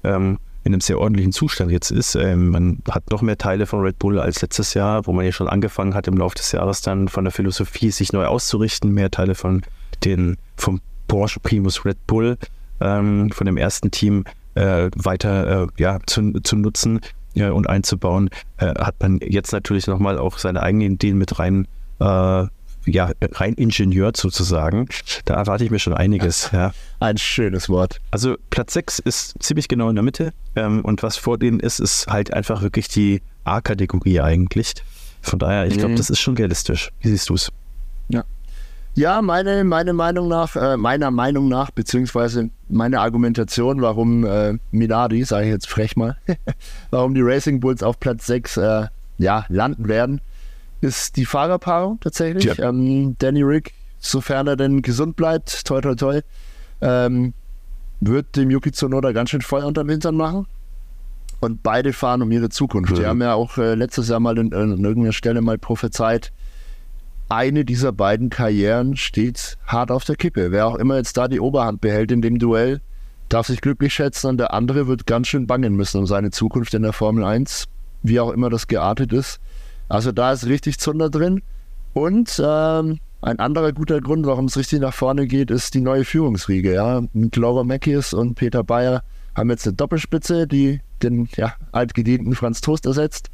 ähm, 0.05 0.39
in 0.65 0.75
einem 0.75 0.81
sehr 0.81 0.99
ordentlichen 0.99 1.33
Zustand 1.33 1.71
jetzt 1.71 1.91
ist. 1.91 2.15
Ähm, 2.15 2.51
man 2.51 2.83
hat 2.91 3.11
noch 3.11 3.23
mehr 3.23 3.39
Teile 3.39 3.67
von 3.67 3.81
Red 3.81 3.99
Bull 3.99 4.19
als 4.19 4.43
letztes 4.43 4.75
Jahr, 4.75 5.07
wo 5.07 5.13
man 5.13 5.25
ja 5.25 5.33
schon 5.33 5.49
angefangen 5.49 5.95
hat, 5.95 6.07
im 6.09 6.17
Laufe 6.17 6.35
des 6.37 6.53
Jahres 6.53 6.83
dann 6.83 7.09
von 7.09 7.25
der 7.25 7.33
Philosophie 7.33 7.91
sich 7.91 8.13
neu 8.13 8.27
auszurichten, 8.27 8.93
mehr 8.93 9.11
Teile 9.11 9.35
von 9.35 9.63
den 10.05 10.37
vom 10.57 10.81
Porsche 11.07 11.41
Primus 11.41 11.85
Red 11.85 12.07
Bull, 12.07 12.37
ähm, 12.81 13.31
von 13.31 13.47
dem 13.47 13.57
ersten 13.57 13.91
Team 13.91 14.25
äh, 14.59 14.91
weiter 14.97 15.65
äh, 15.65 15.67
ja, 15.79 15.99
zu, 16.07 16.33
zu 16.43 16.57
nutzen 16.57 17.01
ja, 17.35 17.53
und 17.53 17.69
einzubauen, 17.69 18.31
äh, 18.59 18.75
hat 18.79 18.97
man 19.01 19.21
jetzt 19.23 19.53
natürlich 19.53 19.87
nochmal 19.87 20.19
auch 20.19 20.39
seine 20.39 20.63
eigenen 20.63 20.95
Ideen 20.95 21.19
mit 21.19 21.39
rein 21.39 21.69
äh, 22.01 22.47
ja, 22.87 23.13
rein 23.21 23.55
Ingenieur 23.55 24.13
sozusagen. 24.17 24.89
Da 25.27 25.35
erwarte 25.35 25.65
ich 25.65 25.71
mir 25.71 25.79
schon 25.79 25.93
einiges. 25.93 26.51
Ja. 26.53 26.73
Ein 27.01 27.19
schönes 27.19 27.69
Wort. 27.69 28.01
Also 28.11 28.37
Platz 28.49 28.73
6 28.73 29.01
ist 29.01 29.35
ziemlich 29.41 29.69
genau 29.69 29.91
in 29.91 29.95
der 29.95 30.05
Mitte 30.05 30.33
ähm, 30.57 30.83
und 30.85 31.03
was 31.03 31.19
vor 31.19 31.39
denen 31.39 31.61
ist, 31.61 31.81
ist 31.81 32.07
halt 32.07 32.33
einfach 32.33 32.63
wirklich 32.63 32.89
die 32.89 33.21
A-Kategorie 33.45 34.21
eigentlich. 34.21 34.75
Von 35.21 35.39
daher, 35.39 35.67
ich 35.67 35.75
glaube, 35.75 35.93
mhm. 35.93 35.97
das 35.97 36.09
ist 36.09 36.21
schon 36.21 36.37
realistisch. 36.37 36.91
Wie 37.01 37.09
siehst 37.09 37.29
du 37.29 37.35
es? 37.35 37.53
Ja. 38.99 39.23
Meine, 39.23 39.65
meine 39.65 39.93
Meinung 39.93 40.29
nach, 40.29 40.57
äh, 40.57 40.77
meiner 40.77 41.11
Meinung 41.11 41.49
nach, 41.49 41.71
beziehungsweise 41.71 42.51
meine 42.69 43.01
Argumentation, 43.01 43.81
warum 43.81 44.25
äh, 44.25 44.59
Minardi, 44.71 45.25
sage 45.25 45.47
ich 45.47 45.53
jetzt 45.53 45.69
frech 45.69 45.97
mal, 45.97 46.17
warum 46.91 47.15
die 47.15 47.23
Racing 47.23 47.61
Bulls 47.61 47.83
auf 47.83 48.01
Platz 48.01 48.27
6 48.27 48.57
äh, 48.57 48.87
ja, 49.19 49.45
landen 49.49 49.89
werden, 49.89 50.21
ist 50.81 51.17
die 51.17 51.25
Fahrerpaarung 51.25 51.99
tatsächlich. 52.01 52.45
Ja. 52.45 52.69
Ähm, 52.69 53.17
Danny 53.19 53.43
Rick, 53.43 53.75
sofern 53.99 54.47
er 54.47 54.57
denn 54.57 54.83
gesund 54.83 55.17
bleibt, 55.17 55.67
toi 55.67 55.81
toi 55.81 55.95
toi, 55.95 56.21
ähm, 56.81 57.35
wird 58.01 58.37
dem 58.37 58.51
Yuki 58.51 58.73
Tsunoda 58.73 59.13
ganz 59.13 59.31
schön 59.31 59.43
Feuer 59.43 59.67
unterm 59.67 59.89
Hintern 59.89 60.17
machen. 60.17 60.47
Und 61.41 61.63
beide 61.63 61.93
fahren 61.93 62.23
um 62.23 62.33
ihre 62.33 62.49
Zukunft. 62.49 62.93
Mhm. 62.93 62.97
Die 62.97 63.07
haben 63.07 63.23
ja 63.23 63.35
auch 63.35 63.59
äh, 63.59 63.75
letztes 63.75 64.09
Jahr 64.09 64.21
mal 64.21 64.37
in, 64.39 64.51
in, 64.51 64.85
irgendeiner 64.85 65.13
Stelle 65.13 65.41
mal 65.41 65.57
prophezeit, 65.57 66.33
eine 67.29 67.65
dieser 67.65 67.93
beiden 67.93 68.31
Karrieren 68.31 68.97
steht 68.97 69.59
hart 69.67 69.91
auf 69.91 70.05
der 70.05 70.17
Kippe. 70.17 70.51
Wer 70.51 70.67
auch 70.67 70.77
immer 70.77 70.97
jetzt 70.97 71.17
da 71.17 71.29
die 71.29 71.41
Oberhand 71.41 71.81
behält 71.81 72.11
in 72.11 72.23
dem 72.23 72.39
Duell, 72.39 72.81
darf 73.29 73.49
sich 73.49 73.61
glücklich 73.61 73.93
schätzen 73.93 74.29
und 74.29 74.39
der 74.39 74.55
andere 74.55 74.87
wird 74.87 75.07
ganz 75.07 75.29
schön 75.29 75.47
bangen 75.47 75.75
müssen 75.77 75.99
um 75.99 76.07
seine 76.07 76.31
Zukunft 76.31 76.73
in 76.75 76.83
der 76.83 76.93
Formel 76.93 77.25
1, 77.25 77.67
wie 78.03 78.21
auch 78.21 78.31
immer 78.31 78.49
das 78.49 78.67
geartet 78.67 79.13
ist. 79.13 79.41
Also 79.89 80.13
da 80.13 80.33
ist 80.33 80.47
richtig 80.47 80.79
Zunder 80.79 81.11
drin. 81.11 81.43
Und 81.93 82.41
ähm, 82.43 82.99
ein 83.21 83.39
anderer 83.39 83.73
guter 83.73 84.01
Grund, 84.01 84.27
warum 84.27 84.47
es 84.47 84.57
richtig 84.57 84.81
nach 84.81 84.95
vorne 84.95 85.27
geht, 85.27 85.51
ist 85.51 85.75
die 85.75 85.81
neue 85.81 86.05
Führungsriege. 86.05 86.73
Ja? 86.73 87.03
Laura 87.35 87.65
Mackies 87.65 88.13
und 88.13 88.35
Peter 88.37 88.63
Bayer 88.63 89.03
haben 89.35 89.51
jetzt 89.51 89.67
eine 89.67 89.77
Doppelspitze, 89.77 90.47
die 90.47 90.81
den 91.03 91.29
ja, 91.37 91.55
altgedienten 91.73 92.35
Franz 92.35 92.61
Toast 92.61 92.87
ersetzt. 92.87 93.31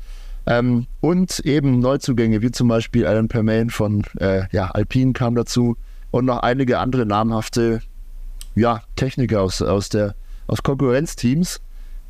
Ähm, 0.46 0.87
und 1.00 1.40
eben 1.40 1.78
Neuzugänge, 1.78 2.42
wie 2.42 2.50
zum 2.50 2.68
Beispiel 2.68 3.07
Alan 3.07 3.28
Permain 3.28 3.70
von 3.70 4.04
äh, 4.18 4.42
ja, 4.52 4.70
Alpine 4.70 5.12
kam 5.12 5.35
dazu 5.35 5.76
und 6.11 6.26
noch 6.26 6.40
einige 6.40 6.78
andere 6.78 7.07
namhafte 7.07 7.80
ja, 8.54 8.83
Techniker 8.96 9.42
aus, 9.42 9.62
aus, 9.62 9.88
der, 9.88 10.14
aus 10.46 10.62
Konkurrenzteams. 10.62 11.61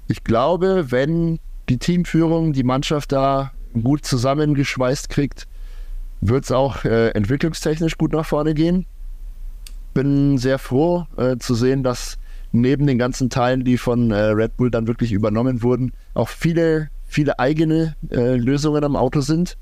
Ich 0.09 0.25
glaube, 0.25 0.91
wenn 0.91 1.39
die 1.69 1.79
Teamführung, 1.79 2.53
die 2.53 2.65
Mannschaft 2.65 3.13
da 3.13 3.53
gut 3.83 4.05
zusammengeschweißt 4.05 5.09
kriegt, 5.09 5.47
wird 6.21 6.45
es 6.45 6.53
auch 6.53 6.85
äh, 6.85 7.11
entwicklungstechnisch 7.11 7.99
gut 7.99 8.13
nach 8.13 8.27
vorne 8.27 8.55
gehen. 8.55 8.87
Bin 9.95 10.39
sehr 10.39 10.59
froh 10.59 11.07
äh, 11.17 11.37
zu 11.39 11.55
sehen, 11.55 11.83
dass 11.83 12.19
neben 12.53 12.87
den 12.87 12.99
ganzen 12.99 13.31
Teilen, 13.31 13.65
die 13.65 13.79
von 13.79 14.11
äh, 14.11 14.17
Red 14.17 14.57
Bull 14.57 14.71
dann 14.71 14.87
wirklich 14.87 15.13
übernommen 15.13 15.63
wurden, 15.63 15.93
auch 16.15 16.29
viele, 16.29 16.89
viele 17.15 17.39
eigene 17.39 17.95
äh, 18.11 18.37
Lösungen 18.37 18.85
am 18.85 18.97
Auto 18.97 19.21
sind. 19.21 19.57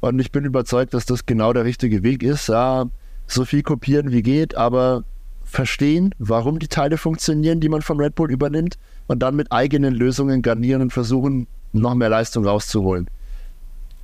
Und 0.00 0.18
ich 0.18 0.30
bin 0.32 0.44
überzeugt, 0.44 0.94
dass 0.94 1.06
das 1.06 1.26
genau 1.26 1.52
der 1.52 1.64
richtige 1.64 2.02
Weg 2.02 2.22
ist. 2.22 2.48
Ja, 2.48 2.86
so 3.26 3.44
viel 3.44 3.62
kopieren 3.62 4.12
wie 4.12 4.22
geht, 4.22 4.54
aber 4.54 5.04
verstehen, 5.44 6.14
warum 6.18 6.58
die 6.58 6.68
Teile 6.68 6.96
funktionieren, 6.96 7.60
die 7.60 7.68
man 7.68 7.82
von 7.82 7.98
Red 7.98 8.14
Bull 8.14 8.30
übernimmt 8.30 8.78
und 9.08 9.20
dann 9.20 9.34
mit 9.34 9.50
eigenen 9.50 9.94
Lösungen 9.94 10.42
garnieren 10.42 10.82
und 10.82 10.92
versuchen, 10.92 11.46
noch 11.72 11.94
mehr 11.94 12.08
Leistung 12.08 12.46
rauszuholen. 12.46 13.08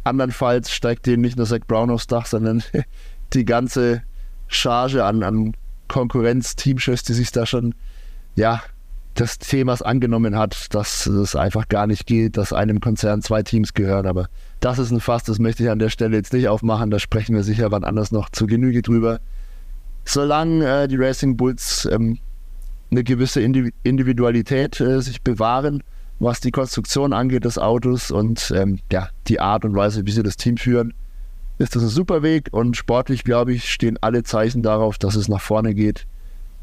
Andernfalls 0.05 0.71
steigt 0.71 1.07
denen 1.07 1.23
nicht 1.23 1.37
nur 1.37 1.47
Zach 1.47 1.61
Brown 1.67 1.91
aufs 1.91 2.07
Dach, 2.07 2.27
sondern 2.27 2.63
die 3.33 3.45
ganze 3.45 4.03
Charge 4.49 5.05
an, 5.05 5.23
an 5.23 5.55
Konkurrenz-Teamchefs, 5.89 7.03
die 7.03 7.13
sich 7.13 7.31
da 7.31 7.47
schon, 7.47 7.75
ja, 8.37 8.63
des 9.19 9.39
Themas 9.39 9.83
angenommen 9.83 10.37
hat, 10.37 10.75
dass 10.75 11.07
es 11.07 11.37
einfach 11.37 11.69
gar 11.69 11.87
nicht 11.87 12.07
geht, 12.07 12.37
dass 12.37 12.53
einem 12.53 12.81
Konzern 12.81 13.23
zwei 13.23 13.43
Teams 13.43 13.75
gehören. 13.75 14.07
Aber 14.07 14.29
das 14.61 14.79
ist 14.79 14.91
ein 14.91 15.01
Fass, 15.01 15.25
das 15.25 15.39
möchte 15.39 15.63
ich 15.63 15.71
an 15.71 15.79
der 15.79 15.91
Stelle 15.91 16.17
jetzt 16.17 16.33
nicht 16.33 16.49
aufmachen. 16.49 16.91
Da 16.91 16.99
sprechen 16.99 17.35
wir 17.35 17.43
sicher 17.43 17.71
wann 17.71 17.85
anders 17.85 18.13
noch 18.13 18.31
zu 18.31 18.47
Genüge 18.47 18.83
drüber. 18.83 19.21
Solange 20.05 20.83
äh, 20.83 20.89
die 20.89 20.97
Racing 20.97 21.37
Bulls 21.37 21.89
ähm, 21.91 22.19
eine 22.91 23.05
gewisse 23.05 23.41
Individualität 23.41 24.81
äh, 24.81 25.01
sich 25.01 25.23
bewahren, 25.23 25.83
was 26.19 26.41
die 26.41 26.51
Konstruktion 26.51 27.13
angeht 27.13 27.45
des 27.45 27.59
Autos 27.59 28.11
und 28.11 28.53
ähm, 28.57 28.79
ja, 28.93 29.09
die 29.29 29.41
Art 29.41 29.65
und 29.65 29.75
Weise, 29.75 30.07
wie 30.07 30.13
sie 30.13 30.23
das 30.23 30.37
Team 30.37 30.57
führen, 30.57 30.95
ist 31.59 31.75
das 31.75 31.83
ein 31.83 31.89
super 31.89 32.23
Weg 32.23 32.49
und 32.53 32.77
sportlich, 32.77 33.25
glaube 33.25 33.53
ich, 33.53 33.71
stehen 33.71 33.99
alle 34.01 34.23
Zeichen 34.23 34.63
darauf, 34.63 34.99
dass 34.99 35.17
es 35.17 35.29
nach 35.29 35.41
vorne 35.41 35.75
geht. 35.75 36.07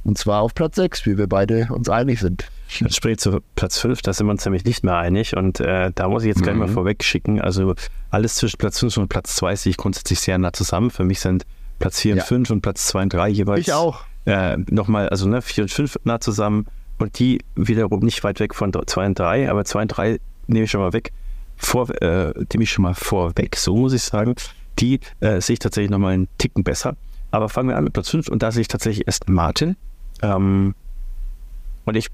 Und 0.03 0.17
zwar 0.17 0.41
auf 0.41 0.53
Platz 0.53 0.75
6, 0.75 1.05
wie 1.05 1.17
wir 1.17 1.27
beide 1.27 1.67
uns 1.71 1.89
einig 1.89 2.19
sind. 2.19 2.45
Das 2.81 2.95
spricht 2.95 3.21
zu 3.21 3.39
Platz 3.55 3.79
5, 3.79 4.01
da 4.01 4.13
sind 4.13 4.27
wir 4.27 4.31
uns 4.31 4.43
nämlich 4.43 4.65
nicht 4.65 4.83
mehr 4.83 4.97
einig. 4.97 5.37
Und 5.37 5.59
äh, 5.59 5.91
da 5.93 6.09
muss 6.09 6.23
ich 6.23 6.29
jetzt 6.29 6.43
gleich 6.43 6.55
mhm. 6.55 6.61
mal 6.61 6.67
vorweg 6.67 7.03
schicken. 7.03 7.39
Also 7.39 7.73
alles 8.09 8.35
zwischen 8.35 8.57
Platz 8.57 8.79
5 8.79 8.97
und 8.97 9.07
Platz 9.07 9.35
2 9.35 9.55
sehe 9.55 9.71
ich 9.71 9.77
grundsätzlich 9.77 10.19
sehr 10.19 10.37
nah 10.37 10.51
zusammen. 10.51 10.89
Für 10.89 11.03
mich 11.03 11.19
sind 11.19 11.45
Platz 11.79 12.01
4 12.01 12.15
ja. 12.15 12.21
und 12.21 12.27
5 12.27 12.49
und 12.49 12.61
Platz 12.61 12.87
2 12.87 13.03
und 13.03 13.13
3 13.13 13.29
jeweils. 13.29 13.59
Ich 13.61 13.73
auch. 13.73 14.01
Äh, 14.25 14.57
Nochmal, 14.69 15.09
also 15.09 15.27
ne, 15.27 15.41
4 15.41 15.65
und 15.65 15.71
5 15.71 15.99
nah 16.03 16.19
zusammen 16.19 16.65
und 16.97 17.19
die 17.19 17.39
wiederum 17.55 17.99
nicht 17.99 18.23
weit 18.23 18.39
weg 18.39 18.55
von 18.55 18.71
2 18.73 19.05
und 19.05 19.19
3, 19.19 19.49
aber 19.49 19.65
2 19.65 19.81
und 19.81 19.87
3 19.89 20.19
nehme 20.47 20.65
ich 20.65 20.71
schon 20.71 20.81
mal 20.81 20.93
weg, 20.93 21.11
vor, 21.57 21.89
äh, 22.01 22.33
nehme 22.53 22.63
ich 22.63 22.71
schon 22.71 22.83
mal 22.83 22.93
vorweg, 22.93 23.55
so 23.55 23.75
muss 23.75 23.93
ich 23.93 24.03
sagen. 24.03 24.35
Die 24.79 24.99
äh, 25.19 25.39
sehe 25.39 25.53
ich 25.53 25.59
tatsächlich 25.59 25.91
nochmal 25.91 26.13
einen 26.13 26.27
Ticken 26.37 26.63
besser. 26.63 26.95
Aber 27.31 27.49
fangen 27.49 27.69
wir 27.69 27.77
an 27.77 27.83
mit 27.83 27.93
Platz 27.93 28.09
5 28.09 28.27
und 28.27 28.43
da 28.43 28.51
sehe 28.51 28.61
ich 28.61 28.67
tatsächlich 28.67 29.07
erst 29.07 29.29
Martin. 29.29 29.75
Ähm, 30.23 30.73
und 31.85 31.95
ich, 31.95 32.07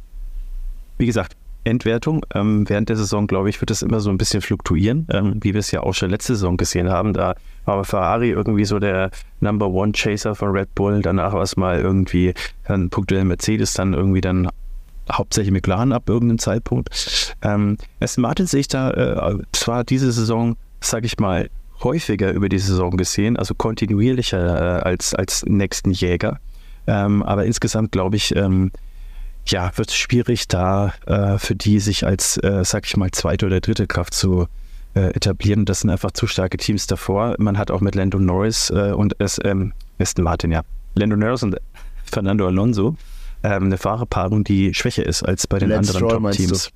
wie 0.97 1.05
gesagt, 1.05 1.37
Endwertung. 1.63 2.25
Ähm, 2.33 2.67
während 2.67 2.89
der 2.89 2.95
Saison, 2.95 3.27
glaube 3.27 3.49
ich, 3.49 3.61
wird 3.61 3.71
es 3.71 3.81
immer 3.81 3.99
so 3.99 4.09
ein 4.09 4.17
bisschen 4.17 4.41
fluktuieren, 4.41 5.07
ähm, 5.11 5.35
wie 5.41 5.53
wir 5.53 5.59
es 5.59 5.71
ja 5.71 5.81
auch 5.81 5.93
schon 5.93 6.09
letzte 6.09 6.35
Saison 6.35 6.57
gesehen 6.57 6.89
haben. 6.89 7.13
Da 7.13 7.35
war 7.65 7.83
Ferrari 7.83 8.29
irgendwie 8.29 8.65
so 8.65 8.79
der 8.79 9.11
Number 9.39 9.69
One 9.69 9.91
Chaser 9.93 10.35
von 10.35 10.51
Red 10.51 10.73
Bull. 10.75 11.01
Danach 11.01 11.33
war 11.33 11.43
es 11.43 11.57
mal 11.57 11.79
irgendwie 11.79 12.33
dann 12.67 12.89
punktuell 12.89 13.25
Mercedes, 13.25 13.73
dann 13.73 13.93
irgendwie 13.93 14.21
dann 14.21 14.49
hauptsächlich 15.11 15.51
McLaren 15.51 15.91
ab 15.91 16.07
irgendeinem 16.07 16.39
Zeitpunkt. 16.39 17.35
Ähm, 17.41 17.77
Aston 17.99 18.21
Martin 18.21 18.47
sehe 18.47 18.63
da 18.69 18.91
äh, 18.91 19.37
zwar 19.51 19.83
diese 19.83 20.11
Saison, 20.11 20.55
sage 20.81 21.05
ich 21.05 21.19
mal, 21.19 21.49
häufiger 21.83 22.31
über 22.31 22.49
die 22.49 22.59
Saison 22.59 22.97
gesehen, 22.97 23.37
also 23.37 23.53
kontinuierlicher 23.55 24.79
äh, 24.79 24.81
als, 24.81 25.13
als 25.15 25.45
nächsten 25.45 25.91
Jäger. 25.91 26.39
Ähm, 26.89 27.21
aber 27.21 27.45
insgesamt 27.45 27.91
glaube 27.91 28.15
ich, 28.15 28.35
ähm, 28.35 28.71
ja, 29.45 29.71
wird 29.75 29.89
es 29.89 29.95
schwierig, 29.95 30.47
da 30.47 30.93
äh, 31.05 31.37
für 31.37 31.55
die 31.55 31.79
sich 31.79 32.05
als, 32.05 32.37
äh, 32.37 32.63
sag 32.65 32.87
ich 32.87 32.97
mal, 32.97 33.11
zweite 33.11 33.45
oder 33.45 33.61
dritte 33.61 33.85
Kraft 33.85 34.15
zu 34.15 34.47
äh, 34.95 35.13
etablieren. 35.13 35.65
Das 35.65 35.81
sind 35.81 35.91
einfach 35.91 36.11
zu 36.11 36.25
starke 36.25 36.57
Teams 36.57 36.87
davor. 36.87 37.35
Man 37.37 37.59
hat 37.59 37.69
auch 37.69 37.81
mit 37.81 37.93
Lando 37.93 38.17
Norris 38.17 38.71
äh, 38.71 38.91
und 38.91 39.15
es, 39.19 39.39
ähm, 39.43 39.73
Aston 39.99 40.23
Martin, 40.23 40.51
ja, 40.51 40.63
Lando 40.95 41.15
Norris 41.15 41.43
und 41.43 41.57
Fernando 42.05 42.47
Alonso 42.47 42.95
ähm, 43.43 43.65
eine 43.65 43.77
Fahrerpaarung, 43.77 44.43
die 44.43 44.73
schwächer 44.73 45.05
ist 45.05 45.23
als 45.23 45.45
bei 45.45 45.59
den 45.59 45.69
Lance 45.69 45.95
anderen 45.95 46.23
Top-Teams. 46.23 46.71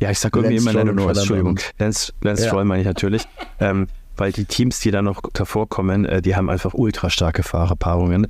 Ja, 0.00 0.10
ich 0.10 0.18
sage 0.18 0.40
irgendwie 0.40 0.56
immer 0.56 0.72
Lando 0.72 0.92
Norris, 0.94 1.18
Entschuldigung. 1.18 1.60
Lance, 1.78 2.12
Lance 2.22 2.42
ja. 2.42 2.48
Stroll 2.48 2.64
meine 2.64 2.80
ich 2.80 2.86
natürlich. 2.88 3.22
Ähm, 3.60 3.86
weil 4.16 4.32
die 4.32 4.44
Teams, 4.44 4.80
die 4.80 4.90
da 4.90 5.00
noch 5.00 5.22
davor 5.32 5.68
kommen, 5.68 6.04
äh, 6.04 6.20
die 6.20 6.34
haben 6.34 6.50
einfach 6.50 6.74
ultra 6.74 7.08
starke 7.08 7.42
Fahrerpaarungen. 7.42 8.26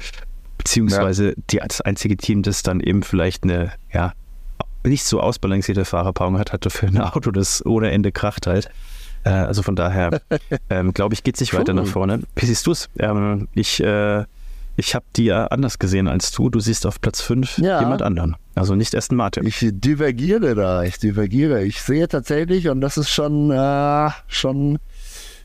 Beziehungsweise 0.65 1.29
ja. 1.29 1.35
die, 1.51 1.61
das 1.67 1.81
einzige 1.81 2.17
Team, 2.17 2.43
das 2.43 2.63
dann 2.63 2.81
eben 2.81 3.03
vielleicht 3.03 3.45
eine, 3.45 3.73
ja, 3.93 4.13
nicht 4.85 5.05
so 5.05 5.21
ausbalancierte 5.21 5.85
Fahrerpaarung 5.85 6.39
hat, 6.39 6.53
hat 6.53 6.67
dafür 6.67 6.89
ein 6.89 6.99
Auto, 6.99 7.31
das 7.31 7.65
ohne 7.65 7.91
Ende 7.91 8.13
kracht 8.13 8.47
halt. 8.47 8.71
Äh, 9.25 9.31
also 9.31 9.63
von 9.63 9.77
daher, 9.77 10.21
ähm, 10.71 10.93
glaube 10.93 11.15
ich, 11.15 11.23
geht 11.23 11.37
es 11.37 11.41
nicht 11.41 11.55
weiter 11.55 11.73
nach 11.73 11.87
vorne. 11.87 12.21
Wie 12.37 12.47
siehst 12.47 12.67
du 12.67 12.73
es? 12.73 12.89
Ähm, 12.99 13.49
ich 13.55 13.83
äh, 13.83 14.25
ich 14.77 14.95
habe 14.95 15.05
die 15.17 15.25
ja 15.25 15.47
anders 15.47 15.79
gesehen 15.79 16.09
als 16.09 16.33
du. 16.33 16.49
Du 16.49 16.61
siehst 16.61 16.87
auf 16.87 17.01
Platz 17.01 17.21
5 17.21 17.59
ja. 17.59 17.81
jemand 17.81 18.03
anderen. 18.03 18.37
Also 18.55 18.75
nicht 18.75 18.95
Aston 18.95 19.17
Martin. 19.17 19.47
Ich 19.47 19.59
divergiere 19.71 20.55
da. 20.55 20.83
Ich 20.83 20.99
divergiere. 20.99 21.63
Ich 21.63 21.83
sehe 21.83 22.09
tatsächlich, 22.09 22.69
und 22.69 22.81
das 22.81 22.97
ist 22.97 23.11
schon, 23.11 23.51
äh, 23.51 24.11
schon 24.29 24.79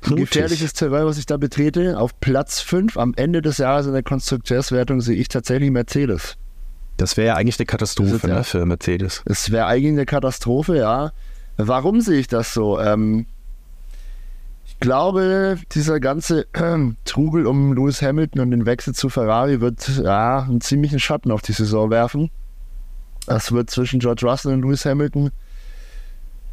ein 0.05 0.15
gefährliches 0.15 0.73
Terrain, 0.73 1.05
was 1.05 1.17
ich 1.17 1.25
da 1.25 1.37
betrete. 1.37 1.99
Auf 1.99 2.19
Platz 2.19 2.59
5 2.59 2.97
am 2.97 3.13
Ende 3.15 3.41
des 3.41 3.57
Jahres 3.57 3.87
in 3.87 3.93
der 3.93 4.03
Konstrukteurswertung 4.03 5.01
sehe 5.01 5.15
ich 5.15 5.27
tatsächlich 5.27 5.71
Mercedes. 5.71 6.37
Das 6.97 7.15
wäre 7.15 7.27
ja 7.27 7.35
eigentlich 7.35 7.59
eine 7.59 7.65
Katastrophe 7.65 8.27
ne, 8.27 8.43
für 8.43 8.65
Mercedes. 8.65 9.21
Es 9.25 9.51
wäre 9.51 9.67
eigentlich 9.67 9.93
eine 9.93 10.05
Katastrophe, 10.05 10.77
ja. 10.77 11.11
Warum 11.57 12.01
sehe 12.01 12.19
ich 12.19 12.27
das 12.27 12.53
so? 12.53 12.79
Ähm, 12.79 13.27
glaube, 14.79 15.57
dieser 15.71 15.99
ganze 15.99 16.47
äh, 16.53 16.77
Trubel 17.05 17.47
um 17.47 17.73
Lewis 17.73 18.01
Hamilton 18.01 18.41
und 18.41 18.51
den 18.51 18.65
Wechsel 18.65 18.93
zu 18.93 19.09
Ferrari 19.09 19.61
wird 19.61 19.87
ja, 20.03 20.43
einen 20.43 20.61
ziemlichen 20.61 20.99
Schatten 20.99 21.31
auf 21.31 21.41
die 21.41 21.53
Saison 21.53 21.89
werfen. 21.89 22.29
Das 23.25 23.51
wird 23.51 23.69
zwischen 23.69 23.99
George 23.99 24.25
Russell 24.25 24.53
und 24.53 24.61
Lewis 24.61 24.85
Hamilton 24.85 25.31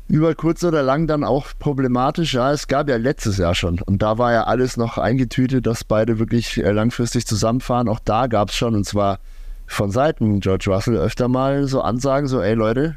über 0.09 0.35
kurz 0.35 0.63
oder 0.65 0.83
lang 0.83 1.07
dann 1.07 1.25
auch 1.25 1.47
problematisch. 1.59 2.35
Ja, 2.35 2.53
es 2.53 2.69
gab 2.69 2.89
ja 2.89 2.97
letztes 2.97 3.39
Jahr 3.39 3.55
schon 3.55 3.81
und 3.81 4.03
da 4.03 4.19
war 4.19 4.33
ja 4.33 4.45
alles 4.45 4.77
noch 4.77 4.99
eingetütet, 4.99 5.67
dass 5.67 5.85
beide 5.85 6.19
wirklich 6.19 6.63
äh, 6.63 6.71
langfristig 6.71 7.27
zusammenfahren. 7.27 7.89
Auch 7.89 8.01
da 8.05 8.27
gab 8.27 8.51
es 8.51 8.55
schon 8.55 8.75
und 8.75 8.85
zwar 8.85 9.19
von 9.67 9.91
Seiten 9.91 10.41
George 10.41 10.67
Russell 10.69 10.97
öfter 10.97 11.29
mal 11.29 11.67
so 11.67 11.81
Ansagen, 11.81 12.29
so, 12.29 12.41
ey 12.43 12.55
Leute, 12.55 12.97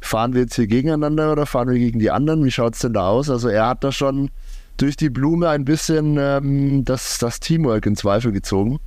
fahren 0.00 0.32
wir 0.32 0.42
jetzt 0.42 0.54
hier 0.54 0.66
gegeneinander 0.66 1.32
oder 1.32 1.44
fahren 1.44 1.68
wir 1.68 1.78
gegen 1.78 1.98
die 1.98 2.10
anderen? 2.10 2.44
Wie 2.44 2.50
schaut 2.50 2.74
es 2.74 2.80
denn 2.80 2.94
da 2.94 3.08
aus? 3.08 3.28
Also 3.28 3.48
er 3.48 3.66
hat 3.66 3.84
da 3.84 3.92
schon 3.92 4.30
durch 4.78 4.96
die 4.96 5.10
Blume 5.10 5.48
ein 5.48 5.64
bisschen 5.64 6.16
ähm, 6.18 6.84
das, 6.84 7.18
das 7.18 7.40
Teamwork 7.40 7.84
in 7.84 7.96
Zweifel 7.96 8.32
gezogen. 8.32 8.78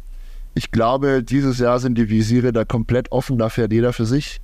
Ich 0.54 0.72
glaube, 0.72 1.24
dieses 1.24 1.60
Jahr 1.60 1.80
sind 1.80 1.98
die 1.98 2.10
Visiere 2.10 2.52
da 2.52 2.66
komplett 2.66 3.12
offen, 3.12 3.38
da 3.38 3.50
fährt 3.50 3.72
jeder 3.72 3.94
für 3.94 4.06
sich. 4.06 4.42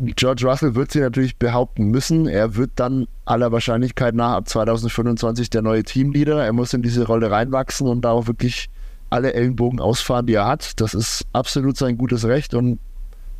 George 0.00 0.46
Russell 0.46 0.74
wird 0.74 0.92
sie 0.92 1.00
natürlich 1.00 1.36
behaupten 1.36 1.88
müssen. 1.88 2.26
Er 2.26 2.56
wird 2.56 2.70
dann 2.76 3.06
aller 3.26 3.52
Wahrscheinlichkeit 3.52 4.14
nach 4.14 4.32
ab 4.32 4.48
2025 4.48 5.50
der 5.50 5.60
neue 5.60 5.82
Teamleader. 5.82 6.42
Er 6.42 6.54
muss 6.54 6.72
in 6.72 6.80
diese 6.80 7.06
Rolle 7.06 7.30
reinwachsen 7.30 7.86
und 7.86 8.02
da 8.02 8.12
auch 8.12 8.26
wirklich 8.26 8.70
alle 9.10 9.34
Ellenbogen 9.34 9.78
ausfahren, 9.78 10.26
die 10.26 10.34
er 10.34 10.46
hat. 10.46 10.80
Das 10.80 10.94
ist 10.94 11.26
absolut 11.32 11.76
sein 11.76 11.98
gutes 11.98 12.24
Recht 12.24 12.54
und 12.54 12.78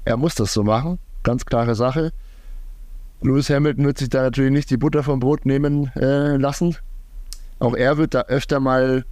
er 0.05 0.19
muss 0.19 0.35
das 0.35 0.53
so 0.53 0.63
machen. 0.63 0.99
Ganz 1.23 1.47
klare 1.47 1.75
Sache. 1.75 2.13
Lewis 3.23 3.49
Hamilton 3.49 3.87
wird 3.87 3.99
sich 3.99 4.11
da 4.11 4.23
natürlich 4.23 4.53
nicht 4.53 4.71
die 4.71 4.77
Butter 4.77 5.03
vom 5.03 5.21
Brot 5.21 5.47
nehmen 5.47 5.91
äh, 5.97 6.37
lassen. 6.37 6.77
Auch 7.59 7.75
er 7.75 7.97
wird 7.97 8.15
da 8.15 8.23
öfter 8.23 8.61
mal, 8.61 9.05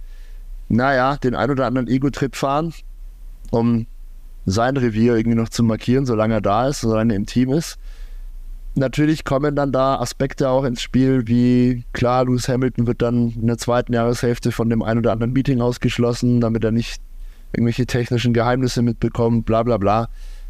naja, 0.67 1.17
den 1.17 1.35
ein 1.35 1.49
oder 1.49 1.65
anderen 1.65 1.87
Ego-Trip 1.87 2.35
fahren, 2.35 2.73
um 3.51 3.87
sein 4.45 4.77
Revier 4.77 5.15
irgendwie 5.15 5.37
noch 5.37 5.49
zu 5.49 5.63
markieren, 5.63 6.05
solange 6.05 6.35
er 6.35 6.41
da 6.41 6.67
ist, 6.67 6.81
solange 6.81 7.13
er 7.13 7.17
im 7.17 7.25
Team 7.25 7.51
ist. 7.51 7.77
Natürlich 8.75 9.23
kommen 9.23 9.55
dann 9.55 9.71
da 9.71 9.99
Aspekte 9.99 10.49
auch 10.49 10.63
ins 10.63 10.81
Spiel, 10.81 11.27
wie 11.27 11.83
klar, 11.93 12.25
Lewis 12.25 12.47
Hamilton 12.47 12.87
wird 12.87 13.01
dann 13.01 13.31
in 13.31 13.47
der 13.47 13.57
zweiten 13.57 13.93
Jahreshälfte 13.93 14.51
von 14.51 14.69
dem 14.69 14.81
ein 14.81 14.97
oder 14.97 15.11
anderen 15.11 15.33
Meeting 15.33 15.59
ausgeschlossen, 15.59 16.39
damit 16.39 16.63
er 16.63 16.71
nicht 16.71 17.01
irgendwelche 17.51 17.85
technischen 17.85 18.33
Geheimnisse 18.33 18.81
mitbekommt, 18.81 19.45
bla 19.45 19.63
bla 19.63 19.77
bla. 19.77 20.07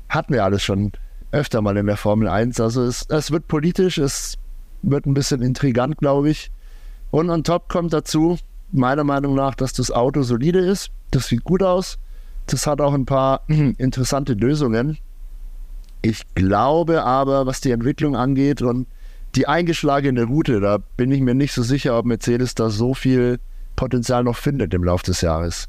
Hatten 0.10 0.34
wir 0.34 0.44
alles 0.44 0.64
schon 0.64 0.92
öfter 1.32 1.62
mal 1.62 1.78
in 1.78 1.86
der 1.86 1.98
Formel 1.98 2.28
1. 2.28 2.60
Also 2.60 2.84
es, 2.84 3.06
es 3.10 3.32
wird 3.32 3.48
politisch, 3.48 3.98
es 3.98 4.38
wird 4.82 5.06
ein 5.06 5.14
bisschen 5.14 5.42
intrigant, 5.42 5.98
glaube 5.98 6.30
ich. 6.30 6.52
Und 7.12 7.30
on 7.30 7.44
top 7.44 7.70
kommt 7.70 7.94
dazu, 7.94 8.38
meiner 8.72 9.04
Meinung 9.04 9.36
nach, 9.36 9.56
dass 9.56 9.74
das 9.74 9.92
Auto 9.92 10.24
solide 10.24 10.60
ist. 10.60 10.92
Das 11.12 11.28
sieht 11.28 11.44
gut 11.44 11.64
aus. 11.64 11.98
Das 12.50 12.66
hat 12.66 12.82
auch 12.82 12.94
ein 12.94 13.06
paar 13.06 13.42
interessante 13.48 14.34
Lösungen. 14.34 14.98
Ich 16.02 16.24
glaube 16.34 17.04
aber, 17.04 17.46
was 17.46 17.62
die 17.62 17.72
Entwicklung 17.72 18.16
angeht 18.16 18.62
und 18.62 18.88
die 19.36 19.48
eingeschlagene 19.48 20.24
Route, 20.24 20.60
da 20.60 20.80
bin 20.98 21.12
ich 21.12 21.22
mir 21.22 21.36
nicht 21.36 21.54
so 21.54 21.62
sicher, 21.62 21.98
ob 21.98 22.06
Mercedes 22.06 22.56
da 22.56 22.70
so 22.70 22.96
viel 22.96 23.40
Potenzial 23.76 24.24
noch 24.24 24.36
findet 24.36 24.74
im 24.74 24.84
Laufe 24.84 25.06
des 25.06 25.22
Jahres. 25.22 25.68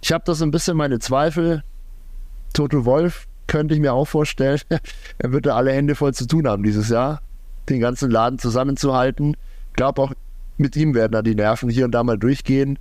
Ich 0.00 0.12
habe 0.12 0.24
da 0.24 0.34
so 0.34 0.44
ein 0.44 0.50
bisschen 0.50 0.76
meine 0.76 0.98
Zweifel. 0.98 1.62
Toto 2.54 2.86
Wolf 2.86 3.26
könnte 3.46 3.74
ich 3.74 3.80
mir 3.80 3.92
auch 3.92 4.06
vorstellen. 4.06 4.60
er 5.18 5.32
wird 5.32 5.44
da 5.44 5.56
alle 5.56 5.72
Hände 5.72 5.94
voll 5.94 6.14
zu 6.14 6.26
tun 6.26 6.48
haben 6.48 6.62
dieses 6.62 6.88
Jahr, 6.88 7.20
den 7.68 7.80
ganzen 7.80 8.10
Laden 8.10 8.38
zusammenzuhalten. 8.38 9.36
Ich 9.68 9.74
glaube 9.74 10.00
auch 10.00 10.12
mit 10.56 10.76
ihm 10.76 10.94
werden 10.94 11.12
da 11.12 11.22
die 11.22 11.34
Nerven 11.34 11.68
hier 11.68 11.84
und 11.84 11.92
da 11.92 12.02
mal 12.02 12.18
durchgehen. 12.18 12.78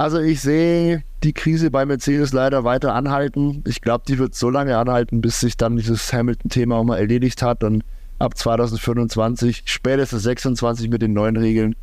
Also 0.00 0.18
ich 0.18 0.40
sehe 0.40 1.04
die 1.22 1.34
Krise 1.34 1.70
bei 1.70 1.84
Mercedes 1.84 2.32
leider 2.32 2.64
weiter 2.64 2.94
anhalten. 2.94 3.62
Ich 3.66 3.82
glaube, 3.82 4.04
die 4.08 4.16
wird 4.16 4.34
so 4.34 4.48
lange 4.48 4.78
anhalten, 4.78 5.20
bis 5.20 5.40
sich 5.40 5.58
dann 5.58 5.76
dieses 5.76 6.10
Hamilton-Thema 6.10 6.76
auch 6.76 6.84
mal 6.84 6.96
erledigt 6.96 7.42
hat. 7.42 7.62
Und 7.64 7.84
ab 8.18 8.34
2025, 8.34 9.64
spätestens 9.66 10.22
26 10.22 10.88
mit 10.88 11.02
den 11.02 11.12
neuen 11.12 11.36
Regeln, 11.36 11.76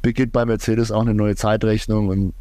beginnt 0.00 0.32
bei 0.32 0.46
Mercedes 0.46 0.90
auch 0.90 1.02
eine 1.02 1.12
neue 1.12 1.36
Zeitrechnung. 1.36 2.08
Und 2.08 2.32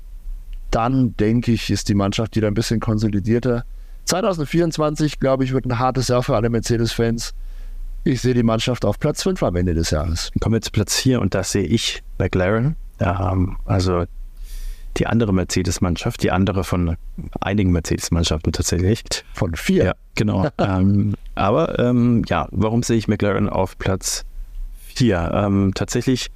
dann, 0.71 1.17
denke 1.17 1.51
ich, 1.51 1.69
ist 1.71 1.89
die 1.89 1.93
Mannschaft 1.93 2.37
wieder 2.37 2.47
ein 2.47 2.53
bisschen 2.53 2.79
konsolidierter. 2.79 3.65
2024, 4.05 5.19
glaube 5.19 5.43
ich, 5.43 5.51
wird 5.51 5.65
ein 5.65 5.77
hartes 5.77 6.07
Jahr 6.07 6.23
für 6.23 6.37
alle 6.37 6.49
Mercedes-Fans. 6.49 7.33
Ich 8.05 8.21
sehe 8.21 8.33
die 8.33 8.43
Mannschaft 8.43 8.85
auf 8.85 8.97
Platz 8.97 9.23
5 9.23 9.43
am 9.43 9.57
Ende 9.57 9.73
des 9.73 9.91
Jahres. 9.91 10.31
Kommen 10.39 10.53
wir 10.53 10.61
zu 10.61 10.71
Platz 10.71 10.95
4 10.95 11.19
und 11.19 11.35
da 11.35 11.43
sehe 11.43 11.65
ich 11.65 12.01
McLaren. 12.17 12.77
Ähm, 13.01 13.57
also 13.65 14.05
die 14.97 15.07
andere 15.07 15.33
Mercedes-Mannschaft, 15.33 16.23
die 16.23 16.31
andere 16.31 16.63
von 16.63 16.97
einigen 17.39 17.71
Mercedes-Mannschaften 17.71 18.51
tatsächlich. 18.51 19.03
Von 19.33 19.55
vier? 19.55 19.85
Ja, 19.85 19.93
genau. 20.15 20.47
ähm, 20.57 21.15
aber 21.35 21.79
ähm, 21.79 22.23
ja, 22.27 22.47
warum 22.51 22.83
sehe 22.83 22.97
ich 22.97 23.07
McLaren 23.07 23.49
auf 23.49 23.77
Platz 23.77 24.25
4? 24.95 25.31
Ähm, 25.33 25.71
tatsächlich 25.75 26.29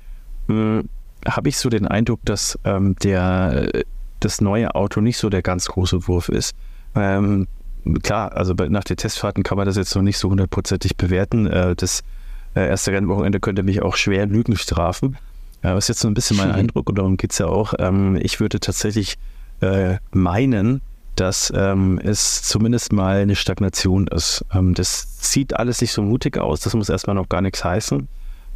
hm, 0.48 0.88
habe 1.28 1.50
ich 1.50 1.58
so 1.58 1.70
den 1.70 1.88
Eindruck, 1.88 2.20
dass 2.26 2.58
ähm, 2.64 2.96
der, 3.04 3.84
das 4.20 4.42
neue 4.42 4.76
Auto 4.76 5.02
nicht 5.02 5.18
so 5.18 5.30
der 5.30 5.42
ganz 5.42 5.68
große 5.68 6.08
Wurf 6.08 6.30
ist. 6.30 6.56
Ähm, 6.96 7.48
klar, 8.04 8.34
also 8.34 8.56
bei, 8.56 8.68
nach 8.70 8.84
den 8.84 8.98
Testfahrten 8.98 9.44
kann 9.44 9.58
man 9.58 9.66
das 9.66 9.76
jetzt 9.76 9.96
noch 9.96 10.02
nicht 10.02 10.18
so 10.18 10.30
hundertprozentig 10.30 10.98
bewerten. 10.98 11.48
Äh, 11.48 11.76
das 11.76 12.04
äh, 12.56 12.68
erste 12.68 12.92
Rennwochenende 12.92 13.40
könnte 13.40 13.64
mich 13.64 13.82
auch 13.82 13.96
schwer 13.96 14.26
Lügen 14.26 14.56
strafen. 14.56 15.18
Ja, 15.64 15.76
das 15.76 15.86
ist 15.86 15.90
jetzt 15.90 16.00
so 16.02 16.08
ein 16.08 16.14
bisschen 16.14 16.38
mein 16.38 16.52
Eindruck 16.52 16.90
und 16.90 16.98
darum 16.98 17.18
geht 17.18 17.32
es 17.32 17.38
ja 17.38 17.48
auch. 17.48 17.74
Ähm, 17.80 18.18
ich 18.22 18.40
würde 18.40 18.60
tatsächlich 18.60 19.18
äh, 19.62 19.98
meinen, 20.12 20.82
dass 21.16 21.54
ähm, 21.56 22.00
es 22.04 22.42
zumindest 22.44 22.94
mal 22.94 23.18
eine 23.18 23.36
Stagnation 23.36 24.08
ist. 24.08 24.44
Ähm, 24.54 24.74
das 24.74 25.08
sieht 25.32 25.56
alles 25.56 25.82
nicht 25.82 25.92
so 25.94 26.02
mutig 26.02 26.38
aus, 26.38 26.62
das 26.62 26.74
muss 26.74 26.90
erstmal 26.90 27.16
noch 27.16 27.30
gar 27.30 27.42
nichts 27.42 27.64
heißen. 27.64 28.08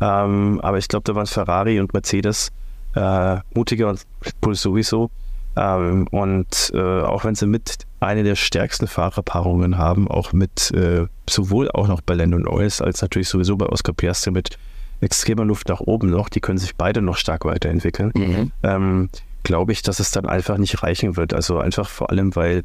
Ähm, 0.02 0.60
aber 0.62 0.78
ich 0.78 0.88
glaube, 0.88 1.04
da 1.04 1.16
waren 1.16 1.28
Ferrari 1.28 1.80
und 1.80 1.94
Mercedes 1.94 2.52
äh, 2.96 3.38
mutiger 3.54 3.90
und 3.90 4.02
Bull 4.42 4.56
sowieso 4.56 5.10
Ähm, 5.58 6.08
und 6.12 6.72
äh, 6.74 7.02
auch 7.02 7.24
wenn 7.24 7.36
sie 7.36 7.48
mit 7.48 7.78
eine 8.00 8.24
der 8.24 8.36
stärksten 8.36 8.88
Fahrerpaarungen 8.88 9.78
haben, 9.78 10.08
auch 10.10 10.34
mit 10.34 10.72
äh, 10.72 11.08
sowohl 11.30 11.72
auch 11.72 11.88
noch 11.88 12.02
bei 12.02 12.14
Lando 12.16 12.38
Norris 12.40 12.82
als 12.82 13.02
natürlich 13.02 13.30
sowieso 13.30 13.56
bei 13.56 13.68
Oscar 13.68 13.94
Piastri 13.94 14.32
mit 14.32 14.58
extremer 15.02 15.46
Luft 15.46 15.70
nach 15.70 15.80
oben 15.80 16.10
noch, 16.10 16.30
die 16.30 16.40
können 16.40 16.58
sich 16.58 16.76
beide 16.76 17.02
noch 17.02 17.18
stark 17.18 17.46
weiterentwickeln, 17.46 18.12
mhm. 18.16 18.52
ähm, 18.64 19.10
glaube 19.44 19.72
ich, 19.72 19.82
dass 19.82 20.00
es 20.00 20.12
dann 20.12 20.26
einfach 20.26 20.58
nicht 20.58 20.82
reichen 20.84 21.18
wird. 21.18 21.34
Also 21.34 21.60
einfach 21.60 21.88
vor 21.88 22.10
allem, 22.10 22.36
weil 22.36 22.64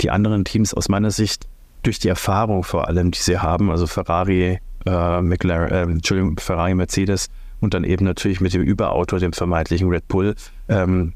die 0.00 0.10
anderen 0.10 0.44
Teams 0.44 0.74
aus 0.74 0.88
meiner 0.88 1.10
Sicht 1.10 1.46
durch 1.82 1.98
die 1.98 2.08
Erfahrung 2.08 2.64
vor 2.64 2.88
allem, 2.88 3.10
die 3.10 3.20
sie 3.20 3.38
haben, 3.38 3.70
also 3.70 3.86
Ferrari, 3.86 4.60
äh, 4.86 5.20
McLaren, 5.20 5.70
äh, 5.70 5.82
Entschuldigung, 5.82 6.38
Ferrari, 6.38 6.74
Mercedes 6.74 7.28
und 7.60 7.74
dann 7.74 7.84
eben 7.84 8.04
natürlich 8.04 8.40
mit 8.40 8.52
dem 8.52 8.62
Überauto, 8.62 9.18
dem 9.18 9.32
vermeintlichen 9.32 9.88
Red 9.88 10.06
Bull, 10.08 10.34
ähm, 10.68 11.14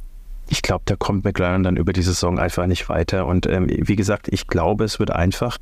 ich 0.48 0.62
glaube, 0.62 0.82
da 0.86 0.96
kommt 0.96 1.24
McLaren 1.24 1.62
dann 1.62 1.76
über 1.76 1.92
die 1.92 2.02
Saison 2.02 2.38
einfach 2.38 2.66
nicht 2.66 2.88
weiter. 2.88 3.26
Und 3.26 3.46
ähm, 3.46 3.66
wie 3.68 3.96
gesagt, 3.96 4.28
ich 4.30 4.46
glaube, 4.46 4.84
es 4.84 4.98
wird 4.98 5.10
einfach 5.10 5.58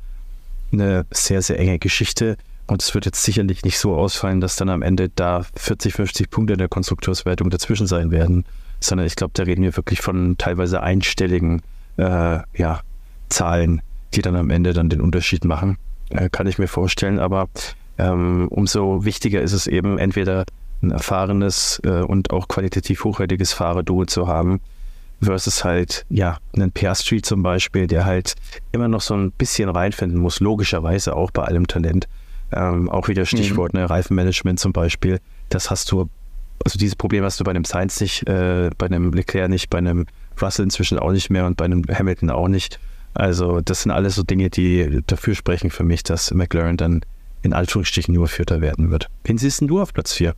eine 0.71 1.05
sehr, 1.11 1.41
sehr 1.41 1.59
enge 1.59 1.79
Geschichte. 1.79 2.37
Und 2.67 2.81
es 2.81 2.93
wird 2.93 3.05
jetzt 3.05 3.23
sicherlich 3.23 3.63
nicht 3.63 3.77
so 3.77 3.95
ausfallen, 3.95 4.41
dass 4.41 4.55
dann 4.55 4.69
am 4.69 4.81
Ende 4.81 5.09
da 5.09 5.45
40, 5.55 5.93
50 5.93 6.29
Punkte 6.29 6.53
in 6.53 6.59
der 6.59 6.67
Konstrukteurswertung 6.67 7.49
dazwischen 7.49 7.87
sein 7.87 8.11
werden, 8.11 8.45
sondern 8.79 9.05
ich 9.05 9.15
glaube, 9.15 9.33
da 9.35 9.43
reden 9.43 9.63
wir 9.63 9.75
wirklich 9.77 10.01
von 10.01 10.37
teilweise 10.37 10.81
einstelligen 10.81 11.61
äh, 11.97 12.39
ja, 12.55 12.81
Zahlen, 13.29 13.81
die 14.13 14.21
dann 14.21 14.35
am 14.35 14.49
Ende 14.49 14.73
dann 14.73 14.89
den 14.89 15.01
Unterschied 15.01 15.45
machen. 15.45 15.77
Äh, 16.09 16.29
kann 16.29 16.47
ich 16.47 16.57
mir 16.57 16.67
vorstellen. 16.67 17.19
Aber 17.19 17.49
ähm, 17.97 18.47
umso 18.49 19.05
wichtiger 19.05 19.41
ist 19.41 19.53
es 19.53 19.67
eben, 19.67 19.97
entweder 19.97 20.45
ein 20.81 20.91
erfahrenes 20.91 21.79
äh, 21.83 22.01
und 22.01 22.31
auch 22.31 22.47
qualitativ 22.47 23.03
hochwertiges 23.03 23.53
Fahrerduo 23.53 24.05
zu 24.05 24.27
haben, 24.27 24.59
versus 25.21 25.63
halt, 25.63 26.05
ja, 26.09 26.37
einen 26.53 26.71
Piastri 26.71 27.21
zum 27.21 27.41
Beispiel, 27.41 27.87
der 27.87 28.05
halt 28.05 28.35
immer 28.71 28.87
noch 28.87 29.01
so 29.01 29.15
ein 29.15 29.31
bisschen 29.31 29.69
reinfinden 29.69 30.19
muss, 30.19 30.39
logischerweise 30.39 31.15
auch 31.15 31.31
bei 31.31 31.43
allem 31.43 31.67
Talent. 31.67 32.07
Ähm, 32.51 32.89
auch 32.89 33.07
wieder 33.07 33.25
Stichwort, 33.25 33.73
mhm. 33.73 33.81
ne, 33.81 33.89
Reifenmanagement 33.89 34.59
zum 34.59 34.73
Beispiel. 34.73 35.19
Das 35.49 35.69
hast 35.69 35.91
du, 35.91 36.09
also 36.63 36.79
dieses 36.79 36.95
Problem 36.95 37.23
hast 37.23 37.39
du 37.39 37.43
bei 37.43 37.51
einem 37.51 37.65
Sainz 37.65 37.99
nicht, 37.99 38.27
äh, 38.27 38.69
bei 38.77 38.85
einem 38.85 39.11
Leclerc 39.11 39.49
nicht, 39.49 39.69
bei 39.69 39.79
einem 39.79 40.05
Russell 40.41 40.63
inzwischen 40.63 40.99
auch 40.99 41.11
nicht 41.11 41.29
mehr 41.29 41.45
und 41.45 41.57
bei 41.57 41.65
einem 41.65 41.83
Hamilton 41.91 42.29
auch 42.29 42.47
nicht. 42.47 42.79
Also 43.13 43.61
das 43.61 43.83
sind 43.83 43.91
alles 43.91 44.15
so 44.15 44.23
Dinge, 44.23 44.49
die 44.49 45.01
dafür 45.07 45.35
sprechen 45.35 45.69
für 45.69 45.83
mich, 45.83 46.03
dass 46.03 46.31
McLaren 46.31 46.77
dann 46.77 47.01
in 47.41 47.53
Anführungsstrichen 47.53 48.13
nur 48.13 48.27
Vierter 48.27 48.59
werden 48.61 48.91
wird. 48.91 49.07
Wen 49.23 49.37
siehst 49.37 49.61
du 49.61 49.81
auf 49.81 49.93
Platz 49.93 50.13
4? 50.13 50.35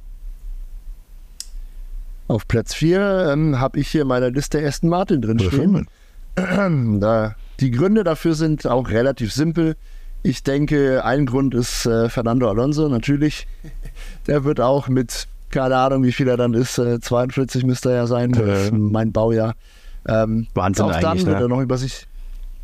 Auf 2.28 2.48
Platz 2.48 2.74
4 2.74 3.30
ähm, 3.32 3.60
habe 3.60 3.80
ich 3.80 3.88
hier 3.88 4.02
in 4.02 4.08
meiner 4.08 4.30
Liste 4.30 4.64
Aston 4.66 4.90
Martin 4.90 5.22
drin 5.22 5.40
stehen. 5.40 5.88
da, 7.00 7.36
die 7.60 7.72
Gründe 7.72 8.04
dafür 8.04 8.36
sind 8.36 8.68
auch 8.68 8.90
relativ 8.90 9.34
simpel. 9.34 9.76
Ich 10.24 10.44
denke, 10.44 11.06
ein 11.06 11.26
Grund 11.26 11.54
ist 11.54 11.86
äh, 11.86 12.10
Fernando 12.10 12.50
Alonso, 12.50 12.90
natürlich. 12.90 13.48
Der 14.28 14.44
wird 14.44 14.60
auch 14.60 14.88
mit, 14.88 15.28
keine 15.50 15.78
Ahnung, 15.78 16.04
wie 16.04 16.12
viel 16.12 16.28
er 16.28 16.38
dann 16.38 16.54
ist, 16.54 16.78
äh, 16.78 17.00
42 17.00 17.64
müsste 17.64 17.90
er 17.92 17.96
ja 17.96 18.08
sein, 18.08 18.34
äh, 18.34 18.72
mein 18.72 19.12
Baujahr. 19.12 19.56
Ähm, 20.08 20.48
Wahnsinn 20.54 20.86
auch 20.86 21.00
dann 21.00 21.18
wird 21.20 21.38
ne? 21.38 21.46
er 21.46 21.48
noch 21.48 21.62
über 21.62 21.78
sich. 21.78 22.08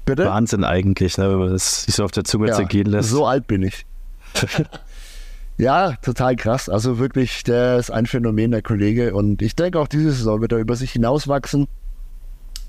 Bitte? 0.05 0.25
Wahnsinn 0.25 0.65
eigentlich, 0.65 1.17
ne, 1.17 1.29
wenn 1.29 1.39
man 1.39 1.51
das 1.51 1.83
sich 1.83 1.95
so 1.95 2.03
auf 2.03 2.11
der 2.11 2.25
Zunge 2.25 2.49
ja, 2.49 2.55
zergehen 2.55 2.87
lässt. 2.87 3.09
So 3.09 3.25
alt 3.25 3.47
bin 3.47 3.63
ich. 3.63 3.85
Ja, 5.57 5.93
total 6.01 6.35
krass. 6.35 6.67
Also 6.67 6.97
wirklich, 6.97 7.43
der 7.43 7.77
ist 7.77 7.91
ein 7.91 8.05
Phänomen, 8.05 8.51
der 8.51 8.61
Kollege. 8.61 9.13
Und 9.13 9.41
ich 9.41 9.55
denke, 9.55 9.79
auch 9.79 9.87
diese 9.87 10.11
Saison 10.11 10.41
wird 10.41 10.51
er 10.51 10.57
über 10.57 10.75
sich 10.75 10.91
hinauswachsen. 10.91 11.67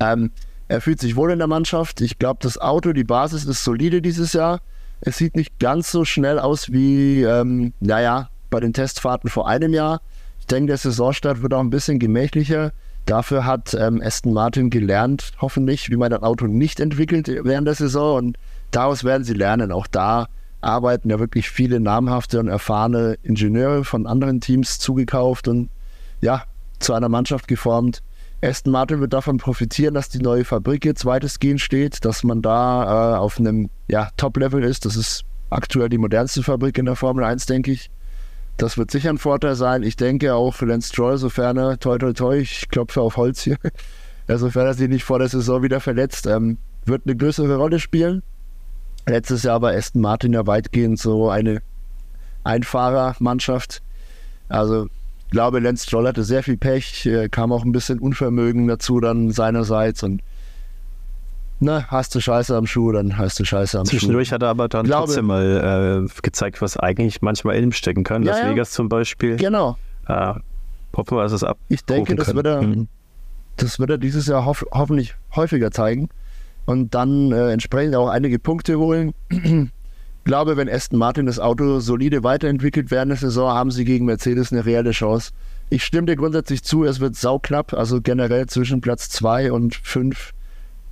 Ähm, 0.00 0.30
er 0.68 0.80
fühlt 0.80 1.00
sich 1.00 1.16
wohl 1.16 1.30
in 1.30 1.38
der 1.38 1.48
Mannschaft. 1.48 2.00
Ich 2.00 2.18
glaube, 2.18 2.40
das 2.42 2.58
Auto, 2.58 2.92
die 2.92 3.04
Basis 3.04 3.46
ist 3.46 3.64
solide 3.64 4.02
dieses 4.02 4.32
Jahr. 4.32 4.60
Es 5.00 5.18
sieht 5.18 5.36
nicht 5.36 5.58
ganz 5.58 5.90
so 5.90 6.04
schnell 6.04 6.38
aus 6.38 6.72
wie, 6.72 7.22
ähm, 7.22 7.72
naja, 7.80 8.28
bei 8.50 8.60
den 8.60 8.72
Testfahrten 8.72 9.28
vor 9.28 9.48
einem 9.48 9.72
Jahr. 9.72 10.00
Ich 10.40 10.46
denke, 10.46 10.68
der 10.68 10.78
Saisonstart 10.78 11.42
wird 11.42 11.54
auch 11.54 11.60
ein 11.60 11.70
bisschen 11.70 11.98
gemächlicher. 11.98 12.72
Dafür 13.06 13.44
hat 13.44 13.74
ähm, 13.74 14.00
Aston 14.02 14.32
Martin 14.32 14.70
gelernt, 14.70 15.32
hoffentlich, 15.40 15.90
wie 15.90 15.96
man 15.96 16.10
das 16.10 16.22
Auto 16.22 16.46
nicht 16.46 16.80
entwickelt 16.80 17.28
während 17.28 17.66
der 17.66 17.74
Saison. 17.74 18.16
Und 18.16 18.38
daraus 18.70 19.04
werden 19.04 19.24
sie 19.24 19.34
lernen. 19.34 19.72
Auch 19.72 19.86
da 19.86 20.28
arbeiten 20.62 21.10
ja 21.10 21.18
wirklich 21.18 21.50
viele 21.50 21.80
namhafte 21.80 22.40
und 22.40 22.48
erfahrene 22.48 23.18
Ingenieure 23.22 23.84
von 23.84 24.06
anderen 24.06 24.40
Teams 24.40 24.78
zugekauft 24.78 25.48
und 25.48 25.68
ja, 26.20 26.44
zu 26.78 26.94
einer 26.94 27.10
Mannschaft 27.10 27.48
geformt. 27.48 28.02
Aston 28.44 28.72
Martin 28.72 29.00
wird 29.00 29.12
davon 29.12 29.38
profitieren, 29.38 29.94
dass 29.94 30.10
die 30.10 30.18
neue 30.18 30.44
Fabrik 30.44 30.84
jetzt 30.84 31.06
weitestgehend 31.06 31.60
steht, 31.60 32.04
dass 32.04 32.24
man 32.24 32.42
da 32.42 33.14
äh, 33.14 33.18
auf 33.18 33.38
einem 33.38 33.70
ja, 33.88 34.10
Top-Level 34.16 34.62
ist. 34.62 34.84
Das 34.84 34.96
ist 34.96 35.24
aktuell 35.48 35.88
die 35.88 35.98
modernste 35.98 36.42
Fabrik 36.42 36.76
in 36.76 36.84
der 36.84 36.96
Formel 36.96 37.24
1, 37.24 37.46
denke 37.46 37.70
ich. 37.70 37.90
Das 38.56 38.76
wird 38.76 38.90
sicher 38.90 39.10
ein 39.10 39.18
Vorteil 39.18 39.54
sein. 39.54 39.82
Ich 39.82 39.96
denke 39.96 40.34
auch 40.34 40.54
für 40.54 40.66
Lance 40.66 40.88
Stroll, 40.90 41.16
sofern 41.16 41.56
er, 41.56 41.78
toi 41.78 41.98
toi 41.98 42.12
toi, 42.12 42.36
ich 42.36 42.68
klopfe 42.68 43.00
auf 43.00 43.16
Holz 43.16 43.40
hier, 43.40 43.56
sofern 44.28 44.66
er 44.66 44.74
sich 44.74 44.88
nicht 44.88 45.04
vor 45.04 45.18
der 45.18 45.28
Saison 45.28 45.62
wieder 45.62 45.80
verletzt, 45.80 46.26
ähm, 46.26 46.58
wird 46.84 47.02
eine 47.06 47.16
größere 47.16 47.56
Rolle 47.56 47.80
spielen. 47.80 48.22
Letztes 49.06 49.42
Jahr 49.42 49.62
war 49.62 49.72
Aston 49.72 50.02
Martin 50.02 50.34
ja 50.34 50.46
weitgehend 50.46 50.98
so 50.98 51.30
eine 51.30 51.62
Einfahrermannschaft. 52.44 53.82
Also 54.48 54.88
glaube, 55.34 55.58
Lance 55.58 55.84
Stroll 55.84 56.06
hatte 56.06 56.24
sehr 56.24 56.42
viel 56.42 56.56
Pech, 56.56 57.08
kam 57.30 57.52
auch 57.52 57.64
ein 57.64 57.72
bisschen 57.72 57.98
Unvermögen 57.98 58.68
dazu 58.68 59.00
dann 59.00 59.30
seinerseits 59.30 60.02
und 60.02 60.22
na, 61.60 61.86
hast 61.88 62.14
du 62.14 62.20
Scheiße 62.20 62.56
am 62.56 62.66
Schuh, 62.66 62.92
dann 62.92 63.16
hast 63.16 63.38
du 63.38 63.44
Scheiße 63.44 63.78
am 63.78 63.86
Zwischendurch 63.86 64.28
Schuh. 64.28 64.34
hat 64.34 64.42
er 64.42 64.48
aber 64.48 64.68
dann 64.68 64.86
glaube, 64.86 65.06
trotzdem 65.06 65.26
mal 65.26 66.06
äh, 66.06 66.20
gezeigt, 66.22 66.60
was 66.60 66.76
eigentlich 66.76 67.22
manchmal 67.22 67.56
in 67.56 67.64
ihm 67.64 67.72
stecken 67.72 68.04
kann. 68.04 68.22
Ja, 68.22 68.36
Las 68.36 68.50
Vegas 68.50 68.70
zum 68.72 68.88
Beispiel. 68.88 69.36
Genau. 69.36 69.76
Äh, 70.06 70.34
hoffen 70.96 71.16
wir, 71.16 71.22
dass 71.22 71.32
es 71.32 71.44
ab. 71.44 71.58
Ich 71.68 71.84
denke, 71.84 72.16
das 72.16 72.34
wird, 72.34 72.46
er, 72.46 72.62
mhm. 72.62 72.88
das 73.56 73.78
wird 73.78 73.90
er 73.90 73.98
dieses 73.98 74.26
Jahr 74.26 74.44
hof 74.44 74.64
hoffentlich 74.72 75.14
häufiger 75.34 75.70
zeigen 75.70 76.08
und 76.66 76.94
dann 76.94 77.32
äh, 77.32 77.50
entsprechend 77.50 77.94
auch 77.96 78.08
einige 78.08 78.38
Punkte 78.38 78.78
holen. 78.78 79.12
Ich 80.24 80.26
glaube, 80.26 80.56
wenn 80.56 80.70
Aston 80.70 80.98
Martin 80.98 81.26
das 81.26 81.38
Auto 81.38 81.80
solide 81.80 82.24
weiterentwickelt 82.24 82.90
während 82.90 83.10
der 83.10 83.18
Saison, 83.18 83.52
haben 83.52 83.70
sie 83.70 83.84
gegen 83.84 84.06
Mercedes 84.06 84.52
eine 84.52 84.64
reelle 84.64 84.92
Chance. 84.92 85.32
Ich 85.68 85.84
stimme 85.84 86.06
dir 86.06 86.16
grundsätzlich 86.16 86.64
zu, 86.64 86.84
es 86.84 86.98
wird 86.98 87.14
sauknapp, 87.14 87.74
also 87.74 88.00
generell 88.00 88.46
zwischen 88.46 88.80
Platz 88.80 89.10
2 89.10 89.52
und 89.52 89.74
5 89.74 90.32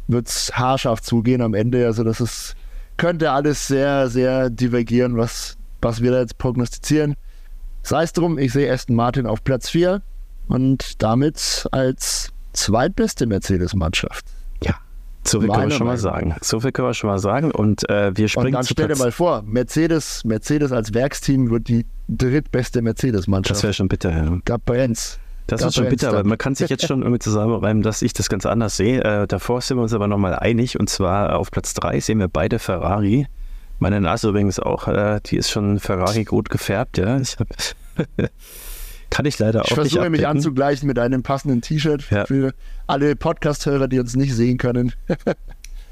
wird 0.06 0.28
es 0.28 0.54
haarscharf 0.54 1.00
zugehen 1.00 1.40
am 1.40 1.54
Ende. 1.54 1.86
Also 1.86 2.04
das 2.04 2.20
ist, 2.20 2.56
könnte 2.98 3.30
alles 3.30 3.66
sehr, 3.66 4.10
sehr 4.10 4.50
divergieren, 4.50 5.16
was, 5.16 5.56
was 5.80 6.02
wir 6.02 6.10
da 6.10 6.20
jetzt 6.20 6.36
prognostizieren. 6.36 7.14
Sei 7.82 8.02
es 8.02 8.12
drum, 8.12 8.36
ich 8.36 8.52
sehe 8.52 8.70
Aston 8.70 8.96
Martin 8.96 9.24
auf 9.24 9.42
Platz 9.42 9.70
4 9.70 10.02
und 10.48 11.02
damit 11.02 11.66
als 11.72 12.34
zweitbeste 12.52 13.24
Mercedes-Mannschaft. 13.26 14.26
So 15.24 15.40
viel 15.40 15.48
können 15.48 15.70
wir 15.70 15.76
schon 15.76 15.86
mal 15.86 15.98
sagen. 15.98 16.34
So 16.40 16.60
viel 16.60 16.72
können 16.72 16.88
wir 16.88 16.94
schon 16.94 17.08
mal 17.08 17.18
sagen. 17.18 17.50
Und 17.50 17.88
äh, 17.88 18.16
wir 18.16 18.28
springen 18.28 18.46
Und 18.48 18.52
dann 18.54 18.64
stell 18.64 18.88
dir 18.88 18.96
mal 18.96 19.12
vor, 19.12 19.42
Mercedes, 19.42 20.24
Mercedes 20.24 20.72
als 20.72 20.94
Werksteam 20.94 21.50
wird 21.50 21.68
die 21.68 21.86
drittbeste 22.08 22.82
Mercedes-Mannschaft. 22.82 23.56
Das 23.56 23.62
wäre 23.62 23.72
schon 23.72 23.88
bitter, 23.88 24.10
ja. 24.10 24.38
Da 24.44 24.56
brennt's. 24.56 25.18
Das 25.46 25.60
da 25.60 25.68
ist 25.68 25.74
schon 25.74 25.88
bitter, 25.88 26.08
aber 26.08 26.24
man 26.24 26.38
kann 26.38 26.54
sich 26.54 26.70
jetzt 26.70 26.86
schon 26.86 27.02
irgendwie 27.02 27.18
zusammenreimen, 27.18 27.82
dass 27.82 28.02
ich 28.02 28.12
das 28.12 28.28
ganz 28.28 28.46
anders 28.46 28.76
sehe. 28.76 29.02
Äh, 29.02 29.26
davor 29.26 29.60
sind 29.60 29.76
wir 29.76 29.82
uns 29.82 29.92
aber 29.92 30.06
nochmal 30.06 30.34
einig. 30.34 30.78
Und 30.78 30.88
zwar 30.88 31.36
auf 31.36 31.50
Platz 31.50 31.74
3 31.74 32.00
sehen 32.00 32.18
wir 32.18 32.28
beide 32.28 32.58
Ferrari. 32.58 33.26
Meine 33.78 34.00
Nase 34.00 34.28
übrigens 34.28 34.60
auch, 34.60 34.86
äh, 34.86 35.20
die 35.26 35.36
ist 35.36 35.50
schon 35.50 35.80
Ferrari 35.80 36.24
gut 36.24 36.50
gefärbt, 36.50 36.98
ja. 36.98 37.18
Ich 37.18 37.36
habe 37.38 37.50
Kann 39.12 39.26
ich 39.26 39.38
leider 39.38 39.62
ich 39.64 39.72
auch 39.72 39.76
nicht. 39.76 39.86
Ich 39.86 39.92
versuche 39.92 40.10
mich 40.10 40.26
anzugleichen 40.26 40.86
mit 40.86 40.98
einem 40.98 41.22
passenden 41.22 41.60
T-Shirt 41.60 42.04
ja. 42.10 42.24
für 42.24 42.54
alle 42.86 43.14
Podcast-Hörer, 43.14 43.86
die 43.86 44.00
uns 44.00 44.16
nicht 44.16 44.34
sehen 44.34 44.56
können. 44.56 44.92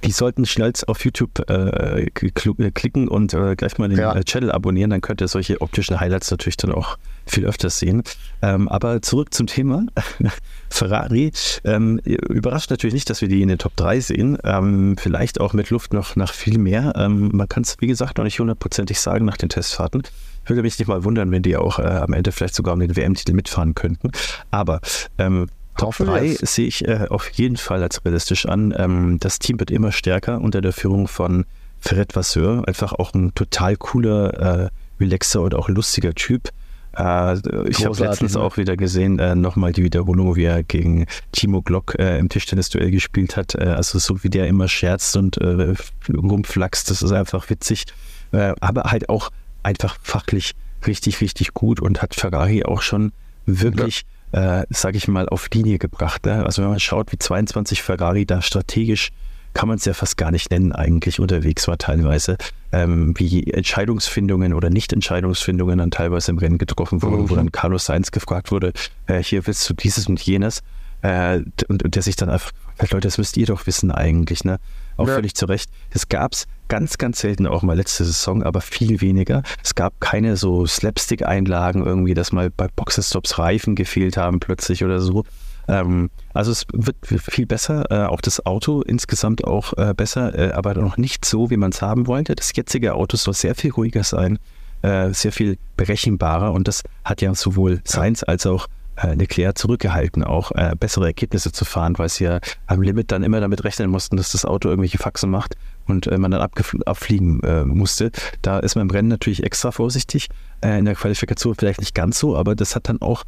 Die 0.02 0.12
sollten 0.12 0.46
schnell 0.46 0.72
auf 0.86 1.04
YouTube 1.04 1.44
äh, 1.50 2.04
äh 2.04 2.10
klicken 2.10 3.06
und 3.06 3.34
äh, 3.34 3.54
gleich 3.54 3.76
mal 3.76 3.90
den 3.90 3.98
ja. 3.98 4.14
Äh, 4.14 4.24
Channel 4.24 4.50
abonnieren, 4.50 4.88
dann 4.88 5.02
könnt 5.02 5.20
ihr 5.20 5.28
solche 5.28 5.60
optischen 5.60 6.00
Highlights 6.00 6.30
natürlich 6.30 6.56
dann 6.56 6.72
auch 6.72 6.96
viel 7.26 7.44
öfters 7.44 7.78
sehen. 7.78 8.02
Ähm, 8.40 8.66
aber 8.70 9.02
zurück 9.02 9.34
zum 9.34 9.46
Thema. 9.46 9.84
Ferrari. 10.70 11.32
Ähm, 11.64 11.98
überrascht 11.98 12.70
natürlich 12.70 12.94
nicht, 12.94 13.10
dass 13.10 13.20
wir 13.20 13.28
die 13.28 13.42
in 13.42 13.48
den 13.48 13.58
Top 13.58 13.76
3 13.76 14.00
sehen. 14.00 14.38
Ähm, 14.42 14.96
vielleicht 14.98 15.38
auch 15.38 15.52
mit 15.52 15.68
Luft 15.68 15.92
noch 15.92 16.16
nach 16.16 16.32
viel 16.32 16.56
mehr. 16.56 16.94
Ähm, 16.96 17.28
man 17.34 17.46
kann 17.46 17.64
es, 17.64 17.76
wie 17.80 17.86
gesagt, 17.86 18.16
noch 18.16 18.24
nicht 18.24 18.40
hundertprozentig 18.40 18.98
sagen 18.98 19.26
nach 19.26 19.36
den 19.36 19.50
Testfahrten. 19.50 20.02
Würde 20.50 20.62
mich 20.62 20.78
nicht 20.78 20.88
mal 20.88 21.04
wundern, 21.04 21.30
wenn 21.30 21.42
die 21.42 21.56
auch 21.56 21.78
äh, 21.78 21.82
am 21.82 22.12
Ende 22.12 22.32
vielleicht 22.32 22.54
sogar 22.54 22.74
um 22.74 22.80
den 22.80 22.96
WM-Titel 22.96 23.32
mitfahren 23.32 23.74
könnten. 23.74 24.10
Aber 24.50 24.80
ähm, 25.16 25.46
Top 25.76 25.96
3 25.96 26.38
sehe 26.42 26.66
ich 26.66 26.86
äh, 26.86 27.06
auf 27.08 27.30
jeden 27.30 27.56
Fall 27.56 27.82
als 27.82 28.04
realistisch 28.04 28.46
an. 28.46 28.74
Ähm, 28.76 29.18
das 29.20 29.38
Team 29.38 29.58
wird 29.60 29.70
immer 29.70 29.92
stärker 29.92 30.40
unter 30.40 30.60
der 30.60 30.72
Führung 30.72 31.08
von 31.08 31.46
Fred 31.78 32.14
Vasseur. 32.14 32.66
Einfach 32.66 32.92
auch 32.92 33.14
ein 33.14 33.34
total 33.34 33.76
cooler, 33.76 34.64
äh, 34.64 34.68
relaxer 35.00 35.40
und 35.40 35.54
auch 35.54 35.68
lustiger 35.68 36.14
Typ. 36.14 36.50
Äh, 36.96 37.38
ich 37.68 37.84
habe 37.84 37.96
letztens 37.98 38.34
ne? 38.34 38.40
auch 38.40 38.56
wieder 38.56 38.76
gesehen, 38.76 39.18
äh, 39.18 39.34
nochmal 39.34 39.72
die 39.72 39.84
Wiederholung, 39.84 40.36
wie 40.36 40.44
er 40.44 40.62
gegen 40.62 41.06
Timo 41.32 41.62
Glock 41.62 41.94
äh, 41.98 42.18
im 42.18 42.28
Tischtennisduell 42.28 42.90
gespielt 42.90 43.36
hat. 43.36 43.54
Äh, 43.54 43.68
also 43.68 43.98
so 43.98 44.22
wie 44.24 44.30
der 44.30 44.48
immer 44.48 44.68
scherzt 44.68 45.16
und 45.16 45.38
äh, 45.38 45.74
rumflaxt, 46.12 46.90
das 46.90 47.02
ist 47.02 47.12
einfach 47.12 47.48
witzig. 47.48 47.84
Äh, 48.32 48.54
aber 48.60 48.84
halt 48.84 49.08
auch 49.08 49.30
einfach 49.62 49.98
fachlich 50.02 50.54
richtig, 50.86 51.20
richtig 51.20 51.54
gut 51.54 51.80
und 51.80 52.02
hat 52.02 52.14
Ferrari 52.14 52.64
auch 52.64 52.82
schon 52.82 53.12
wirklich, 53.46 54.04
ja. 54.32 54.62
äh, 54.62 54.66
sage 54.70 54.96
ich 54.96 55.08
mal, 55.08 55.28
auf 55.28 55.48
Linie 55.52 55.78
gebracht. 55.78 56.26
Ne? 56.26 56.44
Also 56.44 56.62
wenn 56.62 56.70
man 56.70 56.80
schaut, 56.80 57.12
wie 57.12 57.18
22 57.18 57.82
Ferrari 57.82 58.26
da 58.26 58.42
strategisch 58.42 59.10
kann 59.52 59.68
man 59.68 59.78
es 59.78 59.84
ja 59.84 59.94
fast 59.94 60.16
gar 60.16 60.30
nicht 60.30 60.50
nennen, 60.50 60.72
eigentlich 60.72 61.18
unterwegs 61.18 61.66
war 61.66 61.78
teilweise, 61.78 62.36
ähm, 62.72 63.14
wie 63.16 63.50
Entscheidungsfindungen 63.52 64.54
oder 64.54 64.70
Nicht-Entscheidungsfindungen 64.70 65.78
dann 65.78 65.90
teilweise 65.90 66.30
im 66.30 66.38
Rennen 66.38 66.58
getroffen 66.58 67.02
wurden, 67.02 67.22
mhm. 67.22 67.30
wo 67.30 67.36
dann 67.36 67.52
Carlos 67.52 67.86
Sainz 67.86 68.12
gefragt 68.12 68.52
wurde, 68.52 68.72
äh, 69.06 69.22
hier 69.22 69.46
willst 69.46 69.68
du 69.68 69.74
dieses 69.74 70.06
und 70.06 70.20
jenes. 70.20 70.62
Äh, 71.02 71.40
und, 71.68 71.82
und, 71.82 71.94
der 71.94 72.02
sich 72.02 72.16
dann 72.16 72.28
einfach, 72.28 72.52
Leute, 72.78 73.00
das 73.00 73.16
müsst 73.18 73.36
ihr 73.38 73.46
doch 73.46 73.66
wissen 73.66 73.90
eigentlich, 73.90 74.44
ne? 74.44 74.58
Auch 75.00 75.08
ja. 75.08 75.14
völlig 75.14 75.34
zu 75.34 75.46
Recht. 75.46 75.70
Es 75.90 76.08
gab 76.08 76.32
es 76.32 76.46
ganz, 76.68 76.98
ganz 76.98 77.20
selten 77.20 77.46
auch 77.46 77.62
mal 77.62 77.76
letzte 77.76 78.04
Saison, 78.04 78.42
aber 78.42 78.60
viel 78.60 79.00
weniger. 79.00 79.42
Es 79.64 79.74
gab 79.74 79.98
keine 80.00 80.36
so 80.36 80.66
Slapstick-Einlagen 80.66 81.84
irgendwie, 81.84 82.14
dass 82.14 82.32
mal 82.32 82.50
bei 82.50 82.68
Boxenstops 82.68 83.38
Reifen 83.38 83.74
gefehlt 83.74 84.16
haben 84.16 84.40
plötzlich 84.40 84.84
oder 84.84 85.00
so. 85.00 85.24
Ähm, 85.68 86.10
also 86.34 86.52
es 86.52 86.66
wird 86.72 86.96
viel 87.06 87.46
besser, 87.46 87.90
äh, 87.90 88.06
auch 88.06 88.20
das 88.20 88.44
Auto 88.44 88.82
insgesamt 88.82 89.44
auch 89.44 89.72
äh, 89.78 89.94
besser, 89.94 90.36
äh, 90.38 90.52
aber 90.52 90.74
noch 90.74 90.96
nicht 90.96 91.24
so, 91.24 91.50
wie 91.50 91.56
man 91.56 91.70
es 91.70 91.80
haben 91.80 92.06
wollte. 92.06 92.34
Das 92.34 92.54
jetzige 92.54 92.94
Auto 92.94 93.16
soll 93.16 93.34
sehr 93.34 93.54
viel 93.54 93.70
ruhiger 93.70 94.04
sein, 94.04 94.38
äh, 94.82 95.12
sehr 95.12 95.32
viel 95.32 95.56
berechenbarer 95.76 96.52
und 96.52 96.68
das 96.68 96.82
hat 97.04 97.22
ja 97.22 97.34
sowohl 97.34 97.80
Sainz 97.84 98.22
als 98.22 98.46
auch 98.46 98.68
äh, 99.02 99.14
Leclerc 99.14 99.56
zurückgehalten, 99.56 100.24
auch 100.24 100.52
äh, 100.52 100.74
bessere 100.78 101.06
Ergebnisse 101.06 101.52
zu 101.52 101.64
fahren, 101.64 101.98
weil 101.98 102.08
sie 102.08 102.24
ja 102.24 102.40
am 102.66 102.82
Limit 102.82 103.12
dann 103.12 103.22
immer 103.22 103.40
damit 103.40 103.64
rechnen 103.64 103.90
mussten, 103.90 104.16
dass 104.16 104.32
das 104.32 104.44
Auto 104.44 104.68
irgendwelche 104.68 104.98
Faxen 104.98 105.30
macht 105.30 105.56
und 105.86 106.06
äh, 106.06 106.18
man 106.18 106.30
dann 106.30 106.40
abfliegen 106.40 107.42
äh, 107.42 107.64
musste. 107.64 108.10
Da 108.42 108.58
ist 108.58 108.74
man 108.74 108.82
im 108.82 108.90
Rennen 108.90 109.08
natürlich 109.08 109.42
extra 109.42 109.70
vorsichtig. 109.72 110.28
Äh, 110.62 110.78
in 110.78 110.84
der 110.84 110.94
Qualifikation 110.94 111.54
vielleicht 111.54 111.80
nicht 111.80 111.94
ganz 111.94 112.18
so, 112.18 112.36
aber 112.36 112.54
das 112.54 112.76
hat 112.76 112.88
dann 112.88 113.00
auch 113.00 113.24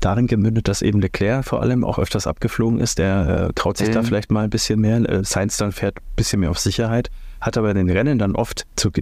darin 0.00 0.26
gemündet, 0.26 0.68
dass 0.68 0.82
eben 0.82 1.00
Leclerc 1.00 1.44
vor 1.44 1.62
allem 1.62 1.84
auch 1.84 1.98
öfters 1.98 2.26
abgeflogen 2.26 2.80
ist. 2.80 2.98
Der 2.98 3.48
äh, 3.48 3.52
traut 3.54 3.76
sich 3.78 3.88
mhm. 3.88 3.94
da 3.94 4.02
vielleicht 4.02 4.30
mal 4.30 4.44
ein 4.44 4.50
bisschen 4.50 4.80
mehr. 4.80 5.08
Äh, 5.08 5.24
Sainz 5.24 5.56
dann 5.56 5.72
fährt 5.72 5.98
ein 5.98 6.16
bisschen 6.16 6.40
mehr 6.40 6.50
auf 6.50 6.58
Sicherheit, 6.58 7.10
hat 7.40 7.56
aber 7.56 7.70
in 7.70 7.76
den 7.76 7.90
Rennen 7.90 8.18
dann 8.18 8.34
oft 8.34 8.66
zur 8.76 8.92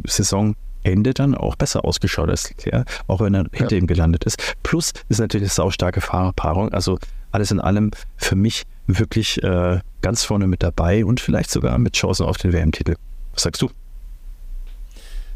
Saisonende 0.85 1.15
dann 1.15 1.35
auch 1.35 1.57
besser 1.57 1.85
ausgeschaut 1.85 2.29
als 2.29 2.49
Leclerc, 2.49 2.89
auch 3.07 3.21
wenn 3.21 3.35
er 3.35 3.47
hinter 3.53 3.77
ihm 3.77 3.87
gelandet 3.87 4.25
ist. 4.25 4.57
Plus 4.63 4.93
ist 5.09 5.19
natürlich 5.19 5.45
eine 5.47 5.51
saustarke 5.51 6.01
Fahrerpaarung. 6.01 6.73
Also 6.73 6.99
alles 7.33 7.51
in 7.51 7.61
allem 7.61 7.91
für 8.17 8.37
mich 8.37 8.65
wirklich 8.87 9.43
äh, 9.43 9.81
ganz 10.03 10.25
vorne 10.25 10.47
mit 10.47 10.63
dabei 10.63 11.05
und 11.05 11.21
vielleicht 11.21 11.51
sogar 11.51 11.79
mit 11.79 11.95
Chancen 11.95 12.27
auf 12.27 12.39
den 12.39 12.53
WM-Titel. 12.53 12.97
Was 13.35 13.43
sagst 13.43 13.63
du? 13.63 13.71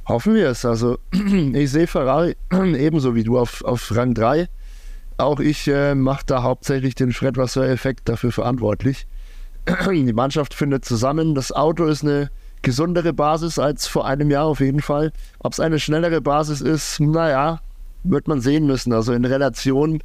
Hoffen 0.06 0.34
wir 0.34 0.48
es. 0.48 0.64
Also 0.64 0.98
ich 1.12 1.70
sehe 1.70 1.86
Ferrari 1.86 2.36
ebenso 2.52 3.14
wie 3.14 3.24
du 3.24 3.38
auf, 3.38 3.62
auf 3.64 3.94
Rang 3.94 4.14
3. 4.14 4.48
Auch 5.16 5.38
ich 5.38 5.68
äh, 5.68 5.94
mache 5.94 6.24
da 6.26 6.42
hauptsächlich 6.42 6.96
den 6.96 7.12
Fred 7.12 7.36
Vasseur-Effekt 7.36 8.08
dafür 8.08 8.32
verantwortlich. 8.32 9.06
Die 9.88 10.12
Mannschaft 10.12 10.54
findet 10.54 10.84
zusammen. 10.84 11.34
Das 11.34 11.52
Auto 11.52 11.84
ist 11.84 12.02
eine 12.02 12.30
gesundere 12.64 13.12
Basis 13.12 13.60
als 13.60 13.86
vor 13.86 14.06
einem 14.06 14.30
Jahr 14.30 14.46
auf 14.46 14.58
jeden 14.58 14.82
Fall. 14.82 15.12
Ob 15.38 15.52
es 15.52 15.60
eine 15.60 15.78
schnellere 15.78 16.20
Basis 16.20 16.60
ist, 16.60 16.98
naja, 16.98 17.60
wird 18.02 18.26
man 18.26 18.40
sehen 18.40 18.66
müssen. 18.66 18.92
Also 18.92 19.12
in 19.12 19.24
Relation 19.24 20.02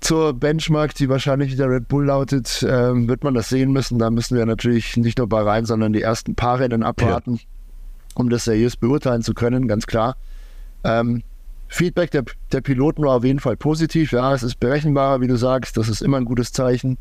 zur 0.00 0.34
Benchmark, 0.34 0.94
die 0.94 1.08
wahrscheinlich 1.08 1.56
der 1.56 1.70
Red 1.70 1.88
Bull 1.88 2.06
lautet, 2.06 2.62
äh, 2.62 3.08
wird 3.08 3.24
man 3.24 3.34
das 3.34 3.48
sehen 3.48 3.72
müssen. 3.72 3.98
Da 3.98 4.10
müssen 4.10 4.36
wir 4.36 4.46
natürlich 4.46 4.96
nicht 4.96 5.18
nur 5.18 5.28
Bahrain, 5.28 5.64
sondern 5.64 5.92
die 5.92 6.02
ersten 6.02 6.34
paar 6.34 6.60
Rennen 6.60 6.82
abwarten, 6.82 7.36
ja. 7.36 7.40
um 8.14 8.28
das 8.28 8.44
seriös 8.44 8.76
beurteilen 8.76 9.22
zu 9.22 9.32
können, 9.34 9.66
ganz 9.66 9.86
klar. 9.86 10.16
Ähm, 10.84 11.22
Feedback 11.68 12.10
der, 12.10 12.24
der 12.52 12.60
Piloten 12.60 13.02
war 13.02 13.16
auf 13.16 13.24
jeden 13.24 13.40
Fall 13.40 13.56
positiv. 13.56 14.12
Ja, 14.12 14.34
es 14.34 14.42
ist 14.42 14.60
berechenbarer, 14.60 15.22
wie 15.22 15.26
du 15.26 15.36
sagst. 15.36 15.76
Das 15.76 15.88
ist 15.88 16.02
immer 16.02 16.18
ein 16.18 16.26
gutes 16.26 16.52
Zeichen. 16.52 16.98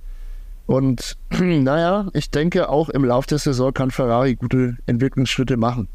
Und 0.65 1.17
naja, 1.39 2.09
ich 2.13 2.29
denke, 2.31 2.69
auch 2.69 2.89
im 2.89 3.05
Laufe 3.05 3.27
der 3.27 3.37
Saison 3.37 3.73
kann 3.73 3.91
Ferrari 3.91 4.35
gute 4.35 4.77
Entwicklungsschritte 4.85 5.57
machen. 5.57 5.87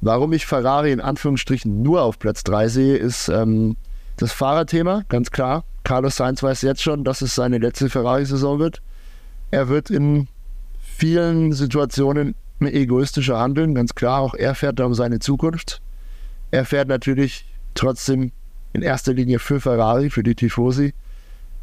Warum 0.00 0.32
ich 0.32 0.46
Ferrari 0.46 0.92
in 0.92 1.00
Anführungsstrichen 1.00 1.82
nur 1.82 2.02
auf 2.02 2.18
Platz 2.18 2.44
3 2.44 2.68
sehe, 2.68 2.96
ist 2.96 3.28
ähm, 3.28 3.76
das 4.16 4.32
Fahrerthema, 4.32 5.02
ganz 5.08 5.30
klar. 5.30 5.64
Carlos 5.82 6.16
Sainz 6.16 6.42
weiß 6.42 6.62
jetzt 6.62 6.82
schon, 6.82 7.02
dass 7.02 7.22
es 7.22 7.34
seine 7.34 7.58
letzte 7.58 7.88
Ferrari-Saison 7.88 8.58
wird. 8.58 8.82
Er 9.50 9.68
wird 9.68 9.90
in 9.90 10.28
vielen 10.80 11.52
Situationen 11.52 12.34
egoistischer 12.60 13.38
handeln, 13.38 13.74
ganz 13.74 13.94
klar. 13.94 14.20
Auch 14.20 14.34
er 14.34 14.54
fährt 14.54 14.78
da 14.78 14.84
um 14.84 14.94
seine 14.94 15.18
Zukunft. 15.18 15.80
Er 16.50 16.64
fährt 16.64 16.88
natürlich 16.88 17.44
trotzdem 17.74 18.32
in 18.72 18.82
erster 18.82 19.14
Linie 19.14 19.38
für 19.38 19.60
Ferrari, 19.60 20.10
für 20.10 20.22
die 20.22 20.34
Tifosi. 20.34 20.92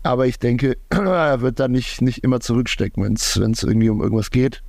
Aber 0.06 0.28
ich 0.28 0.38
denke, 0.38 0.78
er 0.90 1.42
wird 1.42 1.60
da 1.60 1.68
nicht, 1.68 2.00
nicht 2.04 2.24
immer 2.24 2.40
zurückstecken, 2.40 3.04
wenn 3.04 3.14
es 3.14 3.64
irgendwie 3.64 3.90
um 3.90 4.02
irgendwas 4.02 4.30
geht. 4.30 4.62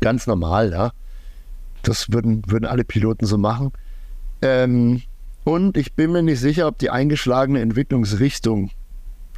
Ganz 0.00 0.26
normal, 0.26 0.70
ja. 0.70 0.92
Das 1.80 2.12
würden, 2.12 2.42
würden 2.46 2.66
alle 2.66 2.84
Piloten 2.84 3.24
so 3.24 3.38
machen. 3.38 3.72
Ähm, 4.42 5.00
und 5.44 5.78
ich 5.78 5.94
bin 5.94 6.12
mir 6.12 6.22
nicht 6.22 6.40
sicher, 6.40 6.68
ob 6.68 6.76
die 6.76 6.90
eingeschlagene 6.90 7.62
Entwicklungsrichtung 7.62 8.70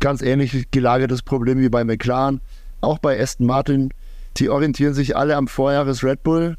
ganz 0.00 0.22
ähnlich 0.22 0.68
gelagertes 0.72 1.22
Problem 1.22 1.60
wie 1.60 1.68
bei 1.68 1.84
McLaren, 1.84 2.40
auch 2.80 2.98
bei 2.98 3.20
Aston 3.20 3.46
Martin, 3.46 3.90
die 4.38 4.50
orientieren 4.50 4.92
sich 4.92 5.16
alle 5.16 5.36
am 5.36 5.46
Vorjahres 5.46 6.02
Red 6.02 6.24
Bull 6.24 6.56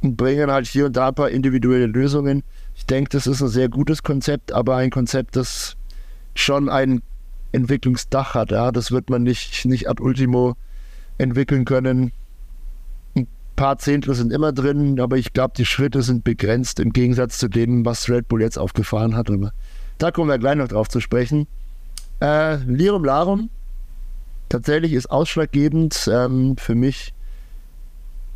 und 0.00 0.16
bringen 0.16 0.48
halt 0.48 0.68
hier 0.68 0.86
und 0.86 0.96
da 0.96 1.08
ein 1.08 1.14
paar 1.16 1.30
individuelle 1.30 1.86
Lösungen. 1.86 2.44
Ich 2.76 2.86
denke, 2.86 3.10
das 3.10 3.26
ist 3.26 3.42
ein 3.42 3.48
sehr 3.48 3.68
gutes 3.68 4.04
Konzept, 4.04 4.52
aber 4.52 4.76
ein 4.76 4.90
Konzept, 4.90 5.34
das 5.34 5.76
schon 6.36 6.68
ein 6.68 7.02
Entwicklungsdach 7.52 8.34
hat. 8.34 8.50
Ja? 8.50 8.72
Das 8.72 8.92
wird 8.92 9.10
man 9.10 9.22
nicht, 9.22 9.64
nicht 9.64 9.88
ad 9.88 10.02
ultimo 10.02 10.56
entwickeln 11.18 11.64
können. 11.64 12.12
Ein 13.14 13.26
paar 13.56 13.78
Zehntel 13.78 14.14
sind 14.14 14.32
immer 14.32 14.52
drin, 14.52 15.00
aber 15.00 15.16
ich 15.16 15.32
glaube, 15.32 15.54
die 15.56 15.64
Schritte 15.64 16.02
sind 16.02 16.24
begrenzt 16.24 16.80
im 16.80 16.92
Gegensatz 16.92 17.38
zu 17.38 17.48
dem, 17.48 17.84
was 17.84 18.08
Red 18.08 18.28
Bull 18.28 18.42
jetzt 18.42 18.58
aufgefahren 18.58 19.16
hat. 19.16 19.30
Aber 19.30 19.52
da 19.98 20.10
kommen 20.10 20.28
wir 20.28 20.38
gleich 20.38 20.56
noch 20.56 20.68
drauf 20.68 20.88
zu 20.88 21.00
sprechen. 21.00 21.46
Äh, 22.20 22.56
Lirum 22.64 23.04
Larum, 23.04 23.50
tatsächlich 24.48 24.92
ist 24.92 25.10
ausschlaggebend 25.10 26.08
ähm, 26.12 26.56
für 26.56 26.74
mich 26.74 27.12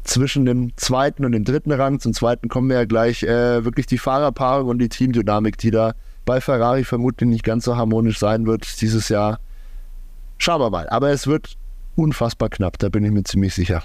zwischen 0.05 0.45
dem 0.47 0.77
zweiten 0.77 1.25
und 1.25 1.33
dem 1.33 1.45
dritten 1.45 1.73
Rang. 1.73 2.01
Zum 2.01 2.13
zweiten 2.13 2.49
kommen 2.49 2.69
wir 2.69 2.77
ja 2.77 2.85
gleich 2.85 3.23
äh, 3.23 3.65
wirklich 3.65 3.87
die 3.87 3.99
Fahrerpaarung 3.99 4.69
und 4.69 4.79
die 4.79 4.89
Teamdynamik, 4.89 5.59
die 5.59 5.71
da 5.71 5.93
bei 6.25 6.41
Ferrari 6.41 6.85
vermutlich 6.85 7.29
nicht 7.29 7.45
ganz 7.45 7.65
so 7.65 7.77
harmonisch 7.77 8.19
sein 8.19 8.47
wird 8.47 8.81
dieses 8.81 9.09
Jahr. 9.09 9.41
Schauen 10.39 10.61
wir 10.61 10.71
mal. 10.71 10.89
Aber 10.89 11.11
es 11.11 11.27
wird 11.27 11.57
unfassbar 11.97 12.49
knapp, 12.49 12.79
da 12.79 12.89
bin 12.89 13.05
ich 13.05 13.11
mir 13.11 13.25
ziemlich 13.25 13.55
sicher. 13.55 13.83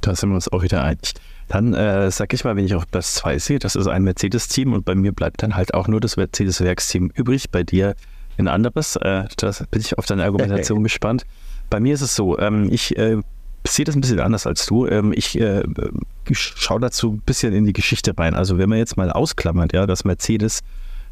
Da 0.00 0.14
sind 0.14 0.30
wir 0.30 0.34
uns 0.34 0.50
auch 0.50 0.62
wieder 0.62 0.82
einig. 0.82 1.14
Dann 1.48 1.74
äh, 1.74 2.10
sag 2.10 2.32
ich 2.32 2.44
mal, 2.44 2.56
wenn 2.56 2.64
ich 2.64 2.74
auf 2.74 2.90
Platz 2.90 3.14
2 3.16 3.38
sehe, 3.38 3.58
das 3.58 3.76
ist 3.76 3.86
ein 3.86 4.02
Mercedes-Team 4.04 4.72
und 4.72 4.84
bei 4.84 4.94
mir 4.94 5.12
bleibt 5.12 5.42
dann 5.42 5.54
halt 5.54 5.74
auch 5.74 5.86
nur 5.86 6.00
das 6.00 6.16
Mercedes-Werksteam 6.16 7.10
übrig. 7.14 7.50
Bei 7.50 7.62
dir 7.62 7.94
ein 8.38 8.48
anderes. 8.48 8.96
Äh, 8.96 9.24
da 9.36 9.52
bin 9.70 9.80
ich 9.80 9.98
auf 9.98 10.06
deine 10.06 10.24
Argumentation 10.24 10.82
gespannt. 10.82 11.24
Bei 11.70 11.80
mir 11.80 11.94
ist 11.94 12.00
es 12.00 12.14
so, 12.14 12.38
ähm, 12.38 12.68
ich 12.70 12.96
äh, 12.96 13.18
sehe 13.66 13.84
das 13.84 13.94
ein 13.94 14.00
bisschen 14.00 14.20
anders 14.20 14.46
als 14.46 14.66
du. 14.66 14.86
Ähm, 14.86 15.12
ich 15.14 15.38
äh, 15.38 15.62
schaue 16.32 16.80
dazu 16.80 17.12
ein 17.12 17.20
bisschen 17.20 17.52
in 17.52 17.64
die 17.64 17.72
Geschichte 17.72 18.16
rein. 18.16 18.34
Also 18.34 18.58
wenn 18.58 18.68
man 18.68 18.78
jetzt 18.78 18.96
mal 18.96 19.10
ausklammert, 19.10 19.72
ja, 19.72 19.86
dass 19.86 20.04
Mercedes 20.04 20.60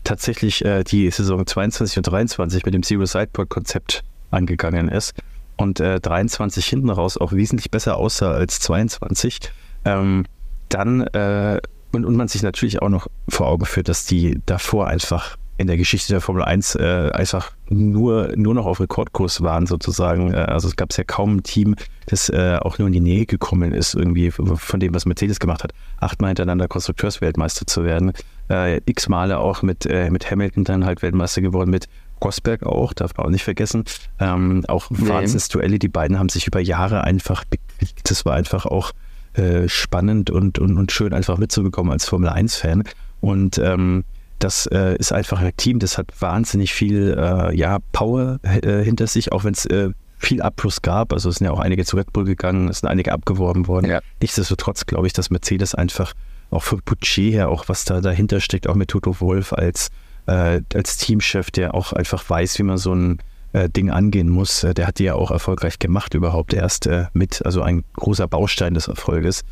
tatsächlich 0.04 0.64
äh, 0.64 0.84
die 0.84 1.10
Saison 1.10 1.46
22 1.46 1.98
und 1.98 2.02
23 2.04 2.64
mit 2.64 2.74
dem 2.74 2.82
Zero 2.82 3.04
Sideboard 3.04 3.48
Konzept 3.48 4.02
angegangen 4.30 4.88
ist 4.88 5.14
und 5.56 5.80
äh, 5.80 6.00
23 6.00 6.66
hinten 6.66 6.90
raus 6.90 7.16
auch 7.16 7.32
wesentlich 7.32 7.70
besser 7.70 7.96
aussah 7.96 8.32
als 8.32 8.60
22, 8.60 9.40
ähm, 9.84 10.24
dann 10.68 11.02
äh, 11.08 11.60
und, 11.92 12.04
und 12.04 12.16
man 12.16 12.28
sich 12.28 12.42
natürlich 12.42 12.82
auch 12.82 12.88
noch 12.88 13.08
vor 13.28 13.48
Augen 13.48 13.66
führt, 13.66 13.88
dass 13.88 14.04
die 14.04 14.40
davor 14.46 14.86
einfach 14.86 15.36
in 15.60 15.66
der 15.66 15.76
Geschichte 15.76 16.14
der 16.14 16.22
Formel 16.22 16.42
1 16.42 16.76
äh, 16.76 17.10
einfach 17.12 17.52
nur, 17.68 18.32
nur 18.34 18.54
noch 18.54 18.64
auf 18.64 18.80
Rekordkurs 18.80 19.42
waren 19.42 19.66
sozusagen. 19.66 20.32
Äh, 20.32 20.36
also 20.36 20.68
es 20.68 20.76
gab 20.76 20.96
ja 20.96 21.04
kaum 21.04 21.36
ein 21.36 21.42
Team, 21.42 21.76
das 22.06 22.30
äh, 22.30 22.56
auch 22.62 22.78
nur 22.78 22.86
in 22.86 22.94
die 22.94 23.00
Nähe 23.00 23.26
gekommen 23.26 23.72
ist, 23.72 23.94
irgendwie 23.94 24.30
von 24.30 24.80
dem, 24.80 24.94
was 24.94 25.04
Mercedes 25.04 25.38
gemacht 25.38 25.62
hat, 25.62 25.72
achtmal 25.98 26.30
hintereinander 26.30 26.66
Konstrukteursweltmeister 26.66 27.66
zu 27.66 27.84
werden. 27.84 28.12
Äh, 28.50 28.80
x 28.86 29.08
Male 29.08 29.38
auch 29.38 29.62
mit, 29.62 29.86
äh, 29.86 30.10
mit 30.10 30.30
Hamilton 30.30 30.64
dann 30.64 30.84
halt 30.84 31.02
Weltmeister 31.02 31.40
geworden, 31.40 31.70
mit 31.70 31.88
Rosberg 32.22 32.64
auch, 32.64 32.92
darf 32.92 33.16
man 33.16 33.26
auch 33.26 33.30
nicht 33.30 33.44
vergessen. 33.44 33.84
Ähm, 34.18 34.64
auch 34.68 34.86
Wahnsinnsduelle, 34.90 35.78
die 35.78 35.88
beiden 35.88 36.18
haben 36.18 36.28
sich 36.28 36.46
über 36.46 36.60
Jahre 36.60 37.04
einfach 37.04 37.44
bekriegt. 37.44 38.10
Das 38.10 38.24
war 38.24 38.34
einfach 38.34 38.66
auch 38.66 38.92
äh, 39.34 39.68
spannend 39.68 40.30
und, 40.30 40.58
und, 40.58 40.76
und 40.76 40.92
schön 40.92 41.12
einfach 41.12 41.38
mitzubekommen 41.38 41.92
als 41.92 42.06
Formel 42.06 42.28
1-Fan. 42.28 42.84
Und 43.20 43.58
ähm, 43.58 44.04
das 44.38 44.66
äh, 44.66 44.96
ist 44.96 45.12
einfach 45.12 45.40
ein 45.40 45.56
Team, 45.56 45.78
das 45.78 45.98
hat 45.98 46.08
wahnsinnig 46.20 46.72
viel 46.72 47.16
äh, 47.16 47.54
ja, 47.54 47.78
Power 47.92 48.38
äh, 48.42 48.82
hinter 48.82 49.06
sich, 49.06 49.32
auch 49.32 49.44
wenn 49.44 49.52
es 49.52 49.66
äh, 49.66 49.90
viel 50.18 50.42
Abfluss 50.42 50.82
gab. 50.82 51.12
Also 51.12 51.28
es 51.28 51.36
sind 51.36 51.46
ja 51.46 51.52
auch 51.52 51.60
einige 51.60 51.84
zu 51.84 51.96
Red 51.96 52.12
Bull 52.12 52.24
gegangen, 52.24 52.68
es 52.68 52.80
sind 52.80 52.88
einige 52.88 53.12
abgeworben 53.12 53.68
worden. 53.68 53.90
Ja. 53.90 54.00
Nichtsdestotrotz 54.20 54.86
glaube 54.86 55.06
ich, 55.06 55.12
dass 55.12 55.30
Mercedes 55.30 55.74
einfach 55.74 56.12
auch 56.50 56.62
für 56.62 56.76
Budget 56.78 57.32
her, 57.32 57.48
auch 57.48 57.68
was 57.68 57.84
da 57.84 58.00
dahinter 58.00 58.40
steckt, 58.40 58.68
auch 58.68 58.74
mit 58.74 58.88
Toto 58.88 59.20
Wolf 59.20 59.52
als, 59.52 59.88
äh, 60.26 60.60
als 60.74 60.96
Teamchef, 60.96 61.50
der 61.50 61.74
auch 61.74 61.92
einfach 61.92 62.28
weiß, 62.28 62.58
wie 62.58 62.64
man 62.64 62.78
so 62.78 62.94
ein 62.94 63.18
äh, 63.52 63.68
Ding 63.68 63.90
angehen 63.90 64.28
muss. 64.28 64.64
Äh, 64.64 64.74
der 64.74 64.86
hat 64.86 64.98
die 64.98 65.04
ja 65.04 65.14
auch 65.14 65.30
erfolgreich 65.30 65.78
gemacht 65.78 66.14
überhaupt 66.14 66.54
erst 66.54 66.86
äh, 66.86 67.06
mit, 67.12 67.44
also 67.44 67.62
ein 67.62 67.84
großer 67.94 68.28
Baustein 68.28 68.74
des 68.74 68.88
Erfolges. 68.88 69.42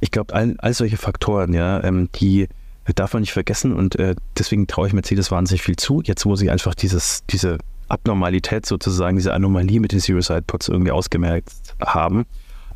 Ich 0.00 0.10
glaube, 0.10 0.34
all, 0.34 0.54
all 0.58 0.74
solche 0.74 0.96
Faktoren, 0.96 1.52
ja, 1.52 1.82
ähm, 1.82 2.08
die 2.14 2.48
darf 2.94 3.14
man 3.14 3.22
nicht 3.22 3.32
vergessen 3.32 3.72
und 3.72 3.98
äh, 3.98 4.14
deswegen 4.36 4.66
traue 4.66 4.86
ich 4.86 4.92
Mercedes 4.92 5.30
wahnsinnig 5.30 5.62
viel 5.62 5.76
zu. 5.76 6.02
Jetzt, 6.02 6.26
wo 6.26 6.36
sie 6.36 6.50
einfach 6.50 6.74
dieses, 6.74 7.24
diese 7.30 7.58
Abnormalität 7.88 8.66
sozusagen, 8.66 9.16
diese 9.16 9.32
Anomalie 9.32 9.80
mit 9.80 9.92
den 9.92 10.00
Zero-Side-Pods 10.00 10.68
irgendwie 10.68 10.90
ausgemerkt 10.90 11.50
haben. 11.80 12.26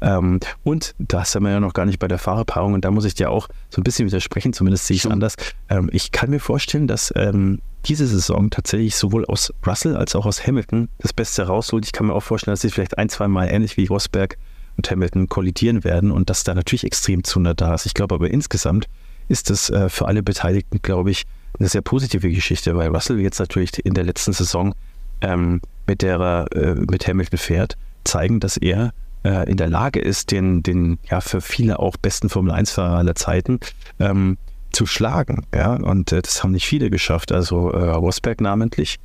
Ähm, 0.01 0.41
und 0.65 0.95
da 0.99 1.25
sind 1.25 1.43
wir 1.43 1.51
ja 1.51 1.61
noch 1.61 1.73
gar 1.73 1.87
nicht 1.87 1.99
bei 1.99 2.09
der 2.09 2.19
Fahrerpaarung 2.19 2.75
und 2.75 2.85
da 2.85 2.91
muss 2.91 3.05
ich 3.05 3.15
dir 3.15 3.31
auch 3.31 3.49
so 3.71 3.81
ein 3.81 3.85
bisschen 3.85 4.07
widersprechen, 4.07 4.53
zumindest 4.53 4.87
sehe 4.87 4.97
ich 4.97 5.05
es 5.05 5.11
anders. 5.11 5.35
Ähm, 5.69 5.91
ich 5.93 6.13
kann 6.13 6.31
mir 6.31 6.41
vorstellen, 6.41 6.87
dass 6.87 7.13
ähm, 7.17 7.61
diese 7.87 8.07
Saison 8.07 8.51
tatsächlich 8.51 8.97
sowohl 8.97 9.25
aus 9.27 9.53
Russell 9.67 9.97
als 9.97 10.15
auch 10.15 10.27
aus 10.27 10.47
Hamilton 10.47 10.89
das 10.99 11.13
Beste 11.13 11.47
rausholt. 11.47 11.85
Ich 11.85 11.93
kann 11.93 12.07
mir 12.07 12.15
auch 12.15 12.23
vorstellen, 12.23 12.53
dass 12.53 12.61
sie 12.61 12.71
vielleicht 12.71 12.99
ein, 12.99 13.09
zwei 13.09 13.29
Mal 13.29 13.47
ähnlich 13.47 13.77
wie 13.77 13.87
Rosberg 13.87 14.37
und 14.77 14.91
Hamilton 14.91 15.29
kollidieren 15.29 15.85
werden 15.85 16.11
und 16.11 16.31
dass 16.31 16.45
da 16.45 16.55
natürlich 16.55 16.85
extrem 16.85 17.25
Zunder 17.25 17.55
da 17.55 17.75
ist. 17.75 17.87
Ich 17.87 17.95
glaube 17.95 18.15
aber 18.15 18.31
insgesamt 18.31 18.87
ist 19.29 19.51
das 19.51 19.71
äh, 19.71 19.89
für 19.89 20.07
alle 20.07 20.23
Beteiligten, 20.23 20.81
glaube 20.83 21.11
ich, 21.11 21.25
eine 21.59 21.69
sehr 21.69 21.83
positive 21.83 22.31
Geschichte, 22.31 22.77
weil 22.77 22.89
Russell 22.89 23.19
jetzt 23.21 23.39
natürlich 23.39 23.85
in 23.85 23.95
der 23.95 24.05
letzten 24.05 24.33
Saison 24.33 24.75
ähm, 25.21 25.61
mit 25.87 26.03
der 26.03 26.21
er 26.21 26.53
äh, 26.53 26.75
mit 26.75 27.07
Hamilton 27.07 27.39
fährt, 27.39 27.77
zeigen, 28.05 28.41
dass 28.41 28.57
er 28.57 28.93
äh, 29.29 29.51
in 29.51 29.57
der 29.57 29.69
Lage 29.69 30.01
ist, 30.01 30.31
den, 30.31 30.63
den 30.63 30.99
ja 31.09 31.21
für 31.21 31.41
viele 31.41 31.79
auch 31.79 31.97
besten 31.97 32.29
Formel-1-Fahrer 32.29 32.97
aller 32.97 33.15
Zeiten 33.15 33.61
ähm, 33.99 34.39
zu 34.73 34.87
schlagen. 34.87 35.45
Ja? 35.55 35.75
Und 35.75 36.13
äh, 36.13 36.23
das 36.23 36.43
haben 36.43 36.53
nicht 36.53 36.67
viele 36.67 36.91
geschafft, 36.91 37.33
also 37.33 37.71
äh, 37.71 37.91
Rosberg 37.91 38.41
namentlich. 38.41 38.99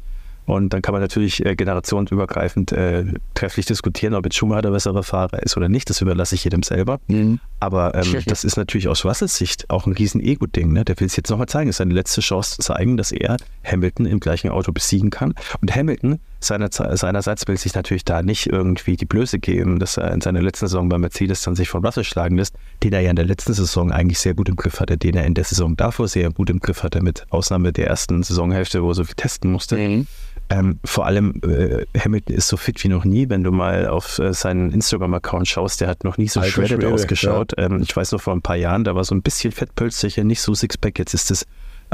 Und 0.45 0.73
dann 0.73 0.81
kann 0.81 0.91
man 0.91 1.01
natürlich 1.01 1.45
äh, 1.45 1.55
generationsübergreifend 1.55 2.73
äh, 2.73 3.05
trefflich 3.33 3.65
diskutieren, 3.65 4.13
ob 4.13 4.25
jetzt 4.25 4.35
Schumacher 4.35 4.63
der 4.63 4.71
bessere 4.71 5.03
Fahrer 5.03 5.41
ist 5.41 5.55
oder 5.55 5.69
nicht. 5.69 5.89
Das 5.89 6.01
überlasse 6.01 6.35
ich 6.35 6.43
jedem 6.43 6.63
selber. 6.63 6.99
Mhm. 7.07 7.39
Aber 7.61 7.95
ähm, 7.95 8.17
das 8.25 8.43
ist 8.43 8.57
natürlich 8.57 8.89
aus 8.89 9.05
Russells 9.05 9.37
Sicht 9.37 9.69
auch 9.69 9.87
ein 9.87 9.93
riesen 9.93 10.21
Ego-Ding. 10.21 10.73
Ne? 10.73 10.83
Der 10.83 10.99
will 10.99 11.07
es 11.07 11.15
jetzt 11.15 11.29
nochmal 11.29 11.47
zeigen. 11.47 11.69
Es 11.69 11.75
ist 11.75 11.77
seine 11.77 11.93
letzte 11.93 12.19
Chance 12.19 12.55
zu 12.55 12.61
zeigen, 12.61 12.97
dass 12.97 13.13
er 13.13 13.37
Hamilton 13.63 14.05
im 14.05 14.19
gleichen 14.19 14.49
Auto 14.49 14.73
besiegen 14.73 15.11
kann. 15.11 15.33
Und 15.61 15.73
Hamilton 15.73 16.19
seiner, 16.43 16.69
seinerseits 16.71 17.47
will 17.47 17.57
sich 17.57 17.73
natürlich 17.73 18.05
da 18.05 18.21
nicht 18.21 18.47
irgendwie 18.47 18.95
die 18.95 19.05
Blöße 19.05 19.39
geben, 19.39 19.79
dass 19.79 19.97
er 19.97 20.11
in 20.11 20.21
seiner 20.21 20.41
letzten 20.41 20.67
Saison 20.67 20.89
bei 20.89 20.97
Mercedes 20.97 21.41
dann 21.41 21.55
sich 21.55 21.69
von 21.69 21.83
Russell 21.85 22.03
schlagen 22.03 22.37
lässt, 22.37 22.55
den 22.83 22.93
er 22.93 23.01
ja 23.01 23.09
in 23.09 23.15
der 23.15 23.25
letzten 23.25 23.53
Saison 23.53 23.91
eigentlich 23.91 24.19
sehr 24.19 24.33
gut 24.33 24.49
im 24.49 24.55
Griff 24.55 24.79
hatte, 24.79 24.97
den 24.97 25.15
er 25.15 25.25
in 25.25 25.33
der 25.33 25.43
Saison 25.43 25.75
davor 25.75 26.07
sehr 26.07 26.31
gut 26.31 26.49
im 26.49 26.59
Griff 26.59 26.83
hatte, 26.83 27.01
mit 27.01 27.25
Ausnahme 27.29 27.73
der 27.73 27.87
ersten 27.87 28.23
Saisonhälfte, 28.23 28.83
wo 28.83 28.89
er 28.89 28.95
so 28.95 29.03
viel 29.03 29.15
testen 29.15 29.51
musste. 29.51 29.77
Mhm. 29.77 30.07
Ähm, 30.49 30.79
vor 30.83 31.05
allem 31.05 31.39
äh, 31.43 31.85
Hamilton 31.97 32.35
ist 32.35 32.47
so 32.47 32.57
fit 32.57 32.83
wie 32.83 32.89
noch 32.89 33.05
nie, 33.05 33.29
wenn 33.29 33.43
du 33.43 33.51
mal 33.51 33.87
auf 33.87 34.19
äh, 34.19 34.33
seinen 34.33 34.71
Instagram-Account 34.71 35.47
schaust, 35.47 35.81
der 35.81 35.87
hat 35.87 36.03
noch 36.03 36.17
nie 36.17 36.27
so 36.27 36.43
shredded 36.43 36.83
ausgeschaut. 36.83 37.53
Ja. 37.57 37.65
Ähm, 37.65 37.81
ich 37.81 37.95
weiß 37.95 38.11
noch 38.11 38.21
vor 38.21 38.33
ein 38.33 38.41
paar 38.41 38.57
Jahren, 38.57 38.83
da 38.83 38.93
war 38.93 39.03
so 39.03 39.15
ein 39.15 39.21
bisschen 39.21 39.51
fettpölzig, 39.51 40.17
nicht 40.17 40.41
so 40.41 40.53
Sixpack, 40.53 40.99
jetzt 40.99 41.13
ist 41.13 41.31
es 41.31 41.45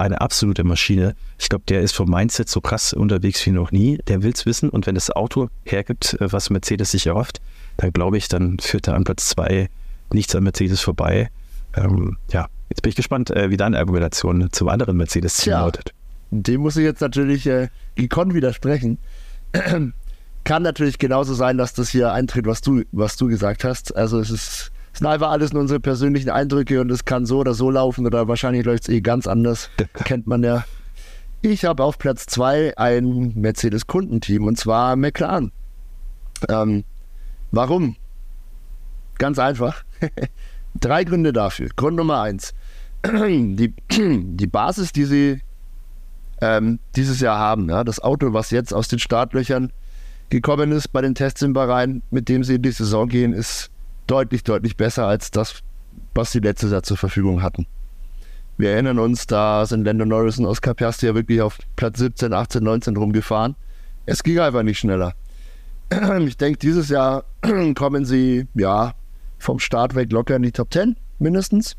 eine 0.02 0.22
absolute 0.22 0.64
Maschine. 0.64 1.16
Ich 1.38 1.50
glaube, 1.50 1.66
der 1.68 1.82
ist 1.82 1.96
vom 1.96 2.10
Mindset 2.10 2.50
so 2.50 2.62
krass 2.62 2.94
unterwegs 2.94 3.46
wie 3.46 3.52
noch 3.52 3.72
nie. 3.72 3.98
Der 4.08 4.24
will 4.24 4.32
es 4.32 4.46
wissen 4.46 4.70
und 4.70 4.88
wenn 4.88 4.96
das 4.96 5.12
Auto 5.12 5.50
hergibt, 5.66 6.16
äh, 6.20 6.32
was 6.32 6.50
Mercedes 6.50 6.92
sich 6.92 7.08
erhofft, 7.08 7.42
dann 7.78 7.94
glaube 7.94 8.18
ich, 8.18 8.28
dann 8.28 8.60
führt 8.60 8.88
er 8.88 8.96
an 8.96 9.04
Platz 9.04 9.30
zwei 9.30 9.70
nichts 10.14 10.36
an 10.36 10.44
Mercedes 10.44 10.82
vorbei. 10.82 11.30
Ähm, 11.76 12.18
ja, 12.32 12.48
jetzt 12.70 12.82
bin 12.82 12.90
ich 12.90 12.96
gespannt, 12.96 13.30
äh, 13.32 13.50
wie 13.50 13.58
deine 13.58 13.78
Argumentation 13.78 14.50
zum 14.52 14.70
anderen 14.70 14.98
Mercedes-Team 14.98 15.54
lautet. 15.54 15.94
Dem 16.32 16.62
muss 16.62 16.78
ich 16.78 16.84
jetzt 16.84 17.02
natürlich 17.02 17.48
äh, 17.48 17.70
gekonnt 17.96 18.34
widersprechen. 18.34 18.98
Kann 20.44 20.64
natürlich 20.64 20.98
genauso 20.98 21.34
sein, 21.34 21.58
dass 21.58 21.74
das 21.74 21.90
hier 21.90 22.12
eintritt, 22.12 22.46
was 22.46 22.62
du, 22.62 22.84
was 22.92 23.18
du 23.18 23.28
gesagt 23.28 23.64
hast. 23.64 23.96
Also 23.96 24.20
es 24.20 24.30
ist, 24.30 24.72
sind 24.94 25.08
einfach 25.08 25.32
alles 25.32 25.54
nur 25.54 25.62
unsere 25.62 25.80
persönlichen 25.80 26.30
Eindrücke 26.30 26.82
und 26.82 26.92
es 26.92 27.06
kann 27.06 27.26
so 27.26 27.40
oder 27.40 27.54
so 27.54 27.70
laufen 27.70 28.06
oder 28.06 28.28
wahrscheinlich 28.28 28.66
läuft 28.66 28.84
es 28.84 28.90
eh 28.90 29.02
ganz 29.02 29.28
anders. 29.28 29.70
Kennt 30.06 30.28
man 30.28 30.44
ja. 30.44 30.66
Ich 31.42 31.64
habe 31.66 31.84
auf 31.84 31.98
Platz 31.98 32.26
2 32.26 32.78
ein 32.78 33.34
Mercedes-Kundenteam 33.36 34.46
und 34.46 34.58
zwar 34.58 34.96
McLaren. 34.96 35.52
Ähm, 36.50 36.84
warum? 37.52 37.96
Ganz 39.18 39.40
einfach. 39.40 39.84
Drei 40.80 41.04
Gründe 41.04 41.34
dafür. 41.34 41.70
Grund 41.76 41.98
Nummer 41.98 42.22
eins. 42.22 42.54
Die, 43.06 43.74
die 43.90 44.48
Basis, 44.48 44.92
die 44.92 45.06
sie 45.06 45.42
ähm, 46.42 46.80
dieses 46.96 47.20
Jahr 47.20 47.38
haben. 47.38 47.70
Ja? 47.70 47.84
Das 47.84 48.00
Auto, 48.00 48.34
was 48.34 48.52
jetzt 48.52 48.74
aus 48.74 48.88
den 48.88 49.00
Startlöchern 49.00 49.72
gekommen 50.30 50.72
ist 50.72 50.90
bei 50.90 51.02
den 51.02 51.16
Tests 51.16 51.42
in 51.42 51.54
Bahrain, 51.54 52.02
mit 52.12 52.30
dem 52.30 52.44
sie 52.44 52.56
in 52.56 52.62
die 52.62 52.72
Saison 52.72 53.08
gehen, 53.08 53.34
ist 53.34 53.72
deutlich, 54.10 54.44
deutlich 54.44 54.76
besser 54.76 55.06
als 55.06 55.32
das, 55.32 55.62
was 56.14 56.32
sie 56.32 56.40
letztes 56.40 56.72
Jahr 56.72 56.84
zur 56.84 56.98
Verfügung 56.98 57.42
hatten. 57.42 57.68
Wir 58.58 58.72
erinnern 58.72 59.00
uns, 59.00 59.26
da 59.26 59.66
sind 59.66 59.86
Lando 59.86 60.06
Norris 60.06 60.38
und 60.38 60.46
Oscar 60.46 60.74
Piastri 60.74 61.08
ja 61.08 61.16
wirklich 61.16 61.42
auf 61.42 61.58
Platz 61.76 62.00
17, 62.00 62.34
18, 62.34 62.62
19 62.62 62.98
rumgefahren. 62.98 63.56
Es 64.06 64.22
ging 64.24 64.40
einfach 64.40 64.64
nicht 64.64 64.80
schneller. 64.80 65.14
Ich 66.20 66.38
denke, 66.38 66.60
dieses 66.60 66.90
Jahr 66.90 67.24
kommen 67.76 68.06
sie 68.06 68.48
ja 68.54 68.94
vom 69.38 69.60
Start 69.60 69.96
weg 69.96 70.12
locker 70.12 70.36
in 70.36 70.44
die 70.44 70.52
Top 70.52 70.72
10 70.74 70.98
mindestens. 71.20 71.78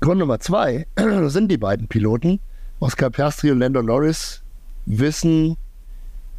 Grund 0.00 0.18
Nummer 0.18 0.40
zwei 0.40 0.86
sind 1.26 1.50
die 1.50 1.58
beiden 1.58 1.86
Piloten, 1.86 2.40
Oscar 2.80 3.10
Piastri 3.10 3.50
und 3.50 3.58
Lando 3.58 3.82
Norris 3.82 4.42
wissen, 4.86 5.56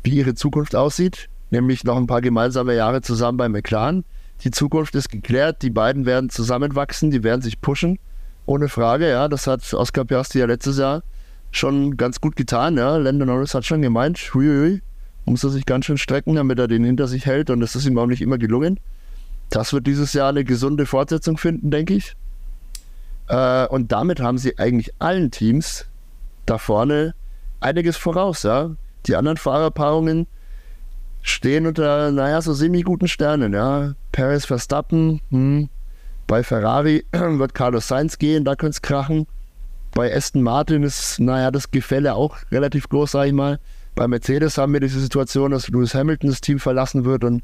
wie 0.04 0.16
ihre 0.16 0.34
Zukunft 0.34 0.76
aussieht, 0.76 1.30
nämlich 1.52 1.84
noch 1.84 1.98
ein 1.98 2.08
paar 2.08 2.22
gemeinsame 2.22 2.76
Jahre 2.76 3.02
zusammen 3.02 3.38
bei 3.38 3.50
McLaren. 3.50 4.04
Die 4.44 4.52
Zukunft 4.52 4.96
ist 4.96 5.10
geklärt, 5.10 5.62
die 5.62 5.70
beiden 5.70 6.06
werden 6.06 6.30
zusammenwachsen, 6.30 7.12
die 7.12 7.24
werden 7.24 7.42
sich 7.42 7.62
pushen, 7.62 8.00
ohne 8.46 8.70
Frage. 8.70 9.10
Ja, 9.10 9.28
das 9.28 9.46
hat 9.46 9.72
Oscar 9.74 10.06
Piastri 10.06 10.40
ja 10.40 10.46
letztes 10.48 10.80
Jahr 10.80 11.04
schon 11.52 11.98
ganz 11.98 12.20
gut 12.22 12.36
getan. 12.36 12.78
Ja. 12.78 12.98
Lando 12.98 13.26
Norris 13.26 13.54
hat 13.54 13.66
schon 13.66 13.82
gemeint, 13.82 14.18
huiui, 14.34 14.82
muss 15.26 15.44
er 15.44 15.52
sich 15.52 15.66
ganz 15.66 15.86
schön 15.86 15.98
strecken, 15.98 16.36
damit 16.36 16.58
er 16.58 16.68
den 16.68 16.84
hinter 16.84 17.08
sich 17.08 17.26
hält 17.26 17.50
und 17.50 17.60
das 17.60 17.76
ist 17.76 17.86
ihm 17.86 17.98
auch 18.00 18.08
nicht 18.08 18.22
immer 18.22 18.38
gelungen. 18.38 18.80
Das 19.50 19.74
wird 19.74 19.86
dieses 19.86 20.14
Jahr 20.14 20.30
eine 20.30 20.44
gesunde 20.44 20.86
Fortsetzung 20.86 21.38
finden, 21.38 21.70
denke 21.72 21.94
ich. 21.94 22.16
Äh, 23.28 23.68
und 23.68 23.92
damit 23.92 24.22
haben 24.22 24.38
sie 24.38 24.58
eigentlich 24.58 24.94
allen 25.00 25.30
Teams 25.30 25.86
da 26.46 26.58
vorne 26.58 27.14
einiges 27.60 27.98
voraus, 27.98 28.44
ja. 28.44 28.72
Die 29.06 29.16
anderen 29.16 29.38
Fahrerpaarungen 29.38 30.28
stehen 31.22 31.68
unter, 31.68 32.12
naja, 32.12 32.42
so 32.42 32.54
semi-guten 32.54 33.08
Sternen, 33.08 33.54
ja. 33.54 33.94
Paris 34.12 34.46
Verstappen, 34.46 35.22
hm. 35.30 35.70
bei 36.28 36.44
Ferrari 36.44 37.06
wird 37.12 37.54
Carlos 37.54 37.88
Sainz 37.88 38.18
gehen, 38.18 38.46
da 38.46 38.56
könnte 38.56 38.72
es 38.72 38.82
krachen. 38.82 39.28
Bei 39.94 40.16
Aston 40.16 40.42
Martin 40.42 40.84
ist, 40.84 41.20
naja, 41.20 41.52
das 41.52 41.72
Gefälle 41.72 42.16
auch 42.16 42.38
relativ 42.52 42.88
groß, 42.90 43.12
sag 43.12 43.28
ich 43.28 43.34
mal. 43.34 43.60
Bei 43.94 44.08
Mercedes 44.08 44.58
haben 44.58 44.74
wir 44.74 44.80
diese 44.80 45.02
Situation, 45.02 45.52
dass 45.52 45.68
Lewis 45.68 45.94
Hamilton 45.94 46.30
das 46.30 46.42
Team 46.42 46.60
verlassen 46.60 47.04
wird 47.04 47.24
und 47.24 47.44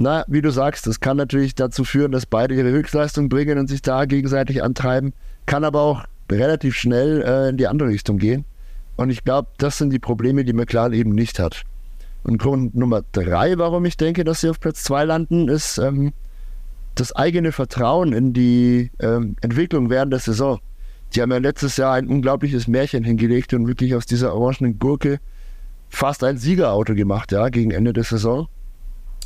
na, 0.00 0.24
wie 0.28 0.42
du 0.42 0.50
sagst, 0.50 0.86
das 0.86 1.00
kann 1.00 1.16
natürlich 1.16 1.56
dazu 1.56 1.82
führen, 1.82 2.12
dass 2.12 2.24
beide 2.24 2.54
ihre 2.54 2.70
Höchstleistung 2.70 3.28
bringen 3.28 3.58
und 3.58 3.66
sich 3.68 3.82
da 3.82 4.04
gegenseitig 4.04 4.62
antreiben, 4.62 5.12
kann 5.46 5.64
aber 5.64 5.80
auch 5.80 6.04
relativ 6.30 6.76
schnell 6.76 7.22
äh, 7.22 7.48
in 7.48 7.56
die 7.56 7.66
andere 7.66 7.88
Richtung 7.88 8.18
gehen. 8.18 8.44
Und 8.96 9.10
ich 9.10 9.24
glaube, 9.24 9.48
das 9.58 9.78
sind 9.78 9.90
die 9.90 9.98
Probleme, 9.98 10.44
die 10.44 10.52
McLaren 10.52 10.92
eben 10.92 11.10
nicht 11.10 11.40
hat. 11.40 11.64
Und 12.24 12.38
Grund 12.38 12.74
Nummer 12.74 13.02
drei, 13.12 13.56
warum 13.58 13.84
ich 13.84 13.96
denke, 13.96 14.24
dass 14.24 14.40
sie 14.40 14.50
auf 14.50 14.60
Platz 14.60 14.82
zwei 14.82 15.04
landen, 15.04 15.48
ist 15.48 15.78
ähm, 15.78 16.12
das 16.94 17.14
eigene 17.14 17.52
Vertrauen 17.52 18.12
in 18.12 18.32
die 18.32 18.90
ähm, 19.00 19.36
Entwicklung 19.40 19.88
während 19.88 20.12
der 20.12 20.20
Saison. 20.20 20.58
Die 21.14 21.22
haben 21.22 21.30
ja 21.30 21.38
letztes 21.38 21.76
Jahr 21.76 21.94
ein 21.94 22.08
unglaubliches 22.08 22.68
Märchen 22.68 23.04
hingelegt 23.04 23.54
und 23.54 23.66
wirklich 23.66 23.94
aus 23.94 24.04
dieser 24.04 24.34
orangenen 24.34 24.78
Gurke 24.78 25.20
fast 25.88 26.22
ein 26.22 26.36
Siegerauto 26.36 26.94
gemacht, 26.94 27.32
ja, 27.32 27.48
gegen 27.48 27.70
Ende 27.70 27.92
der 27.92 28.04
Saison. 28.04 28.48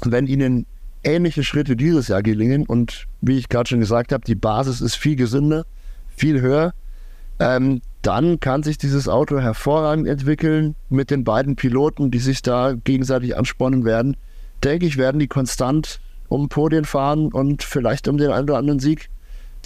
Wenn 0.04 0.26
ihnen 0.26 0.66
ähnliche 1.02 1.42
Schritte 1.42 1.74
dieses 1.74 2.08
Jahr 2.08 2.22
gelingen 2.22 2.66
und 2.66 3.08
wie 3.20 3.38
ich 3.38 3.48
gerade 3.48 3.68
schon 3.68 3.80
gesagt 3.80 4.12
habe, 4.12 4.24
die 4.24 4.36
Basis 4.36 4.80
ist 4.80 4.94
viel 4.94 5.16
gesünder, 5.16 5.64
viel 6.14 6.40
höher, 6.40 6.74
ähm, 7.40 7.80
dann 8.02 8.40
kann 8.40 8.62
sich 8.62 8.78
dieses 8.78 9.08
Auto 9.08 9.38
hervorragend 9.38 10.06
entwickeln 10.08 10.74
mit 10.88 11.10
den 11.10 11.24
beiden 11.24 11.56
Piloten, 11.56 12.10
die 12.10 12.18
sich 12.18 12.42
da 12.42 12.74
gegenseitig 12.74 13.36
anspornen 13.36 13.84
werden. 13.84 14.16
Denke 14.64 14.86
ich, 14.86 14.96
werden 14.96 15.18
die 15.18 15.28
konstant 15.28 16.00
um 16.28 16.48
Podien 16.48 16.84
fahren 16.84 17.32
und 17.32 17.62
vielleicht 17.62 18.08
um 18.08 18.16
den 18.16 18.30
einen 18.30 18.44
oder 18.44 18.58
anderen 18.58 18.80
Sieg 18.80 19.08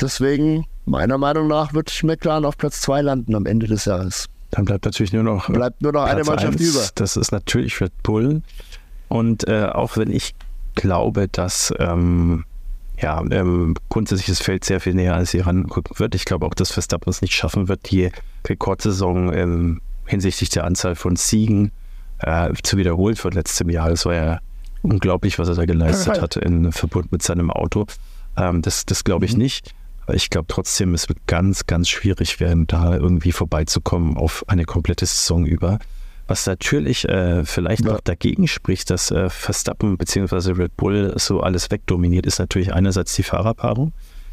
deswegen, 0.00 0.66
meiner 0.84 1.18
Meinung 1.18 1.48
nach, 1.48 1.74
wird 1.74 2.02
McLaren 2.02 2.44
auf 2.44 2.56
Platz 2.56 2.80
2 2.82 3.02
landen 3.02 3.34
am 3.34 3.46
Ende 3.46 3.66
des 3.66 3.84
Jahres. 3.84 4.26
Dann 4.50 4.64
bleibt 4.64 4.84
natürlich 4.84 5.12
nur 5.12 5.22
noch, 5.22 5.48
bleibt 5.48 5.82
nur 5.82 5.92
noch 5.92 6.04
eine 6.04 6.24
Mannschaft 6.24 6.60
1. 6.60 6.60
über. 6.60 6.84
Das 6.94 7.16
ist 7.16 7.32
natürlich 7.32 7.80
Red 7.80 7.92
Bull. 8.02 8.42
Und 9.08 9.46
äh, 9.48 9.66
auch 9.66 9.96
wenn 9.96 10.10
ich 10.10 10.34
glaube, 10.74 11.28
dass 11.28 11.72
ähm, 11.78 12.44
ja, 13.00 13.22
ähm, 13.30 13.74
grundsätzlich 13.88 14.26
das 14.26 14.40
Feld 14.40 14.64
sehr 14.64 14.80
viel 14.80 14.94
näher 14.94 15.14
als 15.14 15.32
sie 15.32 15.40
ranrücken 15.40 15.98
wird. 15.98 16.14
Ich 16.14 16.24
glaube 16.24 16.46
auch, 16.46 16.54
dass 16.54 16.70
Verstappen 16.70 17.10
es 17.10 17.20
nicht 17.20 17.34
schaffen 17.34 17.68
wird, 17.68 17.90
die 17.90 18.10
Rekordsaison 18.46 19.32
ähm, 19.34 19.80
hinsichtlich 20.06 20.48
der 20.50 20.64
Anzahl 20.64 20.94
von 20.94 21.16
Siegen 21.16 21.72
äh, 22.18 22.52
zu 22.62 22.76
wiederholen 22.76 23.16
von 23.16 23.32
letztem 23.32 23.68
Jahr. 23.68 23.90
Das 23.90 24.06
war 24.06 24.14
ja 24.14 24.38
unglaublich, 24.82 25.38
was 25.38 25.48
er 25.48 25.56
da 25.56 25.66
geleistet 25.66 26.20
hat 26.20 26.36
in 26.36 26.72
Verbund 26.72 27.12
mit 27.12 27.22
seinem 27.22 27.50
Auto. 27.50 27.86
Ähm, 28.36 28.62
das 28.62 28.86
das 28.86 29.04
glaube 29.04 29.26
ich 29.26 29.32
mhm. 29.32 29.38
nicht. 29.38 29.74
Aber 30.06 30.14
ich 30.14 30.30
glaube 30.30 30.46
trotzdem, 30.48 30.94
es 30.94 31.08
wird 31.08 31.18
ganz, 31.26 31.66
ganz 31.66 31.88
schwierig 31.88 32.38
werden, 32.38 32.66
da 32.68 32.94
irgendwie 32.94 33.32
vorbeizukommen 33.32 34.16
auf 34.16 34.44
eine 34.46 34.64
komplette 34.64 35.04
Saison 35.04 35.44
über. 35.44 35.80
Was 36.28 36.46
natürlich 36.46 37.08
äh, 37.08 37.44
vielleicht 37.44 37.84
ja. 37.84 37.94
auch 37.94 38.00
dagegen 38.00 38.48
spricht, 38.48 38.90
dass 38.90 39.10
äh, 39.10 39.30
Verstappen 39.30 39.96
bzw. 39.96 40.52
Red 40.52 40.76
Bull 40.76 41.14
so 41.16 41.40
alles 41.40 41.70
wegdominiert, 41.70 42.26
ist 42.26 42.40
natürlich 42.40 42.72
einerseits 42.72 43.14
die 43.14 43.22
Fahrerpaarung, 43.22 43.92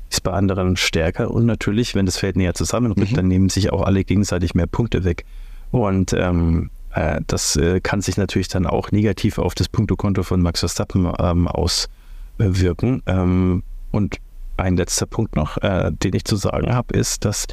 ist 0.10 0.24
bei 0.24 0.32
anderen 0.32 0.76
stärker 0.76 1.30
und 1.30 1.46
natürlich, 1.46 1.94
wenn 1.94 2.06
das 2.06 2.18
Feld 2.18 2.36
näher 2.36 2.56
zusammenrückt, 2.56 3.12
mhm. 3.12 3.16
dann 3.16 3.28
nehmen 3.28 3.50
sich 3.50 3.72
auch 3.72 3.84
alle 3.84 4.04
gegenseitig 4.04 4.56
mehr 4.56 4.68
Punkte 4.68 5.04
weg. 5.04 5.26
Und 5.72 6.14
ähm, 6.14 6.72
äh, 6.94 7.22
das 7.28 7.56
äh, 7.56 7.80
kann 7.80 8.02
sich 8.02 8.18
natürlich 8.18 8.48
dann 8.48 8.66
auch 8.66 8.92
negativ 8.92 9.38
auf 9.38 9.56
das 9.56 9.70
Punktekonto 9.70 10.24
von 10.24 10.42
Max 10.42 10.62
Verstappen 10.62 11.12
ähm, 11.20 11.48
auswirken. 11.48 13.04
Ähm, 13.06 13.64
und 13.92 14.18
ein 14.58 14.78
letzter 14.78 15.06
Punkt 15.06 15.36
noch, 15.36 15.58
äh, 15.58 15.92
den 15.92 16.16
ich 16.16 16.26
zu 16.26 16.36
sagen 16.36 16.74
habe, 16.74 16.96
ist, 16.98 17.26
dass 17.26 17.46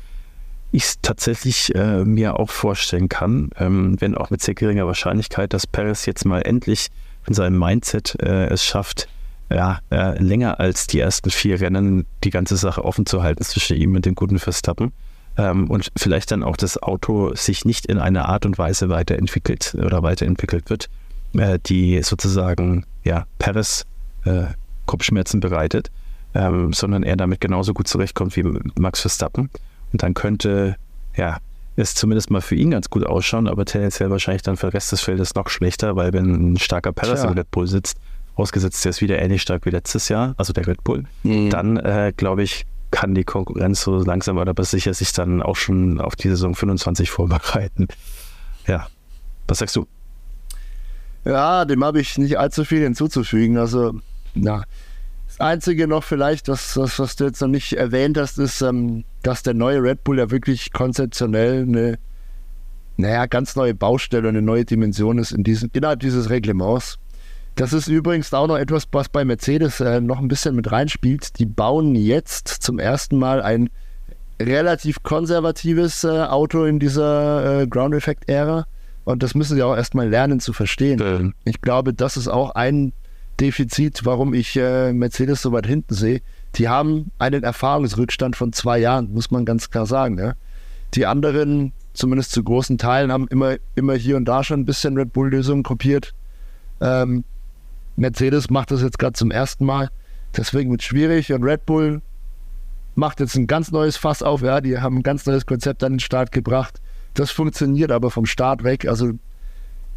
ich 0.72 0.84
es 0.84 1.00
tatsächlich 1.02 1.74
äh, 1.74 2.04
mir 2.04 2.38
auch 2.38 2.50
vorstellen 2.50 3.08
kann, 3.08 3.50
ähm, 3.56 3.96
wenn 4.00 4.14
auch 4.14 4.30
mit 4.30 4.40
sehr 4.42 4.54
geringer 4.54 4.86
Wahrscheinlichkeit, 4.86 5.52
dass 5.52 5.66
Paris 5.66 6.06
jetzt 6.06 6.24
mal 6.24 6.42
endlich 6.42 6.88
in 7.26 7.34
seinem 7.34 7.58
Mindset 7.58 8.16
äh, 8.22 8.46
es 8.46 8.64
schafft, 8.64 9.08
ja, 9.50 9.80
äh, 9.90 10.16
länger 10.22 10.60
als 10.60 10.86
die 10.86 11.00
ersten 11.00 11.30
vier 11.30 11.60
Rennen 11.60 12.06
die 12.22 12.30
ganze 12.30 12.56
Sache 12.56 12.84
offen 12.84 13.04
zu 13.04 13.22
halten 13.22 13.42
zwischen 13.42 13.76
ihm 13.76 13.96
und 13.96 14.06
dem 14.06 14.14
guten 14.14 14.38
Verstappen. 14.38 14.92
Ähm, 15.36 15.68
und 15.68 15.90
vielleicht 15.96 16.30
dann 16.30 16.42
auch 16.42 16.56
das 16.56 16.80
Auto 16.80 17.34
sich 17.34 17.64
nicht 17.64 17.86
in 17.86 17.98
einer 17.98 18.28
Art 18.28 18.46
und 18.46 18.58
Weise 18.58 18.88
weiterentwickelt 18.88 19.74
oder 19.74 20.02
weiterentwickelt 20.02 20.70
wird, 20.70 20.88
äh, 21.34 21.58
die 21.66 22.02
sozusagen 22.02 22.86
ja, 23.04 23.26
Paris 23.38 23.86
äh, 24.24 24.44
Kopfschmerzen 24.86 25.40
bereitet, 25.40 25.90
ähm, 26.34 26.72
sondern 26.72 27.02
er 27.02 27.16
damit 27.16 27.40
genauso 27.40 27.74
gut 27.74 27.88
zurechtkommt 27.88 28.36
wie 28.36 28.44
Max 28.78 29.00
Verstappen. 29.00 29.50
Und 29.92 30.02
dann 30.02 30.14
könnte, 30.14 30.76
ja, 31.16 31.38
es 31.76 31.94
zumindest 31.94 32.30
mal 32.30 32.40
für 32.40 32.54
ihn 32.54 32.70
ganz 32.70 32.90
gut 32.90 33.06
ausschauen, 33.06 33.48
aber 33.48 33.64
tendenziell 33.64 34.10
wahrscheinlich 34.10 34.42
dann 34.42 34.56
für 34.56 34.66
den 34.66 34.72
Rest 34.72 34.92
des 34.92 35.00
Feldes 35.00 35.34
noch 35.34 35.48
schlechter, 35.48 35.96
weil 35.96 36.12
wenn 36.12 36.52
ein 36.52 36.58
starker 36.58 36.92
Perez 36.92 37.24
im 37.24 37.30
Red 37.30 37.50
Bull 37.50 37.66
sitzt, 37.66 37.96
ausgesetzt 38.34 38.84
der 38.84 38.90
ist 38.90 39.00
wieder 39.00 39.18
ähnlich 39.18 39.42
stark 39.42 39.66
wie 39.66 39.70
letztes 39.70 40.08
Jahr, 40.08 40.34
also 40.36 40.52
der 40.52 40.66
Red 40.66 40.84
Bull, 40.84 41.04
mhm. 41.22 41.50
dann 41.50 41.76
äh, 41.78 42.12
glaube 42.16 42.42
ich, 42.42 42.66
kann 42.90 43.14
die 43.14 43.24
Konkurrenz 43.24 43.82
so 43.82 44.02
langsam 44.02 44.38
aber 44.38 44.64
sicher 44.64 44.92
sich 44.94 45.12
dann 45.12 45.42
auch 45.42 45.56
schon 45.56 46.00
auf 46.00 46.16
die 46.16 46.28
Saison 46.28 46.54
25 46.54 47.10
vorbereiten. 47.10 47.88
Ja, 48.66 48.88
was 49.46 49.58
sagst 49.58 49.76
du? 49.76 49.86
Ja, 51.24 51.64
dem 51.64 51.84
habe 51.84 52.00
ich 52.00 52.18
nicht 52.18 52.38
allzu 52.38 52.64
viel 52.64 52.82
hinzuzufügen. 52.82 53.58
Also, 53.58 53.92
na, 54.34 54.64
Einzige 55.40 55.86
noch 55.86 56.04
vielleicht, 56.04 56.48
was, 56.48 56.76
was, 56.76 56.98
was 56.98 57.16
du 57.16 57.24
jetzt 57.24 57.40
noch 57.40 57.48
nicht 57.48 57.72
erwähnt 57.72 58.18
hast, 58.18 58.38
ist, 58.38 58.60
ähm, 58.62 59.04
dass 59.22 59.42
der 59.42 59.54
neue 59.54 59.82
Red 59.82 60.04
Bull 60.04 60.18
ja 60.18 60.30
wirklich 60.30 60.72
konzeptionell 60.72 61.62
eine, 61.62 61.98
naja, 62.96 63.26
ganz 63.26 63.56
neue 63.56 63.74
Baustelle, 63.74 64.28
eine 64.28 64.42
neue 64.42 64.64
Dimension 64.64 65.18
ist 65.18 65.32
in 65.32 65.44
diesem, 65.44 65.70
innerhalb 65.72 66.00
dieses 66.00 66.30
Reglements. 66.30 66.98
Das 67.56 67.72
ist 67.72 67.88
übrigens 67.88 68.32
auch 68.32 68.46
noch 68.46 68.56
etwas, 68.56 68.84
was 68.92 69.08
bei 69.08 69.24
Mercedes 69.24 69.80
äh, 69.80 70.00
noch 70.00 70.18
ein 70.18 70.28
bisschen 70.28 70.54
mit 70.54 70.70
reinspielt. 70.70 71.38
Die 71.38 71.46
bauen 71.46 71.94
jetzt 71.94 72.48
zum 72.48 72.78
ersten 72.78 73.18
Mal 73.18 73.42
ein 73.42 73.68
relativ 74.40 75.02
konservatives 75.02 76.04
äh, 76.04 76.08
Auto 76.08 76.64
in 76.64 76.78
dieser 76.78 77.62
äh, 77.62 77.66
Ground 77.66 77.94
Effect 77.94 78.28
Ära. 78.28 78.66
Und 79.04 79.22
das 79.22 79.34
müssen 79.34 79.56
sie 79.56 79.62
auch 79.62 79.76
erstmal 79.76 80.08
lernen 80.08 80.40
zu 80.40 80.52
verstehen. 80.52 81.00
Mhm. 81.00 81.34
Ich 81.44 81.60
glaube, 81.60 81.92
das 81.92 82.16
ist 82.16 82.28
auch 82.28 82.54
ein 82.54 82.92
Defizit, 83.40 84.04
warum 84.04 84.34
ich 84.34 84.56
äh, 84.56 84.92
Mercedes 84.92 85.42
so 85.42 85.52
weit 85.52 85.66
hinten 85.66 85.94
sehe. 85.94 86.20
Die 86.56 86.68
haben 86.68 87.10
einen 87.18 87.42
Erfahrungsrückstand 87.42 88.36
von 88.36 88.52
zwei 88.52 88.78
Jahren, 88.78 89.12
muss 89.12 89.30
man 89.30 89.44
ganz 89.44 89.70
klar 89.70 89.86
sagen. 89.86 90.18
Ja? 90.18 90.34
Die 90.94 91.06
anderen, 91.06 91.72
zumindest 91.94 92.32
zu 92.32 92.42
großen 92.42 92.76
Teilen, 92.76 93.10
haben 93.12 93.28
immer, 93.28 93.56
immer 93.74 93.94
hier 93.94 94.16
und 94.16 94.26
da 94.26 94.44
schon 94.44 94.60
ein 94.60 94.66
bisschen 94.66 94.96
Red 94.96 95.12
Bull-Lösungen 95.12 95.62
kopiert. 95.62 96.12
Ähm, 96.80 97.24
Mercedes 97.96 98.50
macht 98.50 98.70
das 98.70 98.82
jetzt 98.82 98.98
gerade 98.98 99.14
zum 99.14 99.30
ersten 99.30 99.64
Mal. 99.64 99.90
Deswegen 100.36 100.70
wird 100.70 100.80
es 100.80 100.86
schwierig. 100.86 101.32
Und 101.32 101.44
Red 101.44 101.66
Bull 101.66 102.02
macht 102.94 103.20
jetzt 103.20 103.36
ein 103.36 103.46
ganz 103.46 103.70
neues 103.70 103.96
Fass 103.96 104.22
auf. 104.22 104.42
Ja, 104.42 104.60
die 104.60 104.78
haben 104.78 104.98
ein 104.98 105.02
ganz 105.02 105.26
neues 105.26 105.46
Konzept 105.46 105.84
an 105.84 105.94
den 105.94 106.00
Start 106.00 106.32
gebracht. 106.32 106.80
Das 107.14 107.30
funktioniert 107.30 107.90
aber 107.90 108.10
vom 108.10 108.26
Start 108.26 108.64
weg. 108.64 108.86
Also 108.86 109.12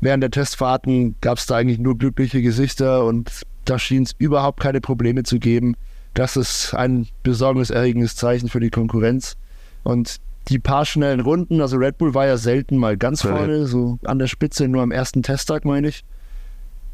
während 0.03 0.23
der 0.23 0.31
Testfahrten 0.31 1.15
gab 1.21 1.37
es 1.37 1.45
da 1.45 1.57
eigentlich 1.57 1.79
nur 1.79 1.97
glückliche 1.97 2.41
Gesichter 2.41 3.05
und 3.05 3.43
da 3.65 3.79
schien 3.79 4.03
es 4.03 4.13
überhaupt 4.17 4.59
keine 4.59 4.81
Probleme 4.81 5.23
zu 5.23 5.39
geben. 5.39 5.75
Das 6.13 6.37
ist 6.37 6.73
ein 6.73 7.07
besorgniserregendes 7.23 8.15
Zeichen 8.15 8.49
für 8.49 8.59
die 8.59 8.69
Konkurrenz. 8.69 9.35
Und 9.83 10.17
die 10.49 10.59
paar 10.59 10.85
schnellen 10.85 11.21
Runden, 11.21 11.61
also 11.61 11.77
Red 11.77 11.97
Bull 11.97 12.13
war 12.13 12.27
ja 12.27 12.37
selten 12.37 12.77
mal 12.77 12.97
ganz 12.97 13.21
vorne, 13.21 13.65
so 13.65 13.97
an 14.03 14.19
der 14.19 14.27
Spitze, 14.27 14.67
nur 14.67 14.81
am 14.81 14.91
ersten 14.91 15.23
Testtag, 15.23 15.65
meine 15.65 15.87
ich. 15.87 16.03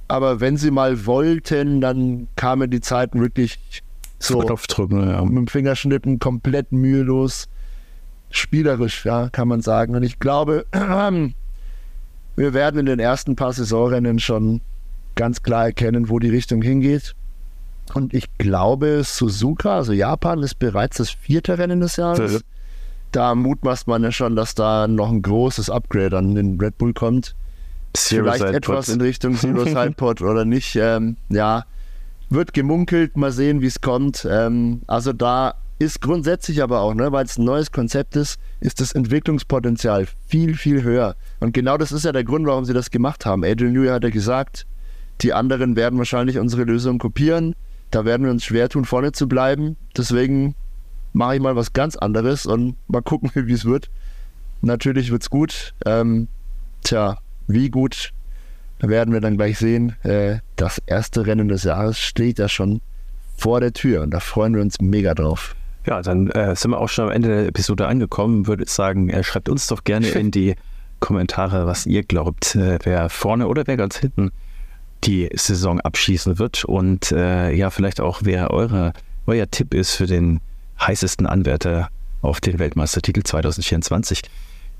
Aber 0.07 0.39
wenn 0.39 0.57
sie 0.57 0.71
mal 0.71 1.05
wollten, 1.05 1.81
dann 1.81 2.27
kamen 2.35 2.69
die 2.69 2.81
Zeiten 2.81 3.21
wirklich 3.21 3.59
so 4.19 4.39
Knopfdrücken, 4.39 5.09
ja. 5.09 5.23
mit 5.23 5.37
dem 5.37 5.47
Fingerschnippen 5.47 6.19
komplett 6.19 6.71
mühelos, 6.71 7.47
spielerisch, 8.29 9.05
ja, 9.05 9.29
kann 9.29 9.47
man 9.47 9.61
sagen. 9.61 9.95
Und 9.95 10.03
ich 10.03 10.19
glaube, 10.19 10.65
wir 12.39 12.53
werden 12.53 12.79
in 12.79 12.85
den 12.85 12.99
ersten 12.99 13.35
paar 13.35 13.51
Saisonrennen 13.51 14.17
schon 14.19 14.61
ganz 15.15 15.43
klar 15.43 15.65
erkennen, 15.65 16.07
wo 16.07 16.19
die 16.19 16.29
Richtung 16.29 16.61
hingeht. 16.61 17.13
Und 17.93 18.13
ich 18.13 18.25
glaube, 18.37 19.01
Suzuka, 19.03 19.75
also 19.75 19.91
Japan, 19.91 20.41
ist 20.41 20.57
bereits 20.57 20.97
das 20.97 21.09
vierte 21.09 21.57
Rennen 21.57 21.81
des 21.81 21.97
Jahres. 21.97 22.33
Ja. 22.33 22.39
Da 23.11 23.35
mutmaßt 23.35 23.87
man 23.87 24.03
ja 24.03 24.13
schon, 24.13 24.37
dass 24.37 24.55
da 24.55 24.87
noch 24.87 25.11
ein 25.11 25.21
großes 25.21 25.69
Upgrade 25.69 26.17
an 26.17 26.33
den 26.33 26.57
Red 26.61 26.77
Bull 26.77 26.93
kommt. 26.93 27.35
Zero 27.93 28.31
Vielleicht 28.31 28.55
etwas 28.55 28.87
in 28.87 29.01
Richtung 29.01 29.35
Zero 29.35 29.65
Side 29.65 29.95
Pod 29.97 30.21
oder 30.21 30.45
nicht. 30.45 30.77
Ähm, 30.77 31.17
ja, 31.27 31.65
wird 32.29 32.53
gemunkelt, 32.53 33.17
mal 33.17 33.33
sehen, 33.33 33.59
wie 33.59 33.67
es 33.67 33.81
kommt. 33.81 34.25
Ähm, 34.29 34.83
also 34.87 35.11
da 35.11 35.55
ist 35.79 36.01
grundsätzlich 36.01 36.61
aber 36.61 36.81
auch, 36.81 36.93
ne, 36.93 37.11
weil 37.11 37.25
es 37.25 37.37
ein 37.37 37.45
neues 37.45 37.71
Konzept 37.71 38.17
ist, 38.17 38.37
ist 38.59 38.81
das 38.81 38.91
Entwicklungspotenzial 38.91 40.07
viel, 40.27 40.55
viel 40.55 40.83
höher. 40.83 41.15
Und 41.39 41.53
genau 41.53 41.77
das 41.77 41.93
ist 41.93 42.03
ja 42.03 42.11
der 42.11 42.25
Grund, 42.25 42.45
warum 42.45 42.65
sie 42.65 42.73
das 42.73 42.91
gemacht 42.91 43.25
haben. 43.25 43.45
Adrian 43.45 43.71
Newey 43.71 43.87
hat 43.87 44.03
ja 44.03 44.09
gesagt, 44.09 44.67
die 45.21 45.33
anderen 45.33 45.77
werden 45.77 45.97
wahrscheinlich 45.97 46.37
unsere 46.37 46.63
Lösung 46.63 46.99
kopieren. 46.99 47.55
Da 47.91 48.03
werden 48.03 48.23
wir 48.23 48.31
uns 48.31 48.43
schwer 48.43 48.67
tun, 48.67 48.83
vorne 48.83 49.13
zu 49.13 49.27
bleiben. 49.27 49.77
Deswegen 49.97 50.53
mache 51.13 51.35
ich 51.35 51.41
mal 51.41 51.55
was 51.55 51.71
ganz 51.71 51.95
anderes 51.95 52.45
und 52.45 52.75
mal 52.87 53.01
gucken, 53.01 53.31
wie 53.47 53.53
es 53.53 53.63
wird. 53.63 53.89
Natürlich 54.61 55.11
wird 55.11 55.21
es 55.21 55.29
gut. 55.29 55.73
Ähm, 55.85 56.27
tja, 56.83 57.19
wie 57.47 57.69
gut, 57.69 58.11
werden 58.79 59.13
wir 59.13 59.21
dann 59.21 59.37
gleich 59.37 59.57
sehen. 59.57 59.95
Äh, 60.03 60.39
das 60.57 60.81
erste 60.85 61.25
Rennen 61.25 61.47
des 61.47 61.63
Jahres 61.63 61.97
steht 61.97 62.37
ja 62.37 62.49
schon 62.49 62.81
vor 63.37 63.61
der 63.61 63.71
Tür 63.71 64.01
und 64.01 64.11
da 64.11 64.19
freuen 64.19 64.53
wir 64.53 64.61
uns 64.61 64.81
mega 64.81 65.13
drauf. 65.13 65.55
Ja, 65.85 66.01
dann 66.01 66.29
äh, 66.31 66.55
sind 66.55 66.71
wir 66.71 66.79
auch 66.79 66.89
schon 66.89 67.05
am 67.05 67.11
Ende 67.11 67.29
der 67.29 67.47
Episode 67.47 67.87
angekommen. 67.87 68.47
Würde 68.47 68.63
ich 68.63 68.69
sagen, 68.69 69.09
äh, 69.09 69.23
schreibt 69.23 69.49
uns 69.49 69.67
doch 69.67 69.83
gerne 69.83 70.07
in 70.09 70.31
die 70.31 70.55
Kommentare, 70.99 71.65
was 71.65 71.85
ihr 71.85 72.03
glaubt, 72.03 72.55
äh, 72.55 72.79
wer 72.83 73.09
vorne 73.09 73.47
oder 73.47 73.65
wer 73.65 73.77
ganz 73.77 73.97
hinten 73.97 74.31
die 75.05 75.29
Saison 75.33 75.79
abschließen 75.79 76.39
wird 76.39 76.65
und 76.65 77.11
äh, 77.13 77.53
ja, 77.53 77.69
vielleicht 77.69 78.01
auch, 78.01 78.21
wer 78.23 78.51
eure, 78.51 78.93
euer 79.25 79.49
Tipp 79.49 79.73
ist 79.73 79.95
für 79.95 80.07
den 80.07 80.41
heißesten 80.81 81.25
Anwärter 81.25 81.89
auf 82.21 82.41
den 82.41 82.59
Weltmeistertitel 82.59 83.23
2024. 83.23 84.23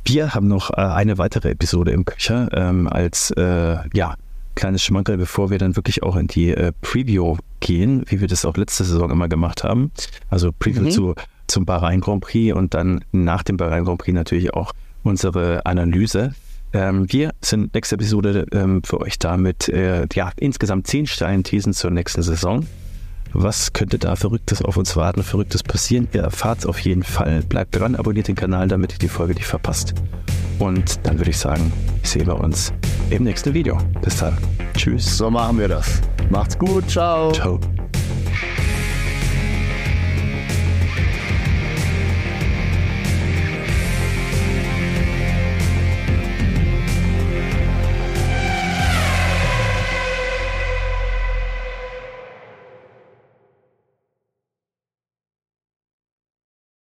Wir 0.05 0.33
haben 0.33 0.47
noch 0.47 0.71
äh, 0.71 0.75
eine 0.75 1.17
weitere 1.17 1.51
Episode 1.51 1.91
im 1.91 2.05
Köcher 2.05 2.49
ähm, 2.53 2.87
als 2.87 3.31
äh, 3.31 3.77
ja, 3.93 4.15
kleines 4.59 4.83
Schmankerl, 4.83 5.17
bevor 5.17 5.49
wir 5.49 5.57
dann 5.57 5.75
wirklich 5.75 6.03
auch 6.03 6.17
in 6.17 6.27
die 6.27 6.49
äh, 6.49 6.73
Preview 6.81 7.37
gehen, 7.61 8.03
wie 8.07 8.19
wir 8.19 8.27
das 8.27 8.45
auch 8.45 8.57
letzte 8.57 8.83
Saison 8.83 9.09
immer 9.09 9.29
gemacht 9.29 9.63
haben. 9.63 9.91
Also 10.29 10.51
Preview 10.51 10.83
mhm. 10.83 10.91
zu, 10.91 11.15
zum 11.47 11.65
Bahrain 11.65 12.01
Grand 12.01 12.21
Prix 12.21 12.53
und 12.53 12.73
dann 12.73 13.03
nach 13.11 13.43
dem 13.43 13.57
Bahrain 13.57 13.85
Grand 13.85 13.99
Prix 13.99 14.13
natürlich 14.13 14.53
auch 14.53 14.73
unsere 15.03 15.65
Analyse. 15.65 16.35
Ähm, 16.73 17.11
wir 17.11 17.31
sind 17.41 17.73
nächste 17.73 17.95
Episode 17.95 18.45
ähm, 18.51 18.83
für 18.83 18.99
euch 18.99 19.17
da 19.17 19.37
mit 19.37 19.69
äh, 19.69 20.05
ja, 20.13 20.31
insgesamt 20.35 20.87
zehn 20.87 21.07
steilen 21.07 21.43
Thesen 21.43 21.73
zur 21.73 21.91
nächsten 21.91 22.21
Saison. 22.21 22.67
Was 23.33 23.73
könnte 23.73 23.99
da 23.99 24.15
Verrücktes 24.15 24.61
auf 24.61 24.77
uns 24.77 24.95
warten, 24.95 25.23
Verrücktes 25.23 25.63
passieren? 25.63 26.07
Ihr 26.13 26.21
erfahrt 26.21 26.59
es 26.59 26.65
auf 26.65 26.79
jeden 26.79 27.03
Fall. 27.03 27.41
Bleibt 27.43 27.79
dran, 27.79 27.95
abonniert 27.95 28.27
den 28.27 28.35
Kanal, 28.35 28.67
damit 28.67 28.93
ihr 28.93 28.99
die 28.99 29.07
Folge 29.07 29.33
nicht 29.33 29.45
verpasst. 29.45 29.93
Und 30.57 30.99
dann 31.05 31.17
würde 31.19 31.31
ich 31.31 31.37
sagen, 31.37 31.71
sehen 32.03 32.27
wir 32.27 32.39
uns 32.39 32.73
im 33.09 33.23
nächsten 33.23 33.53
Video. 33.53 33.77
Bis 34.01 34.17
dann. 34.17 34.37
Tschüss. 34.75 35.17
So 35.17 35.29
machen 35.29 35.59
wir 35.59 35.67
das. 35.67 36.01
Macht's 36.29 36.57
gut. 36.57 36.89
Ciao. 36.89 37.31
Ciao. 37.31 37.59